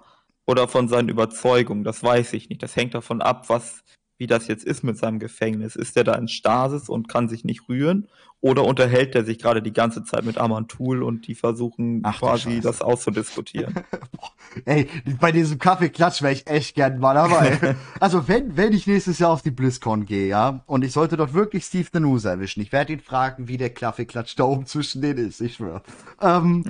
[0.46, 1.84] Oder von seinen Überzeugungen?
[1.84, 2.62] Das weiß ich nicht.
[2.62, 3.82] Das hängt davon ab, was,
[4.18, 5.76] wie das jetzt ist mit seinem Gefängnis.
[5.76, 8.08] Ist er da in Stasis und kann sich nicht rühren?
[8.40, 12.60] Oder unterhält er sich gerade die ganze Zeit mit Amantul und die versuchen Ach quasi
[12.60, 13.84] das auszudiskutieren?
[14.64, 14.88] Ey,
[15.20, 17.76] bei diesem Kaffeeklatsch wäre ich echt gern mal dabei.
[18.00, 21.34] also wenn, wenn ich nächstes Jahr auf die BlizzCon gehe, ja, und ich sollte dort
[21.34, 25.28] wirklich Steve Danusa erwischen, ich werde ihn fragen, wie der Kaffeeklatsch da oben zwischen denen
[25.28, 25.82] ist, ich schwöre.
[26.20, 26.64] Ähm,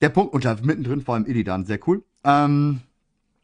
[0.00, 2.02] Der Punkt, und da mittendrin vor allem Illidan, sehr cool.
[2.24, 2.80] Ähm,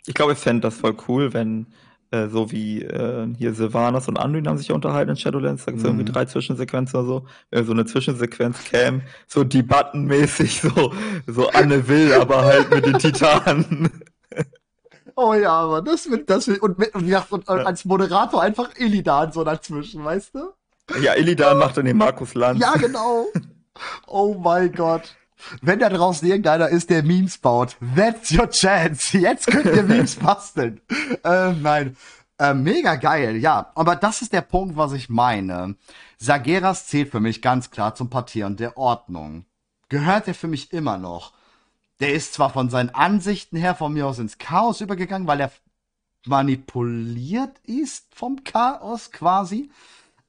[0.07, 1.67] Ich glaube, ich fände das voll cool, wenn
[2.11, 5.71] äh, so wie äh, hier Sylvanas und Anduin haben sich ja unterhalten in Shadowlands, da
[5.71, 5.99] gibt es Mhm.
[6.01, 7.27] irgendwie drei Zwischensequenzen oder so.
[7.51, 10.93] Wenn so eine Zwischensequenz käme, so debattenmäßig, so,
[11.27, 13.91] so Anne will, aber halt mit den Titanen.
[15.15, 18.71] oh ja, aber das wird, das wird, und, mit, und, und, und als Moderator einfach
[18.77, 20.51] Illidan so dazwischen, weißt du?
[21.01, 22.61] Ja, Illidan macht dann den Markus Lanz.
[22.61, 23.27] Ja, genau.
[24.07, 25.15] Oh mein Gott.
[25.61, 29.17] Wenn da draußen irgendeiner ist, der Memes baut, that's your chance.
[29.19, 30.81] Jetzt könnt ihr Memes basteln.
[31.25, 31.97] Ähm, nein.
[32.39, 33.71] Äh, mega geil, ja.
[33.75, 35.77] Aber das ist der Punkt, was ich meine.
[36.19, 39.45] Sageras zählt für mich ganz klar zum Partieren der Ordnung.
[39.89, 41.33] Gehört er für mich immer noch.
[42.01, 45.53] Der ist zwar von seinen Ansichten her von mir aus ins Chaos übergegangen, weil er
[46.27, 49.71] manipuliert ist vom Chaos quasi.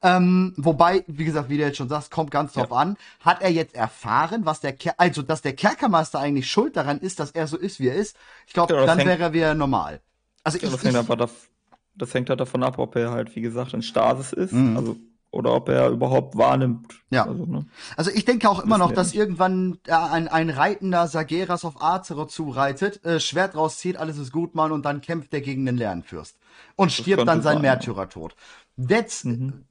[0.04, 2.96] Ähm, wobei, wie gesagt, wie du jetzt schon sagst, kommt ganz drauf an.
[3.20, 7.18] Hat er jetzt erfahren, was der Ker also dass der Kerkermeister eigentlich schuld daran ist,
[7.20, 8.14] dass er so ist, wie er ist?
[8.46, 10.00] Ich glaube, Ja, das dann hängt- wäre er wieder normal.
[10.44, 11.48] Also Ja, ich, das, hängt ich, aber dav-
[11.96, 14.52] das hängt halt davon ab, ob er halt, wie gesagt, in Stasis ist.
[14.52, 14.76] Mhm.
[14.76, 14.96] Also,
[15.30, 16.94] oder ob er überhaupt wahrnimmt.
[17.10, 17.24] Ja.
[17.26, 17.64] Also, ne?
[17.96, 22.30] also ich denke auch immer noch, dass irgendwann äh, ein, ein reitender Sageras auf Azeroth
[22.30, 26.36] zureitet, äh, Schwert rauszieht, alles ist gut, Mann, und dann kämpft er gegen den Lernfürst.
[26.76, 27.62] Und stirbt könnte dann sein ja.
[27.62, 28.36] Märtyrertod.
[28.76, 29.64] That's, Mhm.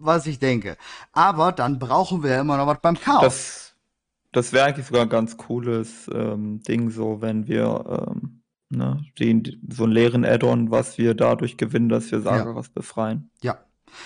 [0.00, 0.76] Was ich denke.
[1.12, 3.22] Aber dann brauchen wir ja immer noch was beim Chaos.
[3.22, 3.74] Das,
[4.32, 9.60] das wäre eigentlich sogar ein ganz cooles ähm, Ding, so wenn wir ähm, ne, den,
[9.68, 13.30] so einen leeren Add-on, was wir dadurch gewinnen, dass wir Sagaras befreien.
[13.42, 13.58] Ja.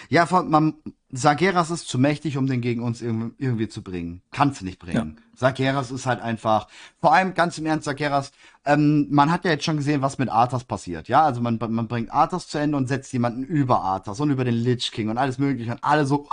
[0.09, 0.74] Ja, von, man,
[1.11, 4.22] Sageras ist zu mächtig, um den gegen uns irgendwie, irgendwie zu bringen.
[4.32, 5.20] Kannst du nicht bringen.
[5.37, 6.68] Sageras ist halt einfach,
[7.01, 8.32] vor allem ganz im Ernst, Sageras,
[8.64, 11.09] ähm, man hat ja jetzt schon gesehen, was mit Arthas passiert.
[11.09, 14.45] Ja, also man, man bringt Arthas zu Ende und setzt jemanden über Arthas und über
[14.45, 16.28] den Lich King und alles mögliche und alle so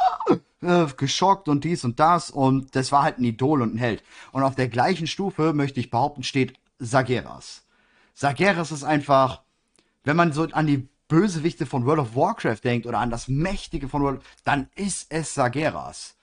[0.62, 4.04] äh, geschockt und dies und das und das war halt ein Idol und ein Held.
[4.32, 7.64] Und auf der gleichen Stufe, möchte ich behaupten, steht Sageras.
[8.14, 9.42] Sageras ist einfach,
[10.04, 13.90] wenn man so an die Bösewichte von World of Warcraft denkt oder an das Mächtige
[13.90, 16.16] von World, dann ist es Sageras.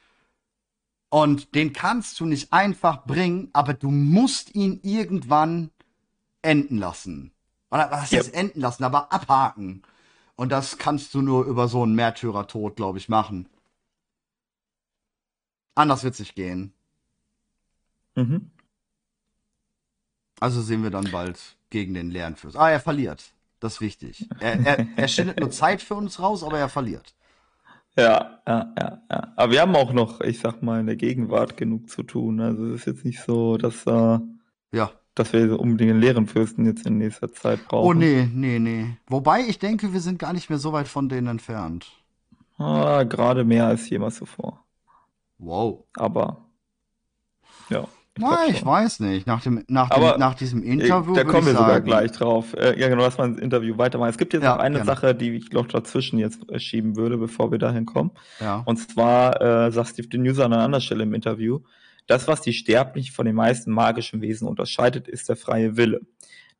[1.10, 5.70] Und den kannst du nicht einfach bringen, aber du musst ihn irgendwann
[6.40, 7.32] enden lassen.
[7.70, 9.82] Oder was heißt enden lassen, aber abhaken.
[10.36, 13.46] Und das kannst du nur über so einen Märtyrertod, glaube ich, machen.
[15.74, 16.72] Anders wird's nicht gehen.
[18.14, 18.50] Mhm.
[20.40, 22.56] Also sehen wir dann bald gegen den Lernfürst.
[22.56, 23.34] Ah, er verliert.
[23.60, 24.28] Das ist wichtig.
[24.40, 27.14] Er, er, er schindet nur Zeit für uns raus, aber er verliert.
[27.96, 29.32] Ja, ja, ja, ja.
[29.34, 32.40] Aber wir haben auch noch, ich sag mal, in der Gegenwart genug zu tun.
[32.40, 34.18] Also es ist jetzt nicht so, dass, äh,
[34.72, 34.92] Ja.
[35.16, 37.86] dass wir so unbedingt einen leeren Fürsten jetzt in nächster Zeit brauchen.
[37.88, 38.96] Oh nee, nee, nee.
[39.08, 41.90] Wobei ich denke, wir sind gar nicht mehr so weit von denen entfernt.
[42.56, 44.64] Ah, gerade mehr als jemals zuvor.
[45.38, 45.84] Wow.
[45.96, 46.44] Aber
[47.70, 47.86] ja.
[48.18, 49.26] Na, ich weiß nicht.
[49.26, 51.14] Nach, dem, nach, dem, nach diesem Interview.
[51.14, 52.54] Da kommen wir ich sogar sagen, gleich drauf.
[52.54, 54.10] Äh, ja, genau, lass mal ins Interview weitermachen.
[54.10, 54.86] Es gibt jetzt Ja, noch eine gerne.
[54.86, 58.10] Sache, die ich glaube dazwischen jetzt äh, schieben würde, bevor wir dahin kommen.
[58.40, 58.62] Ja.
[58.66, 61.60] Und zwar äh, sagt Steve den User an einer anderen Stelle im Interview,
[62.06, 66.00] das, was die Sterblichen von den meisten magischen Wesen unterscheidet, ist der freie Wille.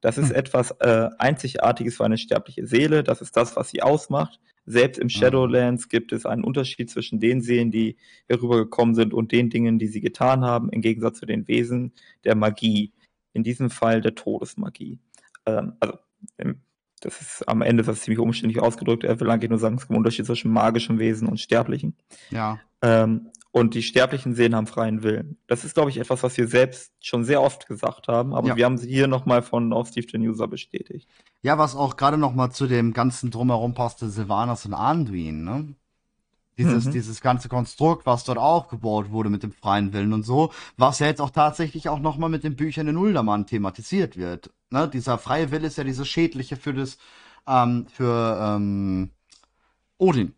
[0.00, 0.36] Das ist Hm.
[0.36, 3.02] etwas äh, Einzigartiges für eine sterbliche Seele.
[3.02, 4.38] Das ist das, was sie ausmacht.
[4.70, 5.10] Selbst im Ah.
[5.10, 7.96] Shadowlands gibt es einen Unterschied zwischen den Seelen, die
[8.28, 11.92] herübergekommen sind und den Dingen, die sie getan haben, im Gegensatz zu den Wesen
[12.24, 12.92] der Magie.
[13.32, 14.98] In diesem Fall der Todesmagie.
[15.46, 15.98] Ähm, also,
[17.00, 19.04] das ist am Ende ist das ziemlich umständlich ausgedrückt.
[19.04, 21.96] Er will eigentlich nur sagen, es gibt einen Unterschied zwischen magischen Wesen und Sterblichen.
[22.30, 22.60] Ja.
[22.82, 25.38] Ähm, und die sterblichen Seelen haben freien Willen.
[25.46, 28.56] Das ist, glaube ich, etwas, was wir selbst schon sehr oft gesagt haben, aber Ja.
[28.56, 31.08] wir haben sie hier nochmal von auch Steve den User bestätigt.
[31.42, 35.74] Ja, was auch gerade noch mal zu dem ganzen Drumherum passte, Sylvanas und Anduin, ne?
[36.58, 36.90] Dieses, Mhm.
[36.90, 41.06] dieses ganze Konstrukt, was dort aufgebaut wurde mit dem freien Willen und so, was ja
[41.06, 44.50] jetzt auch tatsächlich auch noch mal mit den Büchern in Uldermann thematisiert wird.
[44.70, 44.88] Ne?
[44.88, 46.98] Dieser freie Wille ist ja dieses Schädliche für das,
[47.46, 49.10] ähm, für ähm,
[49.98, 50.34] Odin.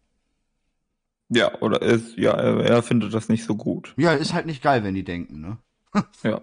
[1.31, 3.95] Ja, oder ist, ja, er, er findet das nicht so gut.
[3.97, 5.59] Ja, ist halt nicht geil, wenn die denken, ne?
[6.23, 6.41] Ja.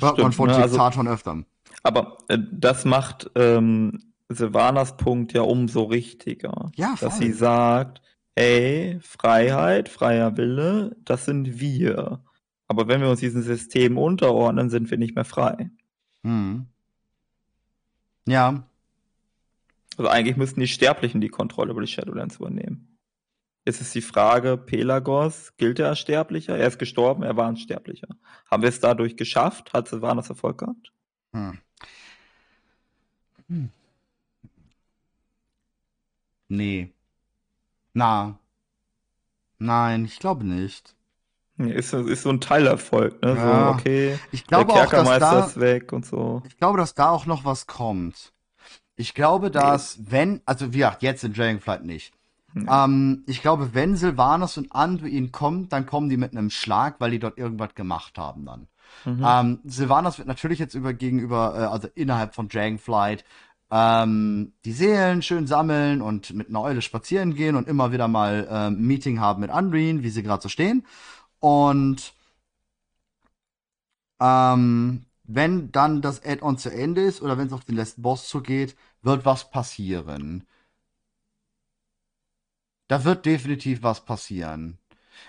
[0.00, 0.56] Hört man von ne?
[0.56, 1.44] Also, Zitat schon öfter.
[1.82, 6.72] aber äh, das macht ähm, Sylvanas Punkt ja umso richtiger.
[6.74, 7.26] Ja, dass voll.
[7.26, 8.02] sie sagt,
[8.34, 12.22] ey, Freiheit, freier Wille, das sind wir.
[12.66, 15.70] Aber wenn wir uns diesem System unterordnen, sind wir nicht mehr frei.
[16.22, 16.66] Hm.
[18.26, 18.64] Ja.
[19.96, 22.93] Also eigentlich müssten die Sterblichen die Kontrolle über die Shadowlands übernehmen.
[23.66, 26.56] Ist die Frage, Pelagos, gilt er als Sterblicher?
[26.56, 28.08] Er ist gestorben, er war ein Sterblicher.
[28.50, 29.72] Haben wir es dadurch geschafft?
[29.72, 30.92] Hat Sylvanas Erfolg gehabt?
[31.32, 31.58] Hm.
[33.48, 33.70] Hm.
[36.48, 36.92] Nee.
[37.94, 38.38] Na.
[39.58, 40.94] Nein, ich glaube nicht.
[41.56, 43.34] Ist, ist so ein Teilerfolg, ne?
[43.36, 43.68] Ja.
[43.68, 46.42] So, okay, Ich glaube der auch, dass Kerkermeister da, ist weg und so.
[46.46, 48.32] ich glaube, dass da auch noch was kommt.
[48.96, 52.12] Ich glaube, dass, wenn, also wie gesagt, jetzt in Dragonflight nicht.
[52.54, 52.66] Nee.
[52.70, 57.10] Ähm, ich glaube, wenn Sylvanas und Anduin kommen, dann kommen die mit einem Schlag, weil
[57.10, 58.68] die dort irgendwas gemacht haben dann.
[59.04, 59.24] Mhm.
[59.26, 63.24] Ähm, Sylvanas wird natürlich jetzt über gegenüber, äh, also innerhalb von Dragonflight,
[63.72, 68.46] ähm, die Seelen schön sammeln und mit einer Eule spazieren gehen und immer wieder mal
[68.48, 70.86] ähm, ein Meeting haben mit Anduin, wie sie gerade so stehen.
[71.40, 72.12] Und
[74.20, 78.28] ähm, wenn dann das Add-on zu Ende ist oder wenn es auf den letzten Boss
[78.28, 80.46] zugeht, wird was passieren.
[82.94, 84.78] Da wird definitiv was passieren.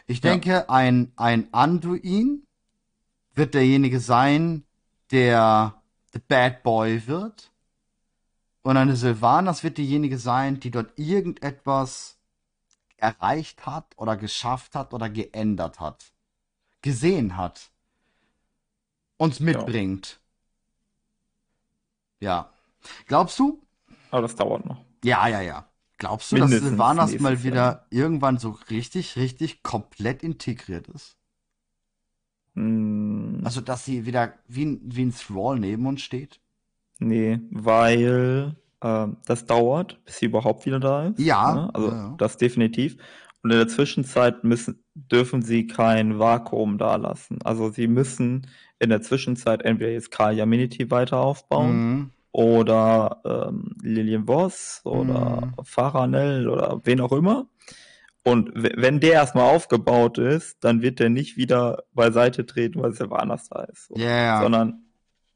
[0.06, 0.30] Ich Ja.
[0.30, 2.46] denke, ein, ein Anduin
[3.34, 4.64] wird derjenige sein,
[5.10, 5.82] der
[6.14, 7.52] the Bad Boy wird.
[8.62, 12.20] Und eine Sylvanas wird diejenige sein, die dort irgendetwas
[12.98, 16.14] erreicht hat oder geschafft hat oder geändert hat.
[16.84, 17.72] Gesehen hat.
[19.18, 20.20] Uns mitbringt.
[22.20, 22.54] Ja.
[23.08, 23.60] Glaubst du?
[24.12, 24.86] Aber das dauert noch.
[25.04, 25.68] Ja, ja, ja.
[25.98, 31.18] Glaubst du, Mindestens dass nächstes mal wieder irgendwann so richtig, richtig komplett integriert ist?
[32.56, 36.42] Hm, Also, dass sie wieder wie ein, wie ein Thrall neben uns steht?
[37.00, 41.18] nee, weil ähm, das dauert, bis sie überhaupt wieder da ist.
[41.20, 41.70] Ja, ne?
[41.74, 42.98] Also ja, das definitiv.
[43.44, 47.40] Und in der Zwischenzeit müssen, dürfen sie kein Vakuum da lassen.
[47.44, 48.48] Also sie müssen
[48.80, 52.12] in der Zwischenzeit entweder jetzt Karl Jaminity weiter aufbauen Mhm.
[52.36, 55.64] Oder ähm, Lilian Voss oder Mhm.
[55.64, 57.48] Faranel oder wen auch immer.
[58.26, 63.48] Und wenn der erstmal aufgebaut ist, dann wird der nicht wieder beiseite treten, weil Sylvanas
[63.48, 63.88] da ist.
[63.88, 63.96] So.
[63.96, 64.42] Ja, ja.
[64.42, 64.84] Sondern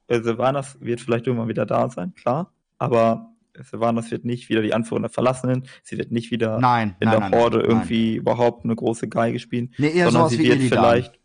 [0.07, 2.51] äh, Sylvanas wird vielleicht irgendwann wieder da sein, klar.
[2.79, 3.29] Aber
[3.61, 5.67] Sylvanas wird nicht wieder die Anführerin der Verlassenen.
[5.83, 9.39] Sie wird nicht wieder Nein, in nein, der nein, Horde irgendwie überhaupt eine große Geige
[9.39, 9.73] spielen.
[9.77, 10.79] Nee, eher sondern sowas sie wie wird Illidan.
[10.79, 11.19] vielleicht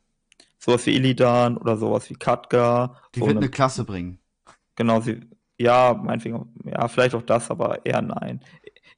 [0.58, 3.00] sowas wie Illidan oder sowas wie Katka.
[3.14, 4.18] Die so wird eine eine Klasse bringen.
[4.76, 5.20] Genau, sie,
[5.58, 8.40] ja, meinetwegen, ja, vielleicht auch das, aber eher nein.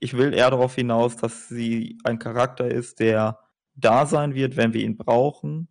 [0.00, 3.38] Ich will eher darauf hinaus, dass sie ein Charakter ist, der
[3.74, 5.68] da sein wird, wenn wir ihn brauchen.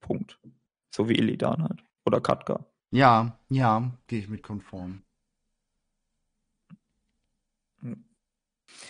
[0.00, 0.38] Punkt.
[0.90, 1.82] So wie Illidan halt.
[2.06, 2.66] Oder Katka.
[2.90, 5.02] Ja, ja, gehe ich mit konform.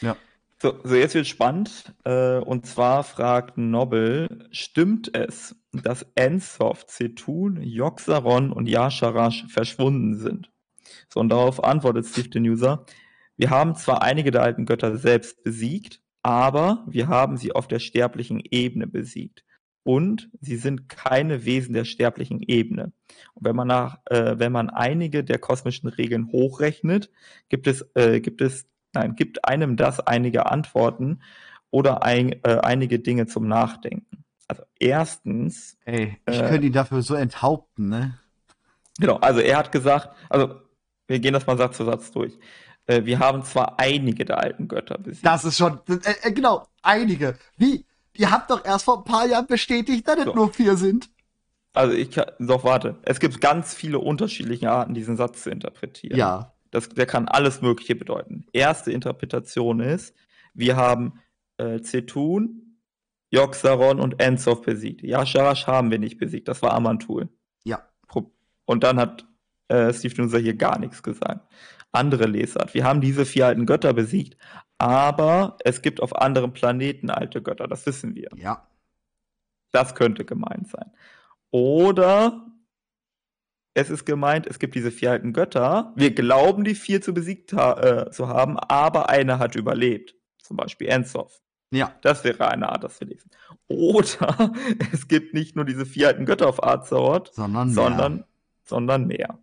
[0.01, 0.17] Ja.
[0.61, 1.95] So, so jetzt wird spannend.
[2.05, 10.54] Äh, und zwar fragt Nobel, stimmt es, dass Ensoft, Zetun, Joxaron und Yasharash verschwunden sind?
[11.09, 12.85] So, und darauf antwortet Steve den User,
[13.37, 17.79] wir haben zwar einige der alten Götter selbst besiegt, aber wir haben sie auf der
[17.81, 19.45] sterblichen Ebene besiegt.
[19.83, 22.93] Und sie sind keine Wesen der sterblichen Ebene.
[23.35, 27.11] Und wenn man nach, äh, wenn man einige der kosmischen Regeln hochrechnet,
[27.51, 31.21] gibt es, äh, gibt es Nein, gibt einem das einige Antworten
[31.71, 34.25] oder ein, äh, einige Dinge zum Nachdenken.
[34.47, 36.49] Also erstens, Ey, ich Äh.
[36.49, 38.19] könnte ihn dafür so enthaupten, ne?
[38.99, 40.61] genau, also er hat gesagt, also
[41.07, 42.39] wir gehen das mal Satz für Satz durch.
[42.87, 45.27] Äh, wir haben zwar einige der alten Götter besiegt.
[45.27, 47.37] Das ist schon, äh, äh, genau, einige.
[47.57, 47.85] Wie?
[48.17, 50.35] Ihr habt doch erst vor ein paar Jahren bestätigt, dass es So.
[50.35, 51.11] nur vier sind.
[51.73, 56.17] Also ich kann, doch warte, es gibt ganz viele unterschiedliche Arten, diesen Satz zu interpretieren.
[56.17, 56.53] Ja.
[56.71, 58.47] Das, der kann alles Mögliche bedeuten.
[58.53, 60.15] Erste Interpretation ist,
[60.55, 61.21] wir haben
[61.59, 62.79] äh, Zetun,
[63.31, 65.03] Yoxaron und Ensof besiegt.
[65.03, 67.29] Yasharash haben wir nicht besiegt, das war Amantul.
[67.65, 67.83] Ja.
[68.67, 69.27] Und dann hat
[69.69, 71.47] äh, Steve Nuser hier gar nichts gesagt.
[71.93, 72.75] Andere Lesart.
[72.75, 74.37] Wir haben diese vier alten Götter besiegt,
[74.79, 78.29] aber es gibt auf anderen Planeten alte Götter, das wissen wir.
[78.37, 78.67] Ja.
[79.71, 80.91] Das könnte gemeint sein.
[81.51, 82.47] Oder
[83.75, 85.93] es ist gemeint, es gibt diese vier alten Götter.
[85.97, 90.15] Wir glauben, die vier zu besiegt ha äh, zu haben, aber einer hat überlebt.
[90.39, 91.41] Zum Beispiel Ensof.
[91.73, 91.93] Ja.
[92.03, 93.31] Das wäre eine Art, das wir lesen.
[93.67, 94.53] Oder
[94.93, 97.75] es gibt nicht nur diese vier alten Götter auf Azeroth, Sondern mehr.
[97.75, 98.25] sondern,
[98.65, 99.39] sondern mehr.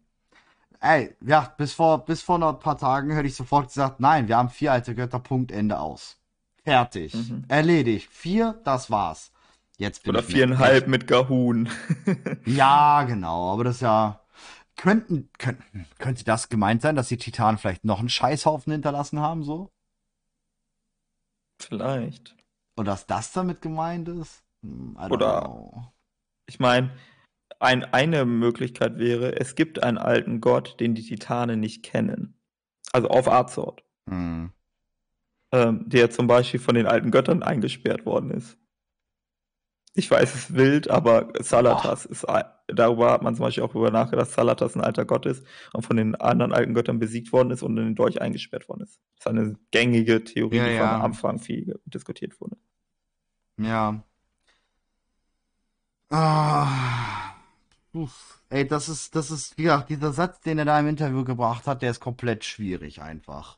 [0.83, 4.37] Ey, ja, bis vor, bis vor ein paar Tagen hätte ich sofort gesagt, nein, wir
[4.37, 6.17] haben vier alte Götter, Punkt, Ende aus.
[6.63, 7.13] Fertig.
[7.13, 7.45] Mhm.
[7.47, 8.09] Erledigt.
[8.11, 9.31] Vier, das war's.
[9.77, 11.69] Jetzt bin Oder ich viereinhalb mit Gahun.
[12.45, 14.19] Ja, genau, aber das ist ja.
[14.75, 19.43] Könnten, könnten, könnte das gemeint sein, dass die Titanen vielleicht noch einen Scheißhaufen hinterlassen haben,
[19.43, 19.71] so?
[21.59, 22.35] Vielleicht.
[22.75, 24.41] Und dass das damit gemeint ist?
[24.63, 25.93] Hm, I don't Oder- know.
[26.47, 26.91] Ich meine,
[27.61, 32.35] ein, eine Möglichkeit wäre, es gibt einen alten Gott, den die Titanen nicht kennen.
[32.91, 33.83] Also auf Azeroth.
[34.09, 34.51] Hm.
[35.53, 38.57] ähm, der zum Beispiel von den alten Göttern eingesperrt worden ist.
[39.93, 43.73] Ich weiß, es ist wild, aber Salatas ist, ein- darüber hat man zum Beispiel auch
[43.73, 47.31] darüber nachgedacht, dass Salatas ein alter Gott ist und von den anderen alten Göttern besiegt
[47.33, 48.99] worden ist und in den Dolch eingesperrt worden ist.
[49.17, 50.93] Das ist eine gängige Theorie, Ja, die ja.
[50.93, 52.55] von Anfang viel diskutiert wurde.
[53.57, 54.01] Ja.
[56.09, 57.35] Ah.
[57.93, 58.41] Uff.
[58.49, 61.68] Ey, das ist, das ist, wie gesagt, dieser Satz, den er da im Interview gebracht
[61.68, 63.57] hat, der ist komplett schwierig einfach.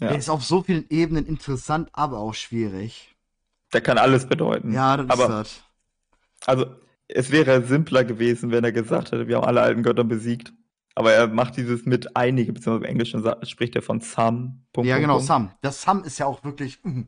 [0.00, 0.08] Ja.
[0.08, 3.14] Der ist auf so vielen Ebenen interessant, aber auch schwierig.
[3.72, 4.72] Der kann alles bedeuten.
[4.72, 5.62] Ja, das aber ist das.
[6.46, 6.66] Also,
[7.08, 10.52] es wäre simpler gewesen, wenn er gesagt hätte, wir haben alle alten Götter besiegt.
[10.94, 14.58] Aber er macht dieses mit einige, beziehungsweise im Englischen spricht er von some.
[14.72, 15.26] Punkt, Ja, genau, Punkt.
[15.26, 15.50] Sam.
[15.62, 16.80] Das Sam ist ja auch wirklich.
[16.82, 17.02] mm.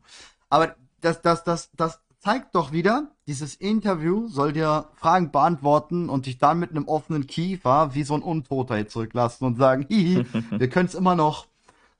[0.48, 6.24] Aber das, das, das, das zeigt doch wieder, dieses Interview soll dir Fragen beantworten und
[6.24, 10.24] dich dann mit einem offenen Kiefer wie so ein Untoter hier zurücklassen und sagen, hihi,
[10.58, 11.46] wir können es immer noch.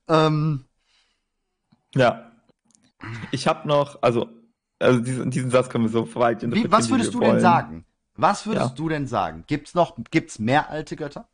[0.09, 0.65] Ähm,
[1.95, 2.31] Ja.
[3.33, 4.31] Ich habe noch, also,
[4.79, 7.41] also diesen, diesen Satz können wir so weit wie, interpretieren, was wie würdest du denn
[7.41, 7.85] sagen?
[8.17, 8.75] Was würdest Ja.
[8.77, 9.45] du denn sagen?
[9.47, 11.29] Gibt's noch, gibt's mehr alte Götter?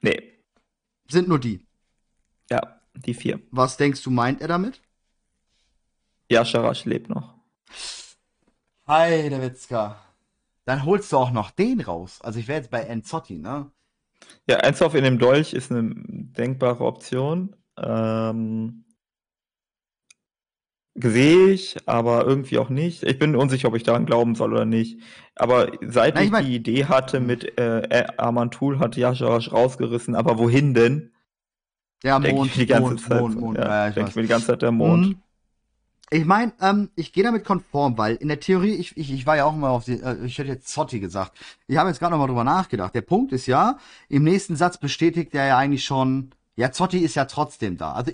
[0.00, 0.32] Nee,
[1.08, 1.64] Sind nur die.
[2.50, 3.40] ja, die vier.
[3.52, 4.80] Was denkst du, meint er damit?
[6.34, 7.34] Yasharash lebt noch.
[8.86, 9.96] Hi, der Witzka.
[10.66, 12.20] Dann holst du auch noch den raus.
[12.22, 13.70] Also ich wäre jetzt bei Enzotti, ne?
[14.48, 17.54] Ja, Enzov in dem Dolch ist eine denkbare Option.
[17.78, 18.84] Ähm,
[20.94, 23.02] sehe ich, aber irgendwie auch nicht.
[23.02, 25.00] Ich bin unsicher, ob ich daran glauben soll oder nicht.
[25.34, 30.14] Aber seit Na, ich ich mein- die Idee hatte mit äh, Amantul, hat Yasharash rausgerissen.
[30.14, 31.12] Aber wohin denn?
[32.02, 33.20] Denke Mond, ich mir die ganze Mond, Zeit.
[33.20, 33.40] Mond.
[33.40, 33.58] Mond.
[33.58, 35.16] Ja, Ja, ich denke ich mir die ganze Zeit der Mond.
[36.10, 39.36] Ich meine, ähm, ich gehe damit konform, weil in der Theorie, ich, ich, ich war
[39.36, 41.32] ja auch mal auf die, äh, ich hätte jetzt Zotti gesagt.
[41.66, 42.94] Ich habe jetzt gerade noch mal drüber nachgedacht.
[42.94, 43.78] Der Punkt ist ja,
[44.08, 47.92] im nächsten Satz bestätigt er ja eigentlich schon, ja, Zotti ist ja trotzdem da.
[47.92, 48.12] Also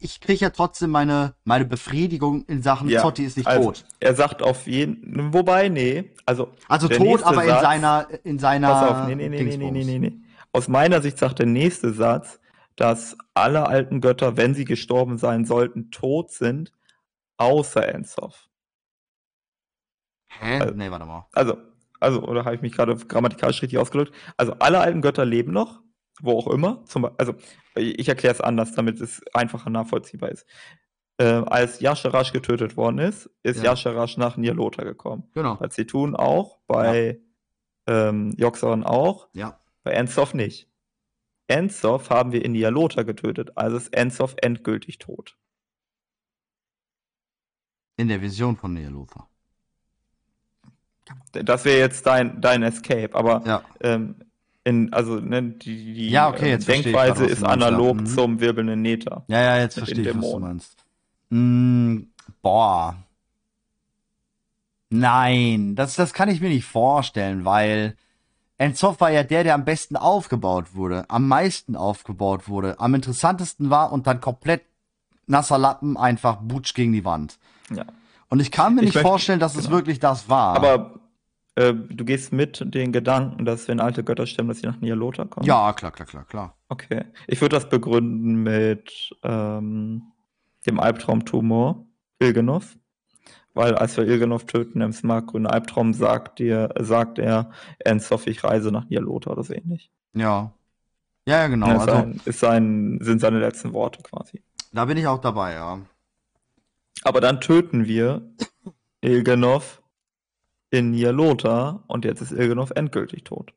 [0.00, 3.84] ich, kriege ja trotzdem meine, meine Befriedigung in Sachen Ja, Zotti ist nicht also, tot.
[4.00, 8.68] Er sagt auf jeden, wobei, nee, also Also tot, aber in Satz- seiner, in seiner
[8.68, 10.12] Pass auf, nee, nee, nee, nee, nee, nee, nee.
[10.52, 12.38] Aus meiner Sicht sagt der nächste Satz,
[12.76, 16.72] dass alle alten Götter, wenn sie gestorben sein sollten, tot sind,
[17.42, 18.48] außer Enzov.
[20.28, 20.60] Hä?
[20.60, 21.26] Also- nee, warte mal.
[21.32, 21.56] Also,
[22.00, 24.12] also, oder habe ich mich gerade grammatikalisch richtig ausgedrückt?
[24.36, 25.82] Also, alle alten Götter leben noch,
[26.20, 26.84] wo auch immer.
[26.86, 27.34] Zum, also,
[27.76, 30.46] ich erkläre es anders, damit es einfacher nachvollziehbar ist.
[31.18, 33.70] Äh, als Yasharash getötet worden ist, ist Ja.
[33.72, 35.30] Yasharash nach Nirlota gekommen.
[35.34, 35.56] Genau.
[35.56, 37.20] Bei Zetun auch, bei
[37.86, 39.60] ähm, Yogg-Saron auch, Ja.
[39.82, 40.68] bei Enzov nicht.
[41.48, 45.36] Enzov haben wir in Nialota getötet, also ist Enzov endgültig tot.
[48.02, 49.28] In der Vision von Neolothar.
[51.30, 53.62] Das wäre jetzt dein, dein Escape, aber Ja.
[53.80, 54.16] ähm,
[54.64, 58.06] in, also ne, die, die Ja, okay, ähm, Denkweise ist analog Mhm.
[58.06, 59.22] zum wirbelnden Nether.
[59.28, 60.84] Ja, ja, jetzt verstehe ich, was du meinst.
[61.30, 61.98] Mm,
[62.42, 62.96] boah.
[64.90, 67.96] Nein, das, das kann ich mir nicht vorstellen, weil
[68.58, 73.70] Enzoff war ja der, der am besten aufgebaut wurde, am meisten aufgebaut wurde, am interessantesten
[73.70, 74.62] war und dann komplett
[75.28, 77.38] nasser Lappen einfach butsch gegen die Wand.
[77.76, 77.84] Ja.
[78.28, 79.76] Und ich kann mir Ich nicht möchte- vorstellen, dass es genau.
[79.76, 80.56] wirklich das war.
[80.56, 81.00] Aber
[81.54, 85.26] äh, du gehst mit den Gedanken, dass wenn alte Götter sterben, dass sie nach Nialota
[85.26, 85.46] kommen?
[85.46, 86.56] ja, klar, klar, klar, klar.
[86.68, 87.04] Okay.
[87.26, 90.02] Ich würde das begründen mit ähm,
[90.66, 91.84] dem Albtraumtumor
[92.20, 92.76] Ilgenov.
[93.54, 97.50] Weil als wir Ilgenov töten im smartgrünen Albtraum, sagt, dir, sagt er,
[97.80, 99.90] Enzoff, ich reise nach Nialota oder so ähnlich.
[100.14, 100.52] Ja.
[101.28, 101.66] Ja, ja, genau.
[101.66, 104.42] ist Also, sein, ist sein, sind seine letzten Worte quasi.
[104.72, 105.80] da bin ich auch dabei, ja.
[107.02, 108.34] Aber dann töten wir
[109.00, 109.82] Ilgenov
[110.70, 113.52] in Nialota und jetzt ist Ilgenov endgültig tot.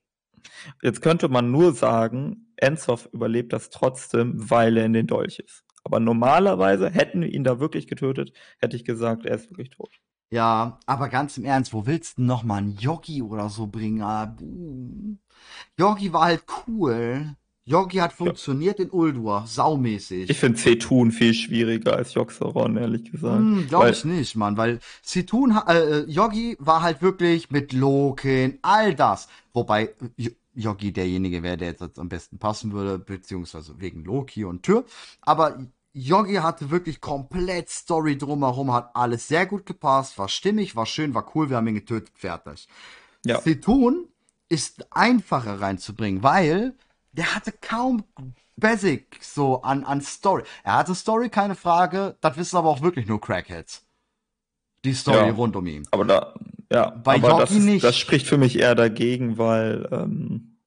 [0.82, 5.64] Jetzt könnte man nur sagen, Enzoff überlebt das trotzdem, weil er in den Dolch ist.
[5.84, 9.92] Aber normalerweise hätten wir ihn da wirklich getötet, hätte ich gesagt, er ist wirklich tot.
[10.32, 14.02] Ja, aber ganz im Ernst, wo willst du noch mal einen Yogi oder so bringen?
[14.02, 14.36] Ah.
[15.78, 17.36] Yogi war halt cool.
[17.68, 20.30] Yogi hat funktioniert in Uldur, saumäßig.
[20.30, 23.40] Ich finde Zetun viel schwieriger als Joxeron, ehrlich gesagt.
[23.40, 28.60] Hm, Glaube ich nicht, Mann, weil ha- äh, äh, Yogi war halt wirklich mit Loken,
[28.62, 29.28] all das.
[29.52, 29.96] Wobei
[30.54, 34.86] Yogi derjenige wäre, der jetzt am besten passen würde, beziehungsweise wegen Loki und Tür.
[35.22, 35.58] Aber
[35.92, 41.16] Yogi hatte wirklich komplett Story drumherum, hat alles sehr gut gepasst, war stimmig, war schön,
[41.16, 42.68] war cool, wir haben ihn getötet, fertig.
[43.26, 43.42] Ja.
[43.42, 44.06] Situn
[44.50, 46.76] ist einfacher reinzubringen, weil
[47.18, 48.04] der hatte kaum
[48.58, 50.44] Basic so an, an Story.
[50.64, 52.16] Er hatte Story, keine Frage.
[52.22, 53.84] Das wissen aber auch wirklich nur Crackheads.
[54.84, 55.34] Die Story Ja.
[55.34, 55.88] rund um ihn.
[55.92, 56.34] Aber da,
[56.72, 57.84] ja, Bei aber das, ist, nicht.
[57.84, 60.58] das spricht für mich eher dagegen, weil, ähm,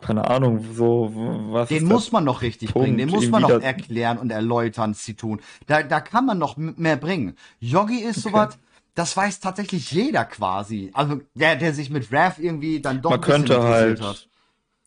[0.00, 1.10] keine Ahnung, so,
[1.50, 2.98] was Den muss man noch richtig Punkt, bringen.
[2.98, 5.40] Den muss man noch erklären und erläutern, sie tun.
[5.66, 7.36] Da, da kann man noch mehr bringen.
[7.58, 8.30] Yogi ist Okay.
[8.30, 8.58] sowas,
[8.94, 10.90] das weiß tatsächlich jeder quasi.
[10.94, 14.28] Also der, der sich mit Raph irgendwie dann doch Man könnte halt, hat.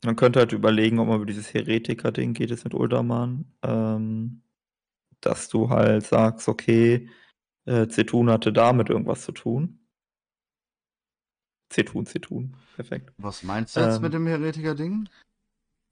[0.03, 4.41] Man könnte halt überlegen, ob man über dieses Heretiker-Ding geht es mit Uldaman, ähm,
[5.21, 7.09] dass du halt sagst, okay,
[7.65, 9.79] äh, Zetun hatte damit irgendwas zu tun.
[11.69, 13.13] Zetun, Zetun, perfekt.
[13.17, 15.07] Was meinst du jetzt Ähm, mit dem Heretiker-Ding?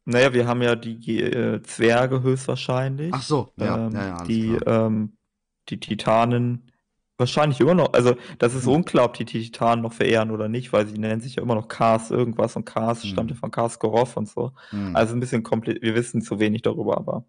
[0.06, 3.14] Naja, wir haben ja die äh, Zwerge höchstwahrscheinlich.
[3.14, 5.14] Ach so, ja, ähm, ja, ja, alles die, ähm,
[5.69, 6.69] die Titanen
[7.20, 8.74] wahrscheinlich immer noch, also das ist Hm.
[8.74, 11.68] unklar, ob die Titanen noch verehren oder nicht, weil sie nennen sich ja immer noch
[11.68, 13.10] Kars irgendwas und Kars Hm.
[13.12, 14.52] stammte von Kars Gorov und so.
[14.72, 14.96] Hm.
[14.96, 17.26] Also ein bisschen komplett, wir wissen zu wenig darüber, aber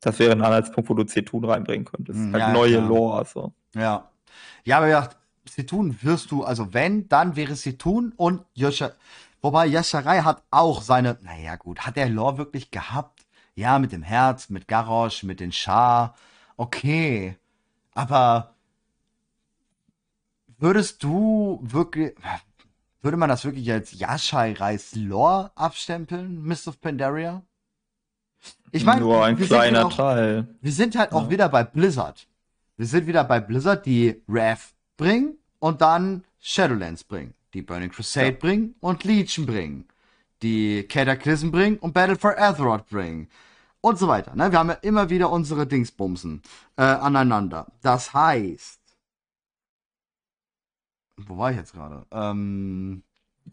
[0.00, 2.18] das wäre ein Anhaltspunkt, wo du Zetun reinbringen könntest.
[2.18, 2.88] Hm, halt ja, neue klar.
[2.88, 3.52] Lore, so.
[3.74, 4.10] Ja.
[4.64, 5.08] Ja, aber ja,
[5.48, 8.92] Situn wirst du, also wenn, dann wäre Situn und Yosha.
[9.42, 13.26] Wobei Yasharai hat auch seine, naja gut, hat der Lore wirklich gehabt?
[13.54, 16.14] Ja, mit dem Herz, mit Garrosh, mit den Schar.
[16.56, 17.36] Okay.
[17.94, 18.54] Aber
[20.60, 22.12] würdest du wirklich,
[23.02, 27.42] würde man das wirklich als Yashairais Lore abstempeln, Mist of Pandaria?
[28.72, 30.48] Ich meine, Nur ein kleiner ja auch- Teil.
[30.60, 31.30] wir sind halt auch Ja.
[31.30, 32.26] wieder bei Blizzard.
[32.76, 37.34] Wir sind wieder bei Blizzard, die Wrath bringen und dann Shadowlands bringen.
[37.52, 38.36] Die Burning Crusade Ja.
[38.38, 39.86] bringen und Legion bringen.
[40.42, 43.28] Die Cataclysm bringen und Battle for Azeroth bringen.
[43.82, 44.34] Und so weiter.
[44.34, 44.50] Ne?
[44.52, 46.42] Wir haben ja immer wieder unsere Dingsbumsen
[46.76, 47.66] äh, aneinander.
[47.82, 48.79] Das heißt.
[51.26, 52.06] Wo war ich jetzt gerade?
[52.10, 53.02] Ähm,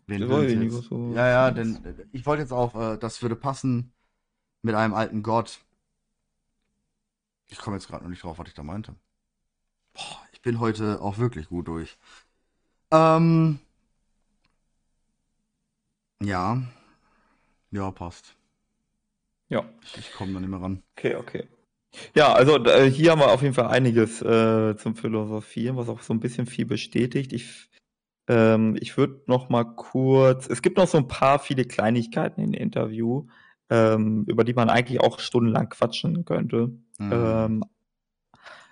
[0.05, 0.21] wen
[0.61, 0.89] jetzt?
[0.91, 3.93] Ja, ja, denn ich wollte jetzt auch, äh, das würde passen
[4.61, 5.59] mit einem alten Gott.
[7.49, 8.95] Ich komme jetzt gerade noch nicht drauf, was ich da meinte.
[9.93, 11.97] Boah, ich bin heute auch wirklich gut durch.
[12.91, 13.59] Ähm.
[16.21, 16.61] Ja.
[17.71, 18.35] Ja, passt.
[19.49, 19.63] Ja.
[19.81, 20.83] Ich, ich komme da nicht mehr ran.
[20.97, 21.47] Okay, okay.
[22.15, 26.01] Ja, also äh, hier haben wir auf jeden Fall einiges äh, zum Philosophieren, was auch
[26.01, 27.33] so ein bisschen viel bestätigt.
[27.33, 27.69] Ich,
[28.27, 32.51] ähm, ich würde noch mal kurz, es gibt noch so ein paar viele Kleinigkeiten in
[32.51, 33.27] dem Interview,
[33.69, 36.71] ähm, über die man eigentlich auch stundenlang quatschen könnte.
[36.99, 37.11] Mhm.
[37.11, 37.63] Ähm,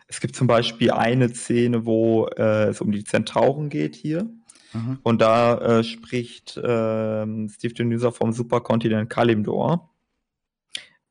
[0.08, 4.30] es gibt zum Beispiel eine Szene, wo äh, es um die Zentauren geht hier.
[4.74, 5.00] Mhm.
[5.04, 9.95] Und da äh, spricht ähm, Steve Denuser vom Superkontinent Kalimdor.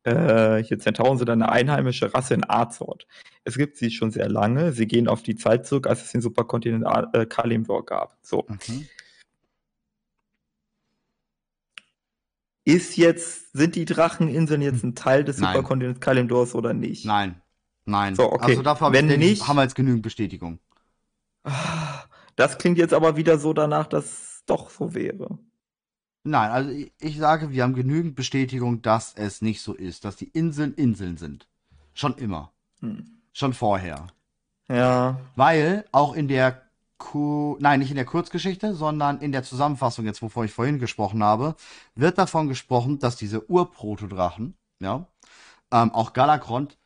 [0.05, 3.07] Äh, hier Zentauren sind eine einheimische Rasse in Azeroth.
[3.45, 4.73] Es gibt sie schon sehr lange.
[4.73, 8.19] Sie gehen auf die Zeit zurück, als es den Superkontinent A- äh, Kalimdor gab.
[8.23, 8.45] So.
[8.49, 8.87] Mhm.
[12.67, 15.55] Ist jetzt, sind die Dracheninseln jetzt ein Teil des Nein.
[15.55, 17.05] Superkontinents Kalimdors oder nicht?
[17.05, 17.41] Nein.
[17.85, 18.15] Nein.
[18.15, 18.53] So, okay.
[18.53, 20.59] Also dafür Wenn ich, nicht- haben wir jetzt genügend Bestätigung.
[21.45, 22.05] Ah,
[22.37, 25.39] Das klingt jetzt aber wieder so danach, dass es doch so wäre.
[26.25, 30.17] Nein, also ich, ich sage, wir haben genügend Bestätigung, dass es nicht so ist, dass
[30.17, 31.47] die Inseln Inseln sind.
[31.93, 32.53] Schon immer.
[32.81, 33.07] Hm.
[33.33, 34.07] Schon vorher.
[34.69, 36.63] Ja, Weil auch in der
[36.97, 41.23] Ku nein, nicht in der Kurzgeschichte, sondern in der Zusammenfassung, jetzt wovon ich vorhin gesprochen
[41.23, 41.55] habe,
[41.95, 45.07] wird davon gesprochen, dass diese Urprotodrachen, ja,
[45.71, 46.79] ähm, auch Galakrond,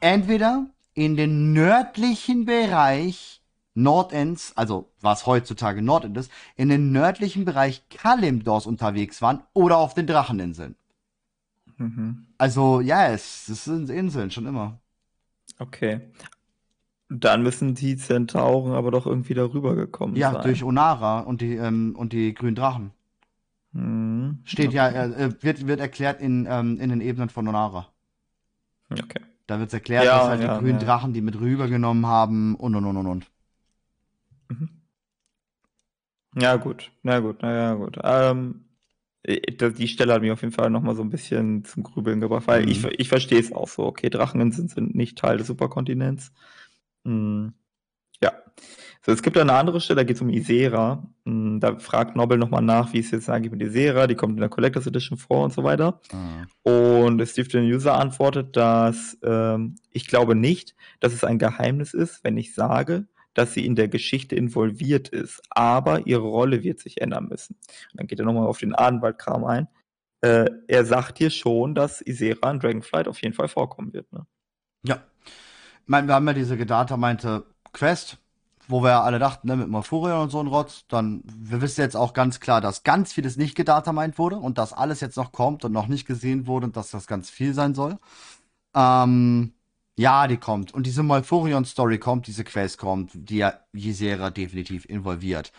[0.00, 3.42] entweder in den nördlichen Bereich
[3.74, 9.94] Nordends, also was heutzutage Nordend ist, in den nördlichen Bereich Kalimdors unterwegs waren oder auf
[9.94, 10.76] den Dracheninseln.
[11.78, 12.26] mhm.
[12.38, 14.80] Also, ja, es, es sind Inseln, schon immer.
[15.60, 16.00] okay.
[17.08, 20.42] Dann müssen die Zentauren aber doch irgendwie darüber gekommen Ja, sein.
[20.42, 22.92] durch Onara und die, ähm, und die grünen Drachen.
[23.74, 24.76] Hm, Steht okay.
[24.76, 27.88] ja, äh, wird, wird erklärt in, ähm, in den Ebenen von Onara.
[28.90, 29.20] Okay.
[29.46, 30.86] Da wird erklärt, Ja, dass halt ja, die grünen ja.
[30.86, 33.30] Drachen die mit rübergenommen haben und und und und und.
[36.36, 36.90] Ja, gut.
[37.02, 37.98] Na gut, na ja, gut.
[38.02, 38.64] Ähm,
[39.22, 42.46] äh, die Stelle hat mich auf jeden Fall nochmal so ein bisschen zum Grübeln gebracht,
[42.46, 42.68] weil Mhm.
[42.68, 43.84] ich, ich verstehe es auch so.
[43.84, 46.32] Okay, Dracheninseln sind nicht Teil des Superkontinents.
[47.04, 47.54] Hm,
[48.22, 48.32] ja.
[49.04, 51.06] So, es gibt eine andere Stelle, da geht es um Isera.
[51.26, 54.40] Hm, da fragt Nobel nochmal nach, wie es jetzt eigentlich mit Isera, die kommt in
[54.40, 56.00] der Collectors Edition vor und so weiter.
[56.12, 56.46] Mhm.
[56.72, 62.24] Und Steve the User antwortet, dass ähm, ich glaube nicht, dass es ein Geheimnis ist,
[62.24, 67.00] wenn ich sage, dass sie in der Geschichte involviert ist, aber ihre Rolle wird sich
[67.00, 67.56] ändern müssen.
[67.92, 69.68] Und dann geht er nochmal auf den Adenwaldkram ein.
[70.20, 74.10] Äh, er sagt hier schon, dass Isera in Dragonflight auf jeden Fall vorkommen wird.
[74.12, 74.26] Ne?
[74.84, 75.02] Ja.
[75.26, 78.18] Ich meine, wir haben ja diese Gedata meinte Quest
[78.68, 81.80] wo wir ja alle dachten, ne, mit Malfurion und so ein Rotz, dann, wir wissen
[81.80, 85.32] jetzt auch ganz klar, dass ganz vieles nicht gedatameint wurde und dass alles jetzt noch
[85.32, 87.98] kommt und noch nicht gesehen wurde und dass das ganz viel sein soll.
[88.74, 89.52] Ähm,
[89.96, 90.74] ja, die kommt.
[90.74, 95.52] Und diese Malfurion-Story kommt, diese Quest kommt, die ja Ysera definitiv involviert.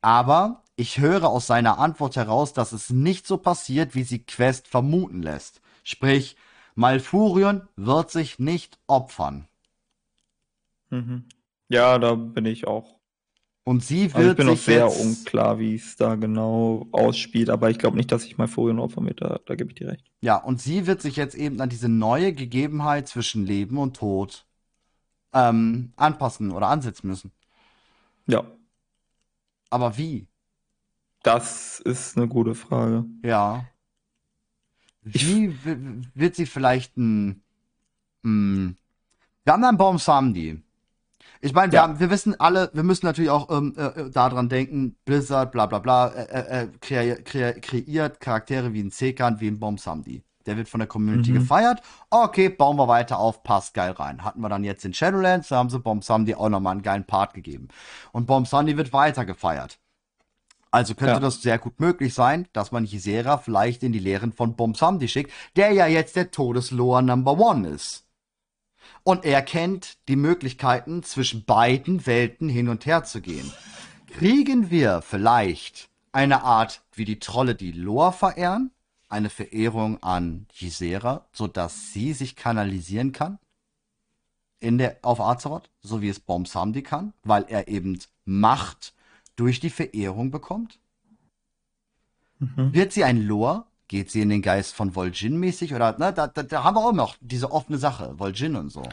[0.00, 4.66] Aber ich höre aus seiner Antwort heraus, dass es nicht so passiert, wie sie Quest
[4.66, 5.60] vermuten lässt.
[5.84, 6.36] Sprich,
[6.74, 9.46] Malfurion wird sich nicht opfern.
[10.90, 11.24] Mhm.
[11.68, 13.01] Ja, da bin ich auch.
[13.64, 17.48] Und sie Also ich wird bin noch sehr jetzt, unklar, wie es da genau ausspielt,
[17.48, 19.88] aber ich glaube nicht, dass ich mal Furien opfern wird, da, da gebe ich dir
[19.88, 20.04] recht.
[20.20, 24.46] ja, und sie wird sich jetzt eben an diese neue Gegebenheit zwischen Leben und Tod
[25.32, 27.32] ähm, anpassen oder ansetzen müssen.
[28.26, 28.44] Ja,
[29.70, 30.28] Aber wie?
[31.22, 33.04] das ist eine gute Frage.
[33.22, 33.64] Ja.
[35.04, 35.54] Ich- Wie
[36.14, 37.42] wird sie vielleicht ein,
[38.24, 38.76] ein
[39.44, 40.62] wir haben einen Baum Samdi.
[41.44, 41.82] Ich meine, wir, Ja.
[41.82, 45.66] haben, wir wissen alle, wir müssen natürlich auch ähm, äh, äh, daran denken, Blizzard, bla
[45.66, 49.76] bla bla, äh, äh, äh, kre kre kreiert Charaktere wie ein Sekan, wie ein Baum
[49.76, 50.22] Samdi.
[50.46, 51.34] Der wird von der Community Mhm.
[51.34, 51.82] gefeiert.
[52.10, 54.24] Okay, bauen wir weiter auf, passt geil rein.
[54.24, 57.04] Hatten wir dann jetzt in Shadowlands, da haben sie Bomb Samdi auch nochmal einen geilen
[57.04, 57.68] Part gegeben.
[58.12, 59.78] Und Bomb Samdi wird weiter gefeiert.
[60.70, 61.20] Also könnte Ja.
[61.20, 65.06] das sehr gut möglich sein, dass man Ysera vielleicht in die Lehren von Bomb Samdi
[65.08, 68.04] schickt, der ja jetzt der Todesloa Number One ist.
[69.04, 73.52] Und er kennt die Möglichkeiten, zwischen beiden Welten hin und her zu gehen.
[74.06, 78.70] Kriegen wir vielleicht eine Art, wie die Trolle die Loa verehren,
[79.08, 83.38] eine Verehrung an Ysera, sodass sie sich kanalisieren kann?
[84.60, 88.94] In der, auf Azeroth, so wie es Bomb Samdi kann, weil er eben Macht
[89.34, 90.78] durch die Verehrung bekommt?
[92.38, 92.72] Mhm.
[92.72, 93.66] Wird sie ein Loa?
[93.92, 95.74] Geht sie in den Geist von Vol'jin mäßig?
[95.74, 98.84] Oder, ne, da, da, da haben wir auch noch diese offene Sache, Vol'jin und so.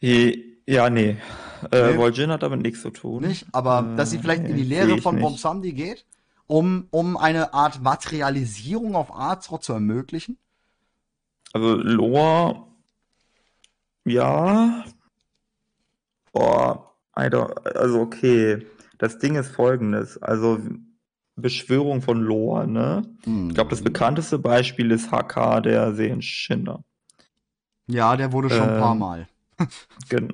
[0.00, 1.16] Ja, nee.
[1.72, 1.98] Äh, Nee.
[1.98, 3.24] Vol'jin hat damit nichts zu tun.
[3.24, 3.44] Nicht?
[3.50, 5.18] Aber Äh, dass sie vielleicht in die Lehre von.
[5.18, 6.06] Bomb Samdi geht,
[6.46, 10.38] um, um eine Art Materialisierung auf Azeroth zu ermöglichen?
[11.52, 12.62] Also Lore,
[14.04, 14.84] ja.
[16.30, 18.64] Boah, Alter, also okay.
[18.98, 20.22] Das Ding ist folgendes.
[20.22, 20.60] Also
[21.36, 23.02] Beschwörung von Lore, ne?
[23.24, 23.48] Hm.
[23.48, 26.84] Ich glaube, das bekannteste Beispiel ist HK, der Seehenschinder.
[27.86, 29.28] Ja, der wurde schon ein paar Ähm, Mal.
[30.08, 30.30] Gen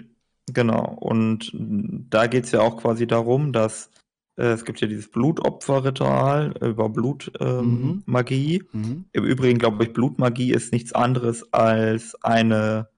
[0.52, 0.84] genau.
[1.00, 3.90] Und da geht es ja auch quasi darum, dass
[4.36, 8.56] äh, es gibt ja dieses Blutopferritual über Blutmagie.
[8.56, 8.80] Ähm, Mhm.
[8.80, 9.04] Mhm.
[9.12, 12.88] Im Übrigen glaube ich, Blutmagie ist nichts anderes als eine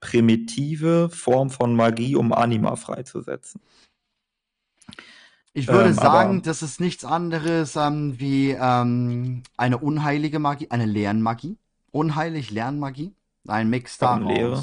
[0.00, 3.60] primitive Form von Magie, um Anima freizusetzen.
[5.54, 10.86] Ich würde Ähm, sagen, das ist nichts anderes ähm, wie ähm, eine unheilige Magie, eine
[10.86, 11.58] Lernmagie.
[11.92, 13.14] Unheilig Lernmagie.
[13.46, 14.28] Ein Mix daraus.
[14.34, 14.62] Lehre?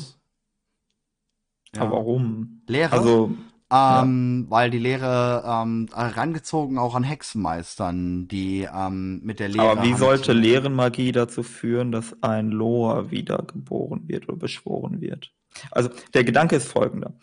[1.76, 1.82] Ja.
[1.84, 2.62] Aber warum?
[2.68, 2.92] Lehre?
[2.98, 3.38] Also,
[3.72, 9.72] Ähm, weil die Lehre ähm, herangezogen auch an Hexenmeistern, die ähm, mit der Lehre.
[9.72, 10.34] aber wie sollte.
[10.34, 15.32] Lehrenmagie dazu führen, dass ein Loa wiedergeboren wird oder beschworen wird?
[15.72, 17.14] Also, der Gedanke ist folgender.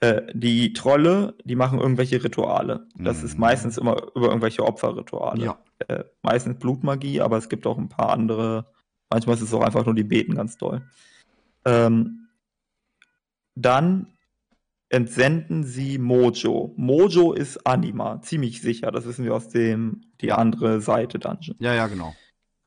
[0.00, 2.86] Äh, die Trolle, die machen irgendwelche Rituale.
[2.96, 3.40] Das ist Mhm.
[3.40, 5.44] meistens immer über irgendwelche Opferrituale.
[5.44, 5.58] Ja.
[5.88, 8.66] äh, meistens Blutmagie, aber es gibt auch ein paar andere.
[9.10, 10.82] Manchmal ist es auch einfach nur die beten ganz doll.
[11.64, 12.28] Ähm,
[13.54, 14.06] dann
[14.88, 16.72] entsenden sie Mojo.
[16.76, 18.90] Mojo ist Anima, ziemlich sicher.
[18.92, 21.56] Das wissen wir aus dem die andere Seite Dungeon.
[21.58, 22.14] Ja, ja, genau.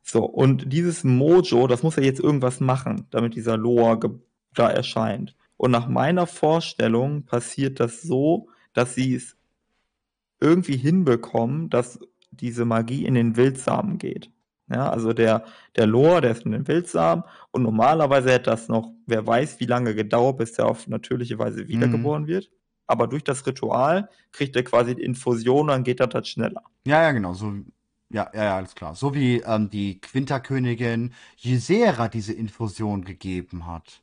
[0.03, 4.11] So, und dieses Mojo, das muss ja jetzt irgendwas machen, damit dieser Loa ge-
[4.53, 5.35] da erscheint.
[5.57, 9.35] Und nach meiner Vorstellung passiert das so, dass sie es
[10.39, 11.99] irgendwie hinbekommen, dass
[12.31, 14.31] diese Magie in den Wildsamen geht.
[14.69, 15.45] Ja, also der,
[15.77, 19.65] der Loa, der ist in den Wildsamen und normalerweise hätte das noch, wer weiß, wie
[19.65, 22.51] lange gedauert, bis der auf natürliche Weise wiedergeboren wird.
[22.85, 26.63] Aber durch das Ritual kriegt er quasi die Infusion und dann geht das halt schneller.
[26.85, 27.33] Ja, ja, genau.
[27.33, 27.53] So,
[28.09, 28.95] ja, ja, ja, alles klar.
[28.95, 31.13] So wie ähm, die Quinterkönigin
[31.43, 34.01] Ysera diese Infusion gegeben hat.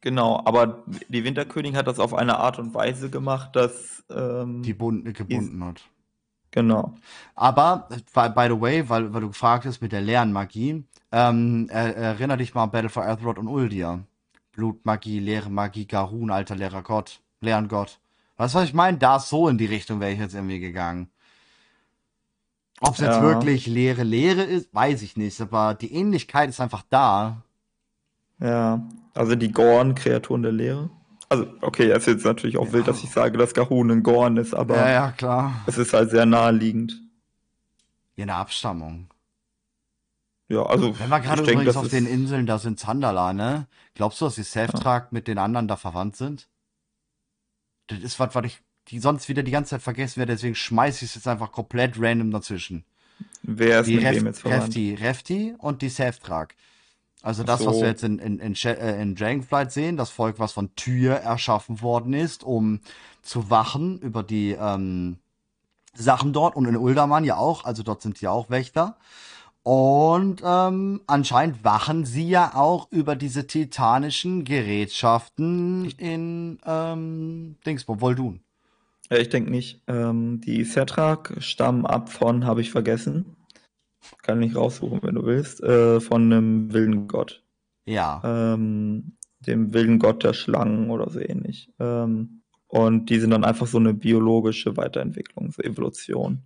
[0.00, 4.72] Genau, aber die Winterkönigin hat das auf eine Art und Weise gemacht, dass ähm, Die
[4.74, 5.82] bund, gebunden hat.
[6.52, 6.94] genau.
[7.34, 11.96] Aber, by, by the way, weil, weil du gefragt hast mit der Lernmagie, ähm, er,
[11.96, 14.04] erinner dich mal an Battle for Azeroth und Uldir.
[14.52, 17.98] Blutmagie, leere Magie, Garun, alter leerer Gott, Lerngott.
[18.36, 18.98] Weißt du, was ich meine?
[18.98, 21.10] Da so in die Richtung wäre ich jetzt irgendwie gegangen.
[22.80, 23.22] Ob es jetzt Ja.
[23.22, 27.42] wirklich leere Lehre ist, weiß ich nicht, aber die Ähnlichkeit ist einfach da.
[28.40, 30.90] Ja, also die Gorn-Kreaturen der Lehre.
[31.28, 32.72] Also, okay, es ist jetzt natürlich auch Ja.
[32.72, 35.62] wild, dass ich sage, dass Gahun ein Gorn ist, aber ja, ja, klar.
[35.66, 37.02] es ist halt sehr naheliegend.
[38.16, 39.08] Ja, eine Abstammung.
[40.48, 43.66] Ja, also Wenn wir gerade denke, übrigens das auf den Inseln da sind, Zandala, ne?
[43.94, 46.48] Glaubst du, dass die Self-Trag mit den anderen da verwandt sind?
[47.88, 51.04] Das ist was, was ich die sonst wieder die ganze Zeit vergessen wird, deswegen schmeiße
[51.04, 52.84] ich es jetzt einfach komplett random dazwischen.
[53.42, 54.62] Wer ist Die mit Ref wem jetzt verwandt?
[54.62, 56.54] Refti, Refti und die Seftrag.
[57.22, 57.82] Also das, was so.
[57.82, 61.82] wir jetzt in, in, in, äh, in Dragonflight sehen, das Volk, was von Tür erschaffen
[61.82, 62.80] worden ist, um
[63.22, 65.18] zu wachen über die ähm,
[65.94, 68.96] Sachen dort und in Uldaman ja auch, also dort sind die auch Wächter.
[69.64, 78.40] Und ähm, anscheinend wachen sie ja auch über diese titanischen Gerätschaften in ähm, Dingsbum, Voldun.
[79.10, 79.82] Ja, ich denke nicht.
[79.86, 83.36] Ähm, die Setrak stammen ab von, habe ich vergessen.
[84.22, 85.62] Kann ich raussuchen, wenn du willst.
[85.62, 87.42] Äh, von einem wilden Gott.
[87.86, 88.20] Ja.
[88.24, 91.70] Ähm, dem wilden Gott der Schlangen oder so ähnlich.
[91.78, 96.42] Ähm, und die sind dann einfach so eine biologische Weiterentwicklung, so Evolution.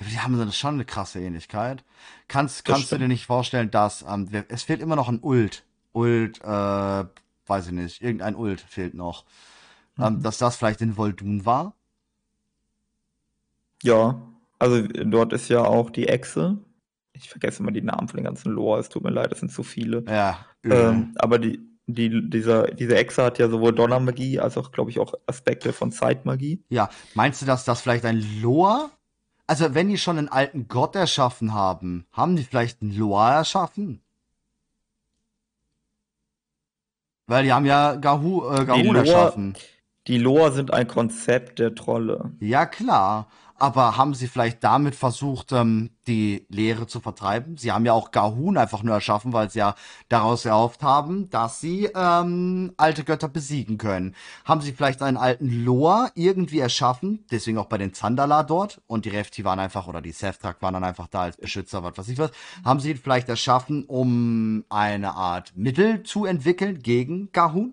[0.00, 1.84] Ja, Die haben so eine- schon eine krasse Ähnlichkeit.
[2.28, 5.64] Kannst, kannst du dir nicht vorstellen, dass ähm, es fehlt immer noch ein Ult.
[5.92, 7.04] Ult, äh,
[7.46, 9.24] weiß ich nicht, irgendein Ult fehlt noch.
[9.98, 10.22] Ähm, Mhm.
[10.22, 11.74] dass das vielleicht in Voldun war?
[13.82, 14.20] Ja,
[14.58, 16.58] also dort ist ja auch die Echse.
[17.16, 19.52] Ich vergesse immer die Namen von den ganzen Lore, es tut mir leid, es sind
[19.52, 20.04] zu viele.
[20.08, 20.44] Ja.
[20.64, 24.98] Ähm, aber die, die, dieser, diese Echse hat ja sowohl Donnermagie als auch, glaube ich,
[24.98, 26.62] auch Aspekte von Zeitmagie.
[26.68, 28.90] Ja, meinst du, dass das vielleicht ein Loa?
[29.46, 34.00] Also, wenn die schon einen alten Gott erschaffen haben, haben die vielleicht einen Loa erschaffen?
[37.26, 39.54] Weil die haben ja Gahu, äh, Gahun Loa- erschaffen.
[40.06, 42.32] Die Lore sind ein Konzept der Trolle.
[42.38, 43.28] Ja, klar.
[43.64, 47.56] Aber haben sie vielleicht damit versucht, ähm, die Lehre zu vertreiben?
[47.56, 49.74] Sie haben ja auch Gahun einfach nur erschaffen, weil sie ja
[50.10, 54.14] daraus erhofft haben, dass sie ähm, alte Götter besiegen können.
[54.44, 57.24] Haben sie vielleicht einen alten Loa irgendwie erschaffen?
[57.30, 58.82] Deswegen auch bei den Zandala dort.
[58.86, 61.96] Und die Refti waren einfach, oder die Seftrak waren dann einfach da als Beschützer, was
[61.96, 62.32] weiß ich was.
[62.66, 67.72] Haben sie ihn vielleicht erschaffen, um eine Art Mittel zu entwickeln gegen Gahun?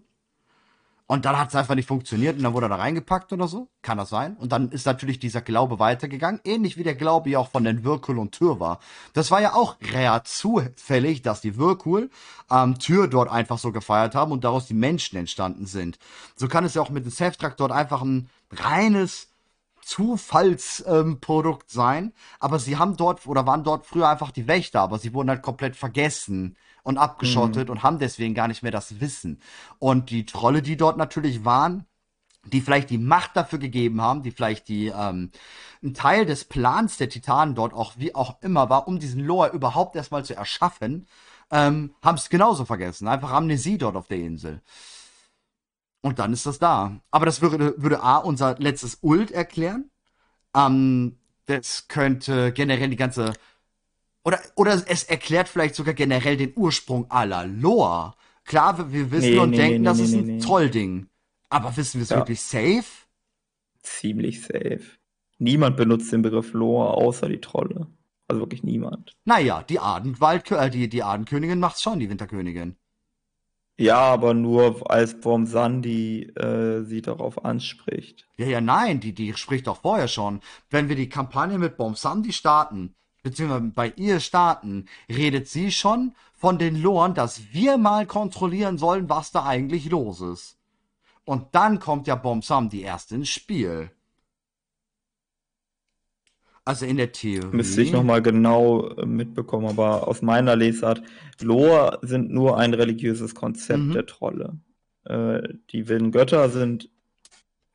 [1.11, 3.67] Und dann hat es einfach nicht funktioniert und dann wurde er da reingepackt oder so.
[3.81, 4.38] Kann das sein?
[4.38, 6.39] Und dann ist natürlich dieser Glaube weitergegangen.
[6.45, 8.79] Ähnlich wie der Glaube ja auch von den Wirkul und Tür war.
[9.11, 12.09] Das war ja auch real zufällig, dass die Wirkul
[12.49, 15.99] ähm, Tür dort einfach so gefeiert haben und daraus die Menschen entstanden sind.
[16.38, 19.27] So kann es ja auch mit dem Self-Track dort einfach ein reines
[19.81, 24.97] Zufallsprodukt ähm, sein, aber sie haben dort oder waren dort früher einfach die Wächter, aber
[24.97, 29.41] sie wurden halt komplett vergessen und abgeschottet und haben deswegen gar nicht mehr das Wissen.
[29.80, 31.86] Und die Trolle, die dort natürlich waren,
[32.45, 35.32] die vielleicht die Macht dafür gegeben haben, die vielleicht die ähm,
[35.84, 39.49] ein Teil des Plans der Titanen dort auch wie auch immer war, um diesen Lore
[39.49, 41.08] überhaupt erstmal zu erschaffen,
[41.52, 43.08] ähm, haben es genauso vergessen.
[43.08, 44.62] Einfach Amnesie dort auf der Insel.
[46.02, 46.99] Und dann ist das da.
[47.12, 49.91] Aber das würde, würde A, unser letztes Ult erklären.
[50.56, 53.34] Ähm, das könnte generell die ganze.
[54.23, 58.14] Oder, oder es erklärt vielleicht sogar generell den Ursprung aller Lore.
[58.45, 60.39] Klar, wir, wissen Nee, und nee, denken, nee, das ist ein.
[60.39, 61.07] Trollding.
[61.49, 62.18] Aber wissen wir es Ja.
[62.18, 62.85] wirklich safe?
[63.81, 64.81] Ziemlich safe.
[65.39, 67.88] Niemand benutzt den Begriff Lore außer die Trolle.
[68.27, 69.18] Also wirklich niemand.
[69.26, 72.77] Naja, die Adenwald, äh, die, die Adenkönigin macht's schon, die Winterkönigin.
[73.77, 78.27] Ja, aber nur als Bomsandi äh, sie darauf anspricht.
[78.38, 80.41] Ja, ja, nein, die, die spricht doch vorher schon.
[80.69, 86.57] Wenn wir die Kampagne mit Bomsandi starten, beziehungsweise bei ihr starten, redet sie schon von
[86.57, 90.57] den Loren, dass wir mal kontrollieren sollen, was da eigentlich los ist.
[91.26, 93.91] Und dann kommt ja Bomsandi erst ins Spiel.
[96.64, 97.56] Also in der Theorie.
[97.56, 101.02] Müsste ich nochmal genau äh, mitbekommen, aber aus meiner Lesart,
[101.41, 103.93] Lore sind nur ein religiöses Konzept Mhm.
[103.93, 104.60] der Trolle.
[105.06, 105.41] Äh,
[105.72, 106.89] die wilden Götter sind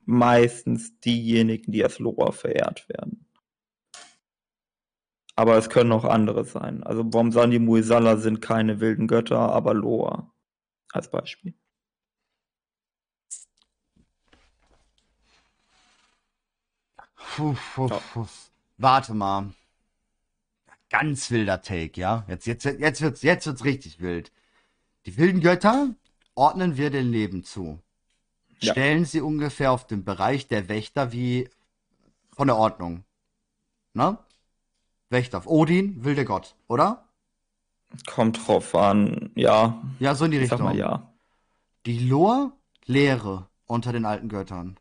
[0.04, 3.25] meistens diejenigen, die als Lore verehrt werden.
[5.36, 6.82] Aber es können auch andere sein.
[6.82, 10.30] Also Bomsandi Muisala sind keine wilden Götter, aber Lore
[10.92, 11.54] als Beispiel.
[17.36, 18.26] Puh, puh, puh.
[18.78, 19.52] Warte mal.
[20.88, 22.24] Ganz wilder Take, ja?
[22.28, 24.32] Jetzt, jetzt, jetzt wird's, jetzt wird's richtig wild.
[25.04, 25.90] Die wilden Götter
[26.34, 27.78] ordnen wir den Leben zu.
[28.60, 28.72] Ja.
[28.72, 31.50] Stellen sie ungefähr auf den Bereich der Wächter wie
[32.32, 33.04] von der Ordnung.
[33.92, 34.18] Ne?
[35.10, 35.46] Wächter.
[35.46, 37.08] Odin, wilder Gott, oder?
[38.06, 40.66] Kommt drauf an, ja, Ja, so in die ich sag Richtung.
[40.68, 41.12] mal ja.
[41.86, 42.52] Die Lore,
[42.84, 44.78] Lehre unter den alten Göttern.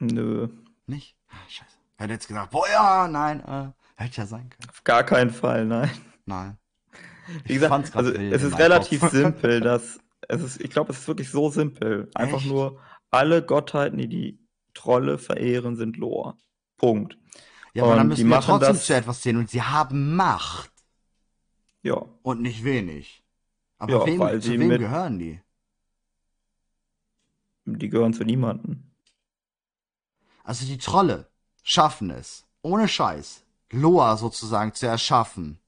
[0.00, 0.48] Nö,
[0.86, 1.16] Nicht?
[1.28, 1.76] Ah, scheiße.
[1.96, 4.68] Hätte jetzt gesagt, boah, ja, nein, äh, hätte ja sein können.
[4.68, 5.90] auf gar keinen Fall, nein.
[6.26, 6.58] Nein.
[7.26, 9.12] Wie Ich gesagt, fand's grad also es ist relativ Kopf.
[9.12, 12.10] simpel, dass es ist, ich glaube, es ist wirklich so simpel.
[12.14, 12.46] Einfach Echt?
[12.46, 14.38] nur alle Gottheiten, die die
[14.74, 16.36] Trolle verehren, sind Lore.
[16.76, 17.16] Punkt.
[17.74, 20.14] Ja, aber dann Und müssen die wir trotzdem das- zu etwas zählen und sie haben
[20.14, 20.70] Macht
[21.82, 23.24] Ja, und nicht wenig.
[23.78, 25.40] Aber Ja, wem, weil zu wem mit- gehören die?
[27.64, 28.82] die gehören zu niemandem.
[30.44, 31.28] Also die Trolle
[31.62, 35.58] schaffen es, ohne Scheiß, Loa sozusagen zu erschaffen.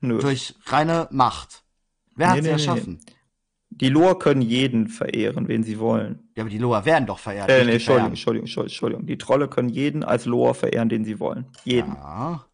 [0.00, 0.18] Nö.
[0.20, 1.64] Durch reine Macht.
[2.16, 3.00] Wer hat Nee, sie nee, nee, erschaffen?
[3.80, 6.30] Die Loa können jeden verehren, wen sie wollen.
[6.34, 7.50] Ja, aber die Loa werden doch verehrt.
[7.50, 8.10] Äh, nee, Entschuldigung.
[8.10, 9.06] Entschuldigung, Entschuldigung.
[9.06, 11.46] Die Trolle können jeden als Loa verehren, den sie wollen.
[11.64, 11.94] Jeden.
[11.94, 12.46] Ja.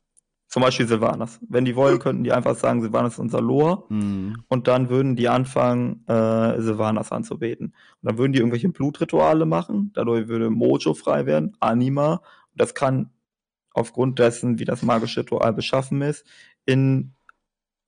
[0.49, 1.41] Zum Beispiel Sylvanas.
[1.49, 3.85] Wenn die wollen, könnten die einfach sagen, Sylvanas ist unser Loa.
[3.89, 4.43] Hm.
[4.49, 7.69] Und dann würden die anfangen, äh, Sylvanas anzubeten.
[7.69, 9.93] Und dann würden die irgendwelche Blutrituale machen.
[9.95, 12.15] Dadurch würde Mojo frei werden, Anima.
[12.15, 13.11] Und das kann
[13.73, 16.27] aufgrund dessen, wie das magische Ritual beschaffen ist,
[16.67, 17.15] in,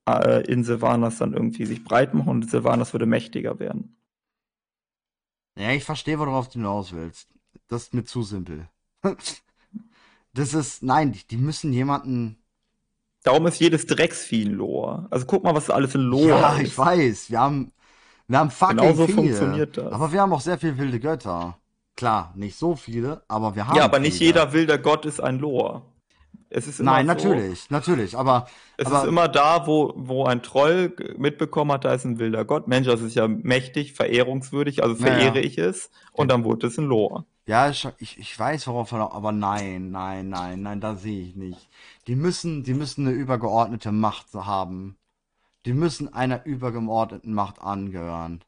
[0.09, 3.97] äh, in Sylvanas dann irgendwie sich breit machen und Sylvanas würde mächtiger werden.
[5.57, 7.29] Ja, ich verstehe, worauf du hinaus willst.
[7.69, 8.69] Das ist mir zu simpel.
[10.37, 12.37] Das ist, nein, die, die müssen jemanden.
[13.23, 15.07] Darum ist jedes Drecksvieh ein Loa.
[15.11, 16.63] Also guck mal, was alles in Loa ja, ist.
[16.73, 17.31] ich weiß.
[17.31, 17.73] Wir haben,
[18.27, 19.17] wir haben fucking Genauso viele.
[19.17, 19.93] funktioniert das.
[19.93, 21.57] Aber wir haben auch sehr viele wilde Götter.
[21.97, 23.77] Klar, nicht so viele, aber wir haben.
[23.77, 24.31] Ja, aber nicht viele.
[24.31, 25.83] jeder wilder Gott ist ein Loa.
[26.57, 30.25] Es ist immer Nein, so, natürlich, natürlich, aber Es aber ist immer da, wo, wo
[30.25, 32.69] ein Troll mitbekommen hat, da ist ein wilder Gott.
[32.69, 35.15] Mensch, das ist ja mächtig, verehrungswürdig, also Ja, ja.
[35.15, 35.91] verehre ich es.
[36.13, 37.25] Und dann wurde es ein Loa.
[37.47, 41.69] ja, ich, ich, weiß, worauf er, aber nein, nein, nein, nein, da sehe ich nicht.
[42.07, 44.97] Die müssen, die müssen eine übergeordnete Macht haben.
[45.67, 48.45] Die müssen einer übergeordneten Macht angehören.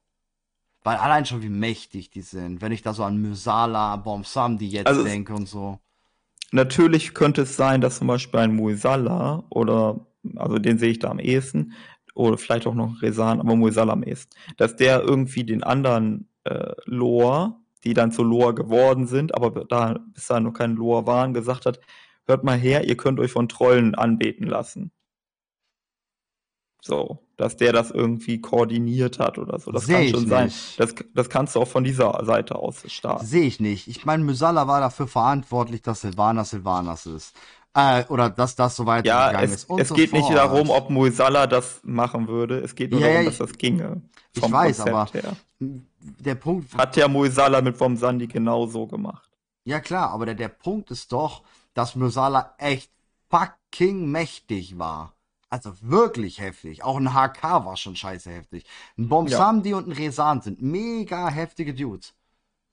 [0.84, 4.70] Weil allein schon wie mächtig die sind, wenn ich da so an Mysala, Bomsam, die
[4.70, 5.80] jetzt Also denke und so.
[6.52, 10.06] Natürlich könnte es sein, dass zum Beispiel ein Muisala oder,
[10.36, 11.72] also den sehe ich da am ehesten,
[12.14, 16.72] oder vielleicht auch noch Resan, aber Muisala am ehesten, dass der irgendwie den anderen äh,
[16.86, 21.34] Loa, die dann zu Loa geworden sind, aber da bis dahin noch kein Loa waren,
[21.34, 21.80] gesagt hat,
[22.26, 24.92] hört mal her, ihr könnt euch von Trollen anbeten lassen.
[26.82, 29.70] So, dass der das irgendwie koordiniert hat oder so.
[29.72, 30.44] Das Seh kann schon sein.
[30.46, 30.80] nicht.
[30.80, 33.26] Das, das kannst du auch von dieser Seite aus starten.
[33.26, 33.88] Sehe ich nicht.
[33.88, 37.36] Ich meine, Mysala war dafür verantwortlich, dass Sylvanas Sylvanas ist.
[37.74, 39.70] Äh, oder dass das so Ja, weitergegangen es, ist.
[39.70, 40.36] Und es so geht nicht fort.
[40.36, 42.58] darum, ob Muisala das machen würde.
[42.60, 44.00] Es geht nur Ja, darum, dass das ginge.
[44.32, 45.36] ich weiß, Konzept aber- her.
[45.60, 49.30] Der Punkt, Hat ja Muisala mit Vom Sandi genauso gemacht.
[49.64, 51.42] ja klar, aber der, der Punkt ist doch,
[51.74, 52.90] dass Mysala echt
[53.28, 55.12] fucking mächtig war.
[55.48, 56.82] Also wirklich heftig.
[56.82, 58.64] Auch ein HK war schon scheiße heftig.
[58.98, 62.14] Ein Bomsamdi und ein Resan sind mega heftige Dudes.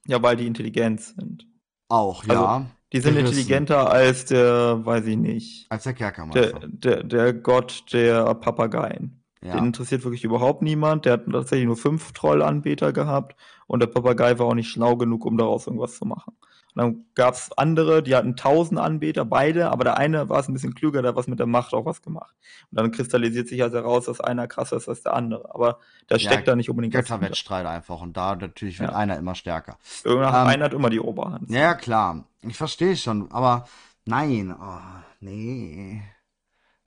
[0.07, 1.47] Ja, weil die intelligent sind.
[1.89, 2.65] Auch, Also, ja.
[2.91, 3.27] Die sind Gerissen.
[3.37, 6.59] intelligenter als der, weiß ich nicht, Als der Kerkermeister.
[6.67, 9.23] der, der, der Gott der Papageien.
[9.41, 9.55] ja.
[9.55, 11.05] Den interessiert wirklich überhaupt niemand.
[11.05, 13.35] Der hat tatsächlich nur fünf Trollanbeter gehabt
[13.67, 16.35] und der Papagei war auch nicht schlau genug, um daraus irgendwas zu machen.
[16.75, 20.53] Dann gab es andere, die hatten tausend Anbeter, beide, aber der eine war es ein
[20.53, 22.35] bisschen klüger, der hat was mit der Macht auch was gemacht.
[22.71, 25.53] Und dann kristallisiert sich also heraus, dass einer krasser ist als der andere.
[25.53, 27.05] Aber da Ja, steckt da nicht unbedingt das.
[27.05, 28.01] Götterwettstreit einfach.
[28.01, 28.95] Und da natürlich wird Ja.
[28.97, 29.77] einer immer stärker.
[30.03, 31.49] Irgendeiner Ähm, einer hat immer die Oberhand.
[31.49, 32.25] Ja, ja, klar.
[32.41, 33.67] Ich verstehe schon, aber
[34.05, 34.79] nein, oh,
[35.19, 36.01] nee.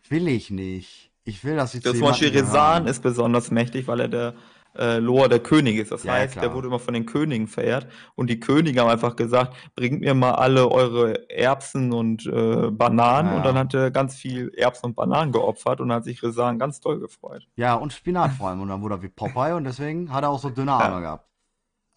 [0.08, 1.10] Will ich nicht.
[1.24, 2.86] Ich will, dass Ja, jemandem Resan gehören.
[2.86, 4.34] ist besonders mächtig, weil er der
[4.78, 5.92] äh, Loa der König ist.
[5.92, 6.44] Das Ja, ja, heißt, klar.
[6.46, 7.86] der wurde immer von den Königen verehrt.
[8.14, 13.30] Und die Könige haben einfach gesagt, bringt mir mal alle eure Erbsen und äh, Bananen.
[13.30, 13.36] Ja.
[13.38, 16.80] Und dann hat er ganz viel Erbsen und Bananen geopfert und hat sich Resan ganz
[16.80, 17.46] toll gefreut.
[17.56, 18.60] Ja, und Spinat vor allem.
[18.60, 20.78] Und dann wurde er wie Popeye und deswegen hat er auch so dünne Ja.
[20.78, 21.28] Arme gehabt.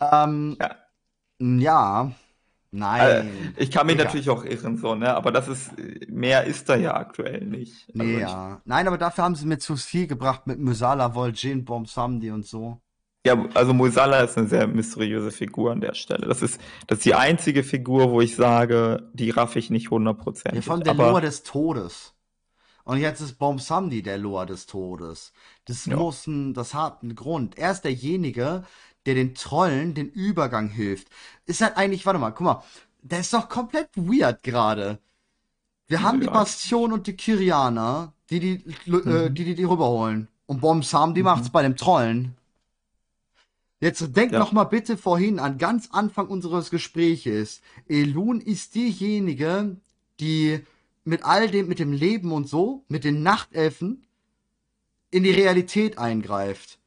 [0.02, 0.76] Ähm, Ja.
[1.40, 2.12] ja.
[2.72, 3.54] Nein.
[3.58, 4.06] Ich kann mich Digga.
[4.06, 5.16] natürlich auch irren, so, ne?
[5.16, 5.72] Aber das ist,
[6.08, 7.88] mehr ist da ja aktuell nicht.
[7.90, 8.62] Also Nee, ich- ja.
[8.66, 12.80] Nein, aber dafür haben sie mir zu viel gebracht mit Musala, Vol'jin, Bomsamdi und so.
[13.26, 16.26] Ja, also Muisala ist eine sehr mysteriöse Figur an der Stelle.
[16.28, 19.92] Das ist, das ist die einzige Figur, wo ich sage, die raff ich nicht Ja,
[19.92, 20.64] hundertprozentig.
[20.64, 22.14] von der Aber Loa des Todes.
[22.86, 25.34] Und jetzt ist Bomsamdi der Loa des Todes.
[25.66, 25.98] Das Ja.
[25.98, 27.58] muss ein, das hat einen Grund.
[27.58, 28.64] Er ist derjenige,
[29.06, 31.08] der den Trollen den Übergang hilft.
[31.46, 32.64] Ist halt eigentlich, warte mal, guck mal,
[33.02, 35.00] der ist doch komplett weird gerade.
[35.88, 36.34] Wir haben die Ja.
[36.34, 38.54] Bastion und die Kyrianer, die die,
[38.92, 39.34] äh, Mhm.
[39.36, 40.28] die, die, die rüberholen.
[40.46, 42.36] Und Bomsamdi macht's bei dem Trollen.
[43.82, 44.40] Jetzt denk Ja.
[44.40, 47.62] noch mal bitte vorhin an ganz Anfang unseres Gespräches.
[47.88, 49.78] Elun ist diejenige,
[50.20, 50.60] die
[51.06, 54.06] mit all dem, mit dem Leben und so, mit den Nachtelfen
[55.12, 56.79] in die Realität eingreift.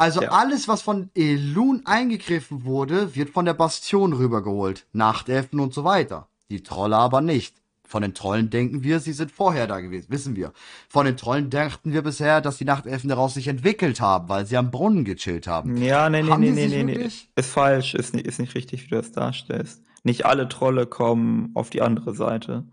[0.00, 0.30] Also Ja.
[0.30, 4.86] alles, was von Elun eingegriffen wurde, wird von der Bastion rübergeholt.
[4.92, 6.28] Nachtelfen und so weiter.
[6.50, 7.56] Die Trolle aber nicht.
[7.86, 10.52] Von den Trollen denken wir, sie sind vorher da gewesen, wissen wir.
[10.88, 14.56] Von den Trollen dachten wir bisher, dass die Nachtelfen daraus sich entwickelt haben, weil sie
[14.56, 15.76] am Brunnen gechillt haben.
[15.76, 17.08] Ja, nee, nee, Haben nee, nee, nee, nee.
[17.34, 19.82] Ist falsch, ist nicht, ist nicht richtig, wie du das darstellst.
[20.04, 22.64] Nicht alle Trolle kommen auf die andere Seite.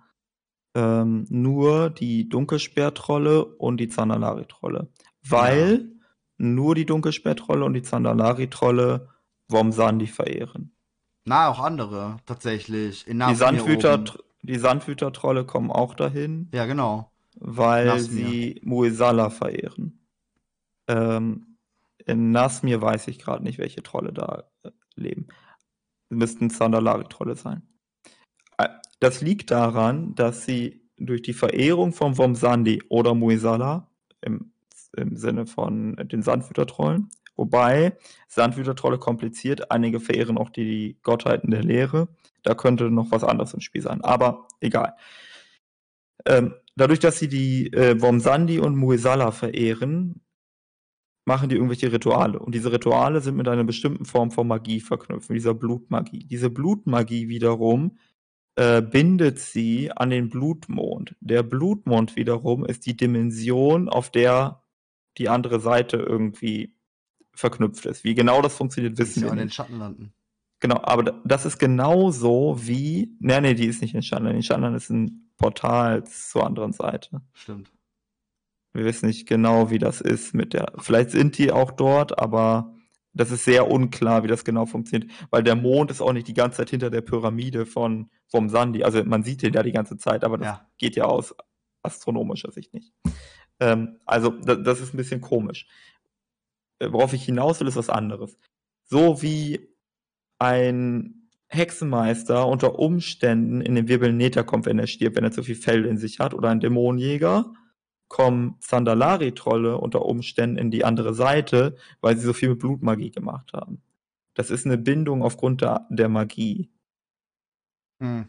[0.75, 4.87] Ähm, nur die Dunkelsperrtrolle und die Zandalari-Trolle.
[5.27, 5.91] Weil
[6.37, 9.09] nur die Dunkelsperrtrolle und die Zandalari-Trolle
[9.49, 10.75] Womsandi verehren.
[11.25, 13.07] Na, auch andere, tatsächlich.
[13.07, 14.03] In Die Sandwüter,
[14.43, 17.11] die Sandwütertrolle kommen auch dahin, Ja, genau.
[17.39, 18.27] weil Nasmir.
[18.27, 20.05] sie Muisala verehren.
[20.87, 21.57] Ähm,
[22.05, 25.27] in Nasmir weiß ich gerade nicht, welche Trolle da äh, leben.
[26.09, 27.63] Müssten Sandalari-Trolle sein.
[28.57, 28.69] Äh,
[29.01, 33.91] Das liegt daran, dass sie durch die Verehrung von Womsandi oder Muisala
[34.21, 34.53] im,
[34.97, 37.97] im Sinne von den Sandwütertrollen, wobei
[38.27, 42.07] Sandwütertrolle kompliziert, einige verehren auch die Gottheiten der Lehre,
[42.43, 44.95] da könnte noch was anderes im Spiel sein, aber egal.
[46.25, 50.21] Ähm, dadurch, dass sie die äh, Womsandi und Muisala verehren,
[51.25, 52.39] machen die irgendwelche Rituale.
[52.39, 56.25] Und diese Rituale sind mit einer bestimmten Form von Magie verknüpft, mit dieser Blutmagie.
[56.25, 57.97] Diese Blutmagie wiederum
[58.55, 61.15] äh, bindet sie an den Blutmond.
[61.19, 64.63] Der Blutmond wiederum ist die Dimension, auf der
[65.17, 66.73] die andere Seite irgendwie
[67.33, 68.03] verknüpft ist.
[68.03, 69.55] Wie genau das funktioniert, wissen wir auch in den nicht.
[69.55, 70.13] Schattenlanden.
[70.59, 73.15] Genau, aber da- das ist genauso wie.
[73.19, 74.35] Nee, nee, die ist nicht in Schandland.
[74.35, 77.21] In Schandland ist ein Portal zur anderen Seite.
[77.33, 77.71] Stimmt.
[78.73, 80.73] Wir wissen nicht genau, wie das ist mit der.
[80.79, 82.73] Vielleicht sind die auch dort, aber
[83.13, 86.33] das ist sehr unklar, wie das genau funktioniert, weil der Mond ist auch nicht die
[86.35, 88.83] ganze Zeit hinter der Pyramide von vom Sandi.
[88.83, 90.67] Also man sieht den da die ganze Zeit, aber das Ja.
[90.77, 91.35] geht ja aus
[91.83, 92.93] astronomischer Sicht nicht.
[93.59, 95.67] Ähm, also da, das ist ein bisschen komisch.
[96.79, 98.37] Äh, Worauf ich hinaus will, ist was anderes.
[98.83, 99.67] So wie
[100.39, 105.55] ein Hexenmeister unter Umständen in den Wirbelneter kommt, wenn er stirbt, wenn er zu viel
[105.55, 107.53] Fell in sich hat, oder ein Dämonenjäger,
[108.09, 113.53] kommen Sandalari-Trolle unter Umständen in die andere Seite, weil sie so viel mit Blutmagie gemacht
[113.53, 113.81] haben.
[114.33, 116.69] Das ist eine Bindung aufgrund der, der Magie.
[117.99, 118.27] Hm.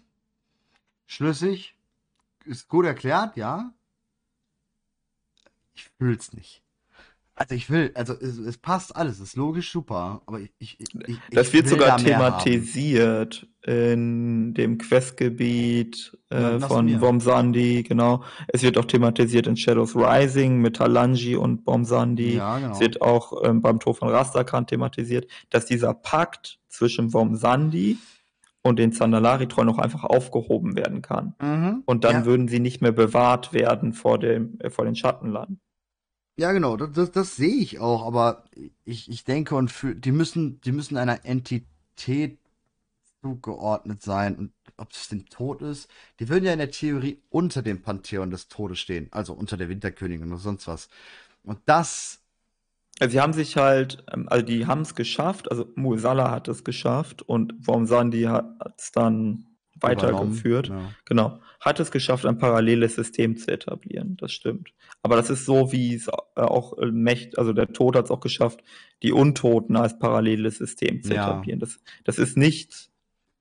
[1.07, 1.77] Schlüssig.
[2.45, 3.75] Ist gut erklärt, ja.
[5.79, 6.63] Ich fühl's nicht.
[7.37, 11.19] Also ich will, also es, es passt alles, ist logisch super, aber ich, ich, ich,
[11.31, 16.99] Das wird sogar da thematisiert in dem Questgebiet äh, von.
[16.99, 18.25] Bomsandi, genau.
[18.49, 22.39] Es wird auch thematisiert in Shadows Rising mit Talanji und Bomsandi.
[22.39, 22.73] Ja, genau.
[22.73, 27.99] Es wird auch ähm, beim Tor von Rastakhan thematisiert, dass dieser Pakt zwischen Bomsandi
[28.63, 31.35] und den Zandalari-Trollen auch einfach aufgehoben werden kann.
[31.41, 31.83] Mhm.
[31.87, 35.61] Und dann ja, würden sie nicht mehr bewahrt werden vor dem, äh, vor den Schattenlanden.
[36.39, 38.45] Ja, genau, das, das, das sehe ich auch, aber
[38.85, 42.39] ich, ich denke und für, die müssen, die müssen einer Entität
[43.23, 45.91] zugeordnet sein und ob es dem Tod ist,
[46.21, 49.69] die würden ja in der Theorie unter dem Pantheon des Todes stehen, also unter der
[49.71, 50.89] Winterkönigin oder sonst was.
[51.45, 52.21] Und das,
[53.01, 56.65] Also sie haben sich halt, ähm, also die haben es geschafft, also Muisala hat es
[56.65, 59.47] geschafft und Womsandi hat es dann
[59.81, 60.67] weitergeführt.
[60.69, 61.41] übernommen, Genau.
[61.61, 64.17] Hat es geschafft, ein paralleles System zu etablieren.
[64.21, 64.73] Das stimmt.
[65.03, 68.11] Aber das ist so, wie es äh, auch äh, Mächt, also der Tod hat es
[68.11, 68.63] auch geschafft,
[69.03, 71.31] die Untoten als paralleles System zu Ja.
[71.31, 71.61] etablieren.
[71.61, 72.91] Das, das ist nicht,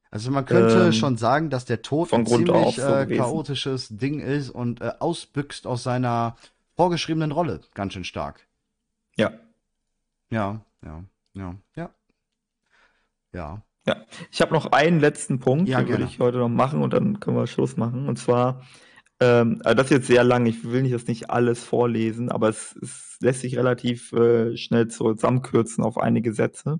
[0.09, 3.05] Also man könnte Ähm, schon sagen, dass der Tod von ein Grund ziemlich so äh,
[3.18, 6.38] chaotisches Ding ist und äh, ausbüchst aus seiner
[6.76, 8.47] vorgeschriebenen Rolle ganz schön stark.
[9.15, 9.31] ja.
[10.30, 11.03] Ja, ja,
[11.35, 11.89] ja, ja.
[13.34, 13.61] Ja.
[14.31, 17.19] Ich habe noch einen letzten Punkt, Ja, den würde ich heute noch machen und dann
[17.19, 18.07] können wir Schluss machen.
[18.07, 18.61] Und zwar,
[19.19, 22.49] ähm, also das ist jetzt sehr lang, ich will nicht das nicht alles vorlesen, aber
[22.49, 26.80] es, es lässt sich relativ äh, schnell zusammenkürzen auf einige Sätze.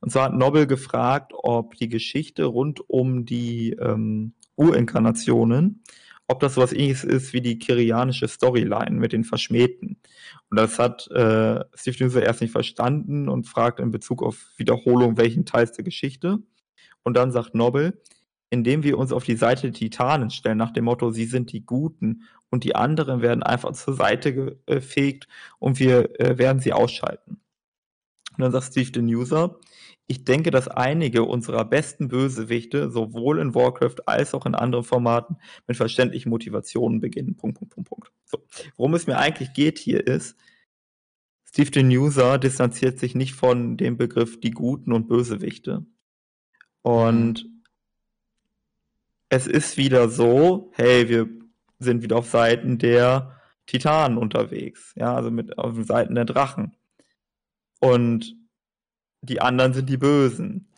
[0.00, 5.82] Und zwar hat Nobel gefragt, ob die Geschichte rund um die ähm, Urinkarnationen,
[6.32, 9.98] ob das sowas ähnliches ist wie die kirianische Storyline mit den Verschmähten.
[10.50, 15.18] Und das hat äh, Steve Newser erst nicht verstanden und fragt in Bezug auf Wiederholung
[15.18, 16.38] welchen Teils der Geschichte.
[17.02, 18.00] Und dann sagt Nobel,
[18.48, 21.64] indem wir uns auf die Seite der Titanen stellen, nach dem Motto, sie sind die
[21.64, 25.28] Guten und die anderen werden einfach zur Seite gefegt
[25.58, 27.40] und wir äh, werden sie ausschalten.
[28.36, 29.58] Und dann sagt Steve den User,
[30.06, 35.36] ich denke, dass einige unserer besten Bösewichte sowohl in Warcraft als auch in anderen Formaten
[35.66, 37.36] mit verständlichen Motivationen beginnen.
[37.36, 38.12] Punkt, Punkt, Punkt, Punkt.
[38.24, 38.38] So.
[38.76, 40.36] Worum es mir eigentlich geht hier ist,
[41.44, 45.84] Steve den User distanziert sich nicht von dem Begriff die Guten und Bösewichte.
[46.80, 47.48] Und
[49.28, 51.28] es ist wieder so, hey, wir
[51.78, 56.76] sind wieder auf Seiten der Titanen unterwegs, ja, also mit auf Seiten der Drachen.
[57.80, 58.41] Und
[59.22, 60.68] die anderen sind die Bösen.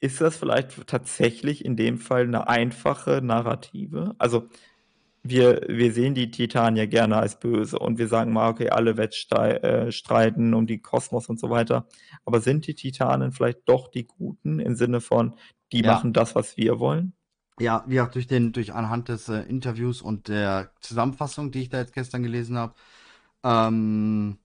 [0.00, 4.14] Ist das vielleicht tatsächlich in dem Fall eine einfache Narrative?
[4.18, 4.48] Also
[5.22, 8.96] wir, wir sehen die Titanen ja gerne als böse und wir sagen mal, okay, alle
[8.96, 11.88] Wettstreiten um die Kosmos und so weiter.
[12.24, 15.36] Aber sind die Titanen vielleicht doch die Guten im Sinne von,
[15.72, 15.84] die Ja.
[15.84, 17.14] machen das, was wir wollen?
[17.58, 21.68] Ja, wie auch durch den, durch anhand des äh, Interviews und der Zusammenfassung, die ich
[21.70, 22.74] da jetzt gestern gelesen habe,
[23.44, 24.38] ähm,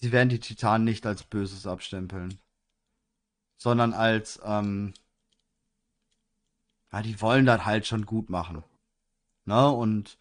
[0.00, 2.38] sie werden die Titanen nicht als Böses abstempeln.
[3.58, 4.94] sondern als, ähm,
[6.92, 8.62] ja, die wollen das halt schon gut machen.
[9.46, 9.68] Ne?
[9.70, 10.18] Und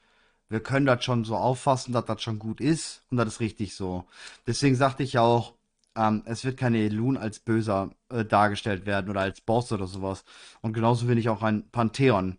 [0.49, 3.75] wir können das schon so auffassen, dass das schon gut ist und das ist richtig
[3.75, 4.05] so.
[4.47, 5.53] Deswegen sagte ich ja auch,
[5.95, 10.23] ähm, es wird keine Elun als böser äh, dargestellt werden oder als Boss oder sowas.
[10.61, 12.37] Und genauso will ich auch ein Pantheon.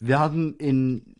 [0.00, 1.16] Wir hatten in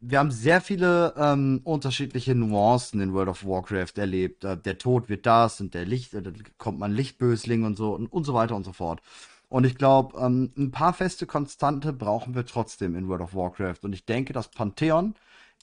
[0.00, 4.44] wir haben sehr viele ähm, unterschiedliche Nuancen in World of Warcraft erlebt.
[4.44, 7.94] Äh, der Tod wird das und der Licht, äh, da kommt man Lichtbösling und so
[7.94, 9.02] und, und so weiter und so fort.
[9.48, 13.80] Und ich glaube, ähm, ein paar feste Konstante brauchen wir trotzdem in World of Warcraft.
[13.82, 15.14] Und ich denke, das Pantheon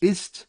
[0.01, 0.47] ist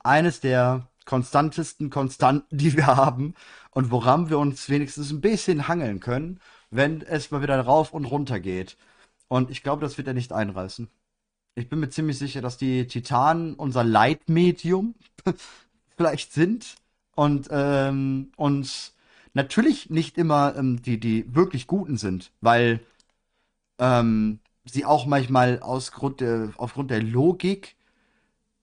[0.00, 3.34] eines der konstantesten Konstanten, die wir haben
[3.70, 6.40] und woran wir uns wenigstens ein bisschen hangeln können,
[6.70, 8.76] wenn es mal wieder rauf und runter geht.
[9.28, 10.88] Und ich glaube, das wird er nicht einreißen.
[11.58, 14.94] Ich bin mir ziemlich sicher, dass die Titanen unser Leitmedium
[15.96, 16.76] vielleicht sind
[17.16, 18.94] und ähm, uns
[19.34, 22.78] natürlich nicht immer ähm, die, die wirklich Guten sind, weil
[23.80, 27.74] ähm, sie auch manchmal aus Grund der, aufgrund der Logik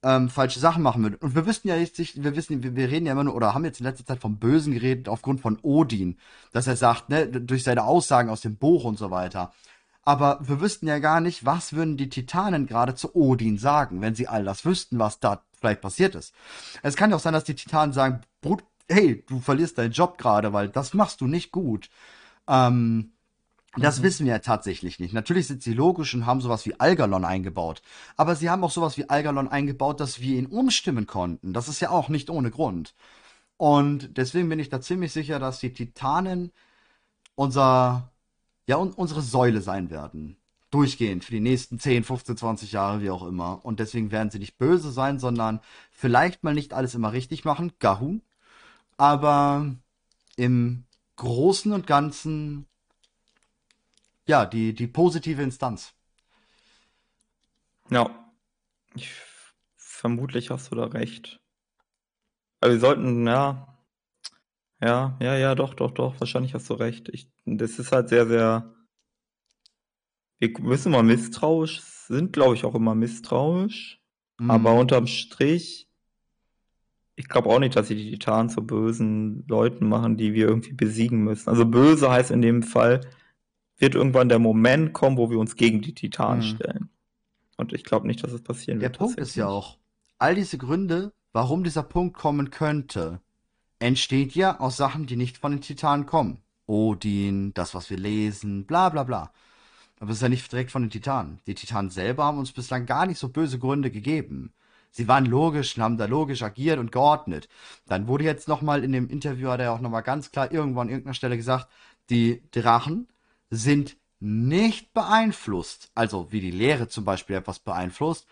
[0.01, 1.15] ähm, falsche Sachen machen würden.
[1.15, 3.53] Und wir wissen ja jetzt nicht, wir wissen, wir, wir reden ja immer nur, oder
[3.53, 6.17] haben jetzt in letzter Zeit vom Bösen geredet, aufgrund von Odin,
[6.53, 9.51] dass er sagt, ne, durch seine Aussagen aus dem Buch und so weiter.
[10.05, 14.15] Aber wir wüssten ja gar nicht, was würden die Titanen gerade zu Odin sagen, wenn
[14.15, 16.33] sie all das wüssten, was da vielleicht passiert ist.
[16.83, 20.17] Es kann ja auch sein, dass die Titanen sagen, Brut, hey, du verlierst deinen Job
[20.17, 21.89] gerade, weil das machst du nicht gut.
[22.47, 23.13] Ähm,
[23.77, 24.03] das mhm.
[24.03, 25.13] wissen wir ja tatsächlich nicht.
[25.13, 27.81] Natürlich sind sie logisch und haben sowas wie Algalon eingebaut.
[28.15, 31.53] Aber sie haben auch sowas wie Algalon eingebaut, dass wir ihn umstimmen konnten.
[31.53, 32.93] Das ist ja auch nicht ohne Grund.
[33.57, 36.51] Und deswegen bin ich da ziemlich sicher, dass die Titanen
[37.35, 38.11] unser,
[38.67, 40.37] ja, un unsere Säule sein werden.
[40.71, 43.63] Durchgehend für die nächsten 10, 15, 20 Jahre, wie auch immer.
[43.63, 45.61] Und deswegen werden sie nicht böse sein, sondern
[45.91, 47.71] vielleicht mal nicht alles immer richtig machen.
[47.79, 48.19] Gahu.
[48.97, 49.73] Aber
[50.35, 50.83] im
[51.15, 52.65] Großen und Ganzen
[54.27, 55.93] ja, die, die positive Instanz.
[57.89, 58.09] Ja,
[58.95, 59.11] ich,
[59.75, 61.39] vermutlich hast du da recht.
[62.61, 63.74] Aber wir sollten, ja,
[64.85, 67.09] ja, ja, ja, doch, doch, doch, wahrscheinlich hast du recht.
[67.09, 68.71] Ich, das ist halt sehr, sehr.
[70.37, 73.99] Wir müssen mal misstrauisch, sind, glaube ich, auch immer misstrauisch.
[74.37, 74.51] Mhm.
[74.51, 75.87] Aber unterm Strich,
[77.15, 80.73] ich glaube auch nicht, dass sie die Titanen zu bösen Leuten machen, die wir irgendwie
[80.73, 81.49] besiegen müssen.
[81.49, 83.01] Also böse heißt in dem Fall,
[83.77, 86.55] wird irgendwann der Moment kommen, wo wir uns gegen die Titanen mhm.
[86.55, 86.89] stellen.
[87.57, 88.99] Und ich glaube nicht, dass es passieren der wird.
[88.99, 89.79] Der Punkt ist ja auch,
[90.19, 93.21] all diese Gründe, warum dieser Punkt kommen könnte,
[93.79, 96.39] entsteht ja aus Sachen, die nicht von den Titanen kommen.
[96.67, 99.31] Odin, das, was wir lesen, bla bla bla.
[99.99, 101.39] Aber es ist ja nicht direkt von den Titanen.
[101.47, 104.53] Die Titanen selber haben uns bislang gar nicht so böse Gründe gegeben.
[104.91, 107.49] Sie waren logisch und haben da logisch agiert und geordnet.
[107.85, 110.89] Dann wurde jetzt nochmal in dem Interview, hat er auch nochmal ganz klar irgendwann an
[110.89, 111.67] irgendeiner Stelle gesagt,
[112.09, 113.07] die Drachen
[113.49, 118.25] sind nicht beeinflusst, also wie die Lehre zum Beispiel etwas beeinflusst,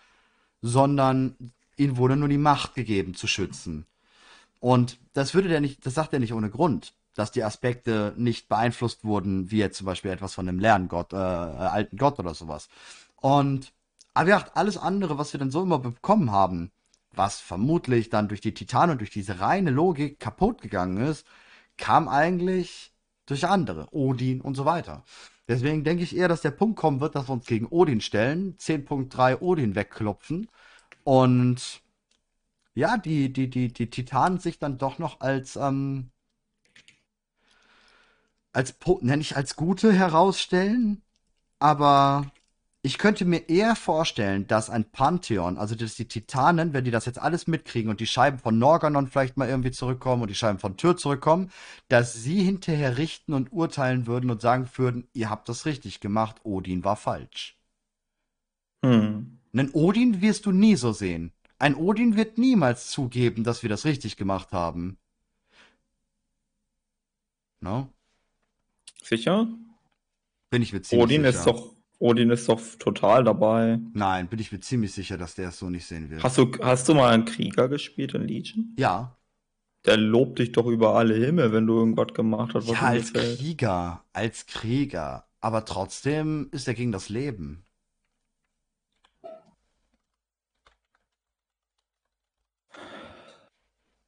[0.62, 3.86] sondern ihnen wurde nur die Macht gegeben zu schützen.
[4.64, 8.48] Und das würde der nicht, das sagt er nicht ohne Grund, dass die Aspekte nicht
[8.48, 12.70] beeinflusst wurden, wie jetzt zum Beispiel etwas von einem Lerngott, äh, alten Gott oder sowas.
[13.16, 13.74] Und
[14.14, 16.72] aber ja, alles andere, was wir dann so immer bekommen haben,
[17.12, 21.26] was vermutlich dann durch die Titanen und durch diese reine Logik kaputt gegangen ist,
[21.76, 22.90] kam eigentlich
[23.26, 25.04] durch andere, Odin und so weiter.
[25.46, 28.56] Deswegen denke ich eher, dass der Punkt kommen wird, dass wir uns gegen Odin stellen,
[28.56, 30.48] 10.3 Odin wegklopfen
[31.02, 31.83] und
[32.74, 36.10] ja, die, die, die, die Titanen sich dann doch noch als, ähm,
[38.52, 41.02] als, nenne ich als gute herausstellen,
[41.58, 42.30] aber
[42.82, 47.06] ich könnte mir eher vorstellen, dass ein Pantheon, also dass die Titanen, wenn die das
[47.06, 50.58] jetzt alles mitkriegen und die Scheiben von Norganon vielleicht mal irgendwie zurückkommen und die Scheiben
[50.58, 51.50] von Tyr zurückkommen,
[51.88, 56.36] dass sie hinterher richten und urteilen würden und sagen würden, ihr habt das richtig gemacht,
[56.44, 57.56] Odin war falsch.
[58.84, 59.38] Hm.
[59.54, 61.32] Einen Odin wirst du nie so sehen.
[61.64, 64.98] Ein Odin wird niemals zugeben, dass wir das richtig gemacht haben.
[67.60, 67.88] No?
[69.02, 69.48] Sicher?
[70.50, 71.38] Bin ich mir ziemlich Odin sicher.
[71.38, 73.80] ist doch Odin ist doch total dabei.
[73.94, 76.22] Nein, bin ich mir ziemlich sicher, dass der es so nicht sehen wird.
[76.22, 78.74] Hast du, hast du mal einen Krieger gespielt in Legion?
[78.78, 79.16] Ja.
[79.86, 82.68] Der lobt dich doch über alle Himmel, wenn du irgendwas gemacht hast.
[82.68, 83.38] Was ja, als gefällt.
[83.38, 85.26] Krieger, als Krieger.
[85.40, 87.64] Aber trotzdem ist er gegen das Leben.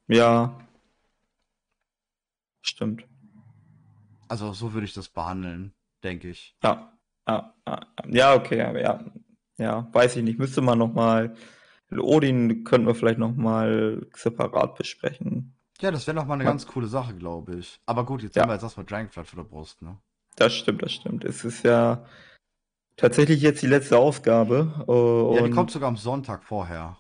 [0.08, 0.58] Ja.
[2.62, 3.04] Stimmt.
[4.28, 5.72] Also so würde ich das behandeln,
[6.02, 6.56] denke ich.
[6.62, 6.92] Ja.
[7.28, 7.52] Ah,
[8.08, 9.04] ja, okay, aber ja,
[9.58, 10.38] ja, weiß ich nicht.
[10.38, 11.34] Müsste man nochmal.
[11.90, 15.56] Odin könnten wir vielleicht nochmal separat besprechen.
[15.80, 17.80] Ja, das wäre nochmal eine ganz coole Sache, glaube ich.
[17.86, 18.42] Aber gut, jetzt ja.
[18.42, 19.98] haben wir jetzt erstmal Dragonflight vor der Brust, ne?
[20.36, 21.24] Das stimmt, das stimmt.
[21.24, 22.04] Es ist ja
[22.96, 24.72] tatsächlich jetzt die letzte Ausgabe.
[24.78, 26.98] Ja, die Und kommt sogar am Sonntag vorher.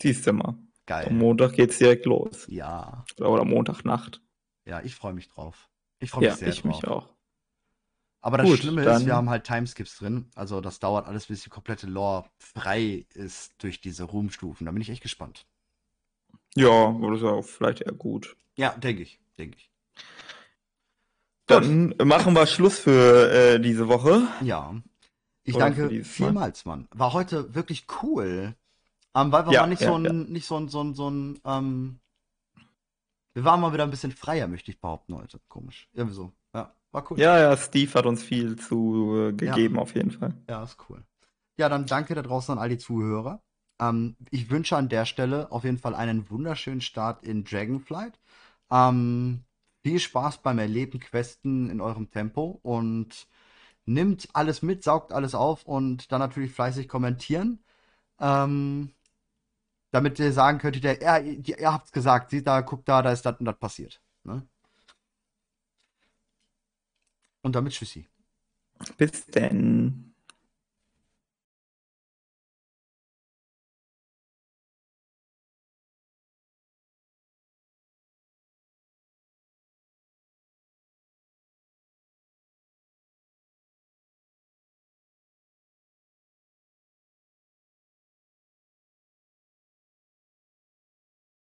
[0.00, 0.54] siehst du mal.
[0.90, 1.12] Am Geil.
[1.12, 2.46] Montag geht's direkt los.
[2.48, 3.04] Ja.
[3.18, 4.22] Oder Montagnacht.
[4.64, 5.68] Ja, ich freue mich drauf.
[5.98, 7.04] Ich freue mich Ja, sehr ich mich drauf.
[7.04, 7.14] auch.
[8.20, 10.30] Aber das Gut, Schlimme ist, dann- wir haben halt Timeskips drin.
[10.34, 14.64] Also das dauert alles, bis die komplette Lore frei ist durch diese Ruhmstufen.
[14.66, 15.46] Da bin ich echt gespannt.
[16.54, 18.36] Ja, das ist auch vielleicht eher gut.
[18.56, 19.20] Ja, denke ich.
[19.38, 19.70] Denke ich.
[21.46, 24.26] Dann machen wir Schluss für äh, diese Woche.
[24.42, 24.74] Ja.
[25.44, 26.88] Ich Oder danke vielmals, Mann.
[26.90, 28.54] War heute wirklich cool.
[29.16, 30.12] Ähm, weil wir Ja, mal nicht ja, so ein, ja.
[30.12, 32.00] nicht so ein, so ein, so ein, ähm,
[33.34, 35.40] wir waren mal wieder ein bisschen freier, möchte ich behaupten heute.
[35.48, 35.88] Komisch.
[35.92, 36.32] Irgendwie so.
[36.54, 37.18] Ja, war cool.
[37.18, 40.34] Ja, ja, Steve hat uns viel zu äh, gegeben, auf jeden Fall.
[40.48, 41.02] Ja, ist cool.
[41.58, 43.42] Ja, dann danke da draußen an all die Zuhörer.
[43.80, 48.18] Ähm, ich wünsche an der Stelle auf jeden Fall einen wunderschönen Start in Dragonflight.
[48.70, 49.44] Ähm,
[49.84, 53.28] viel Spaß beim Erleben, Questen in eurem Tempo und
[53.86, 57.60] nimmt alles mit, saugt alles auf und dann natürlich fleißig kommentieren.
[58.20, 58.90] Ähm,
[59.90, 63.22] damit ihr sagen könntet, ja, ja, ihr, habt's gesagt, sieht da, guckt da, da ist
[63.22, 64.00] das und das passiert.
[64.24, 64.46] Ne?
[67.42, 68.06] Und damit Tschüssi.
[68.96, 70.07] Bis denn.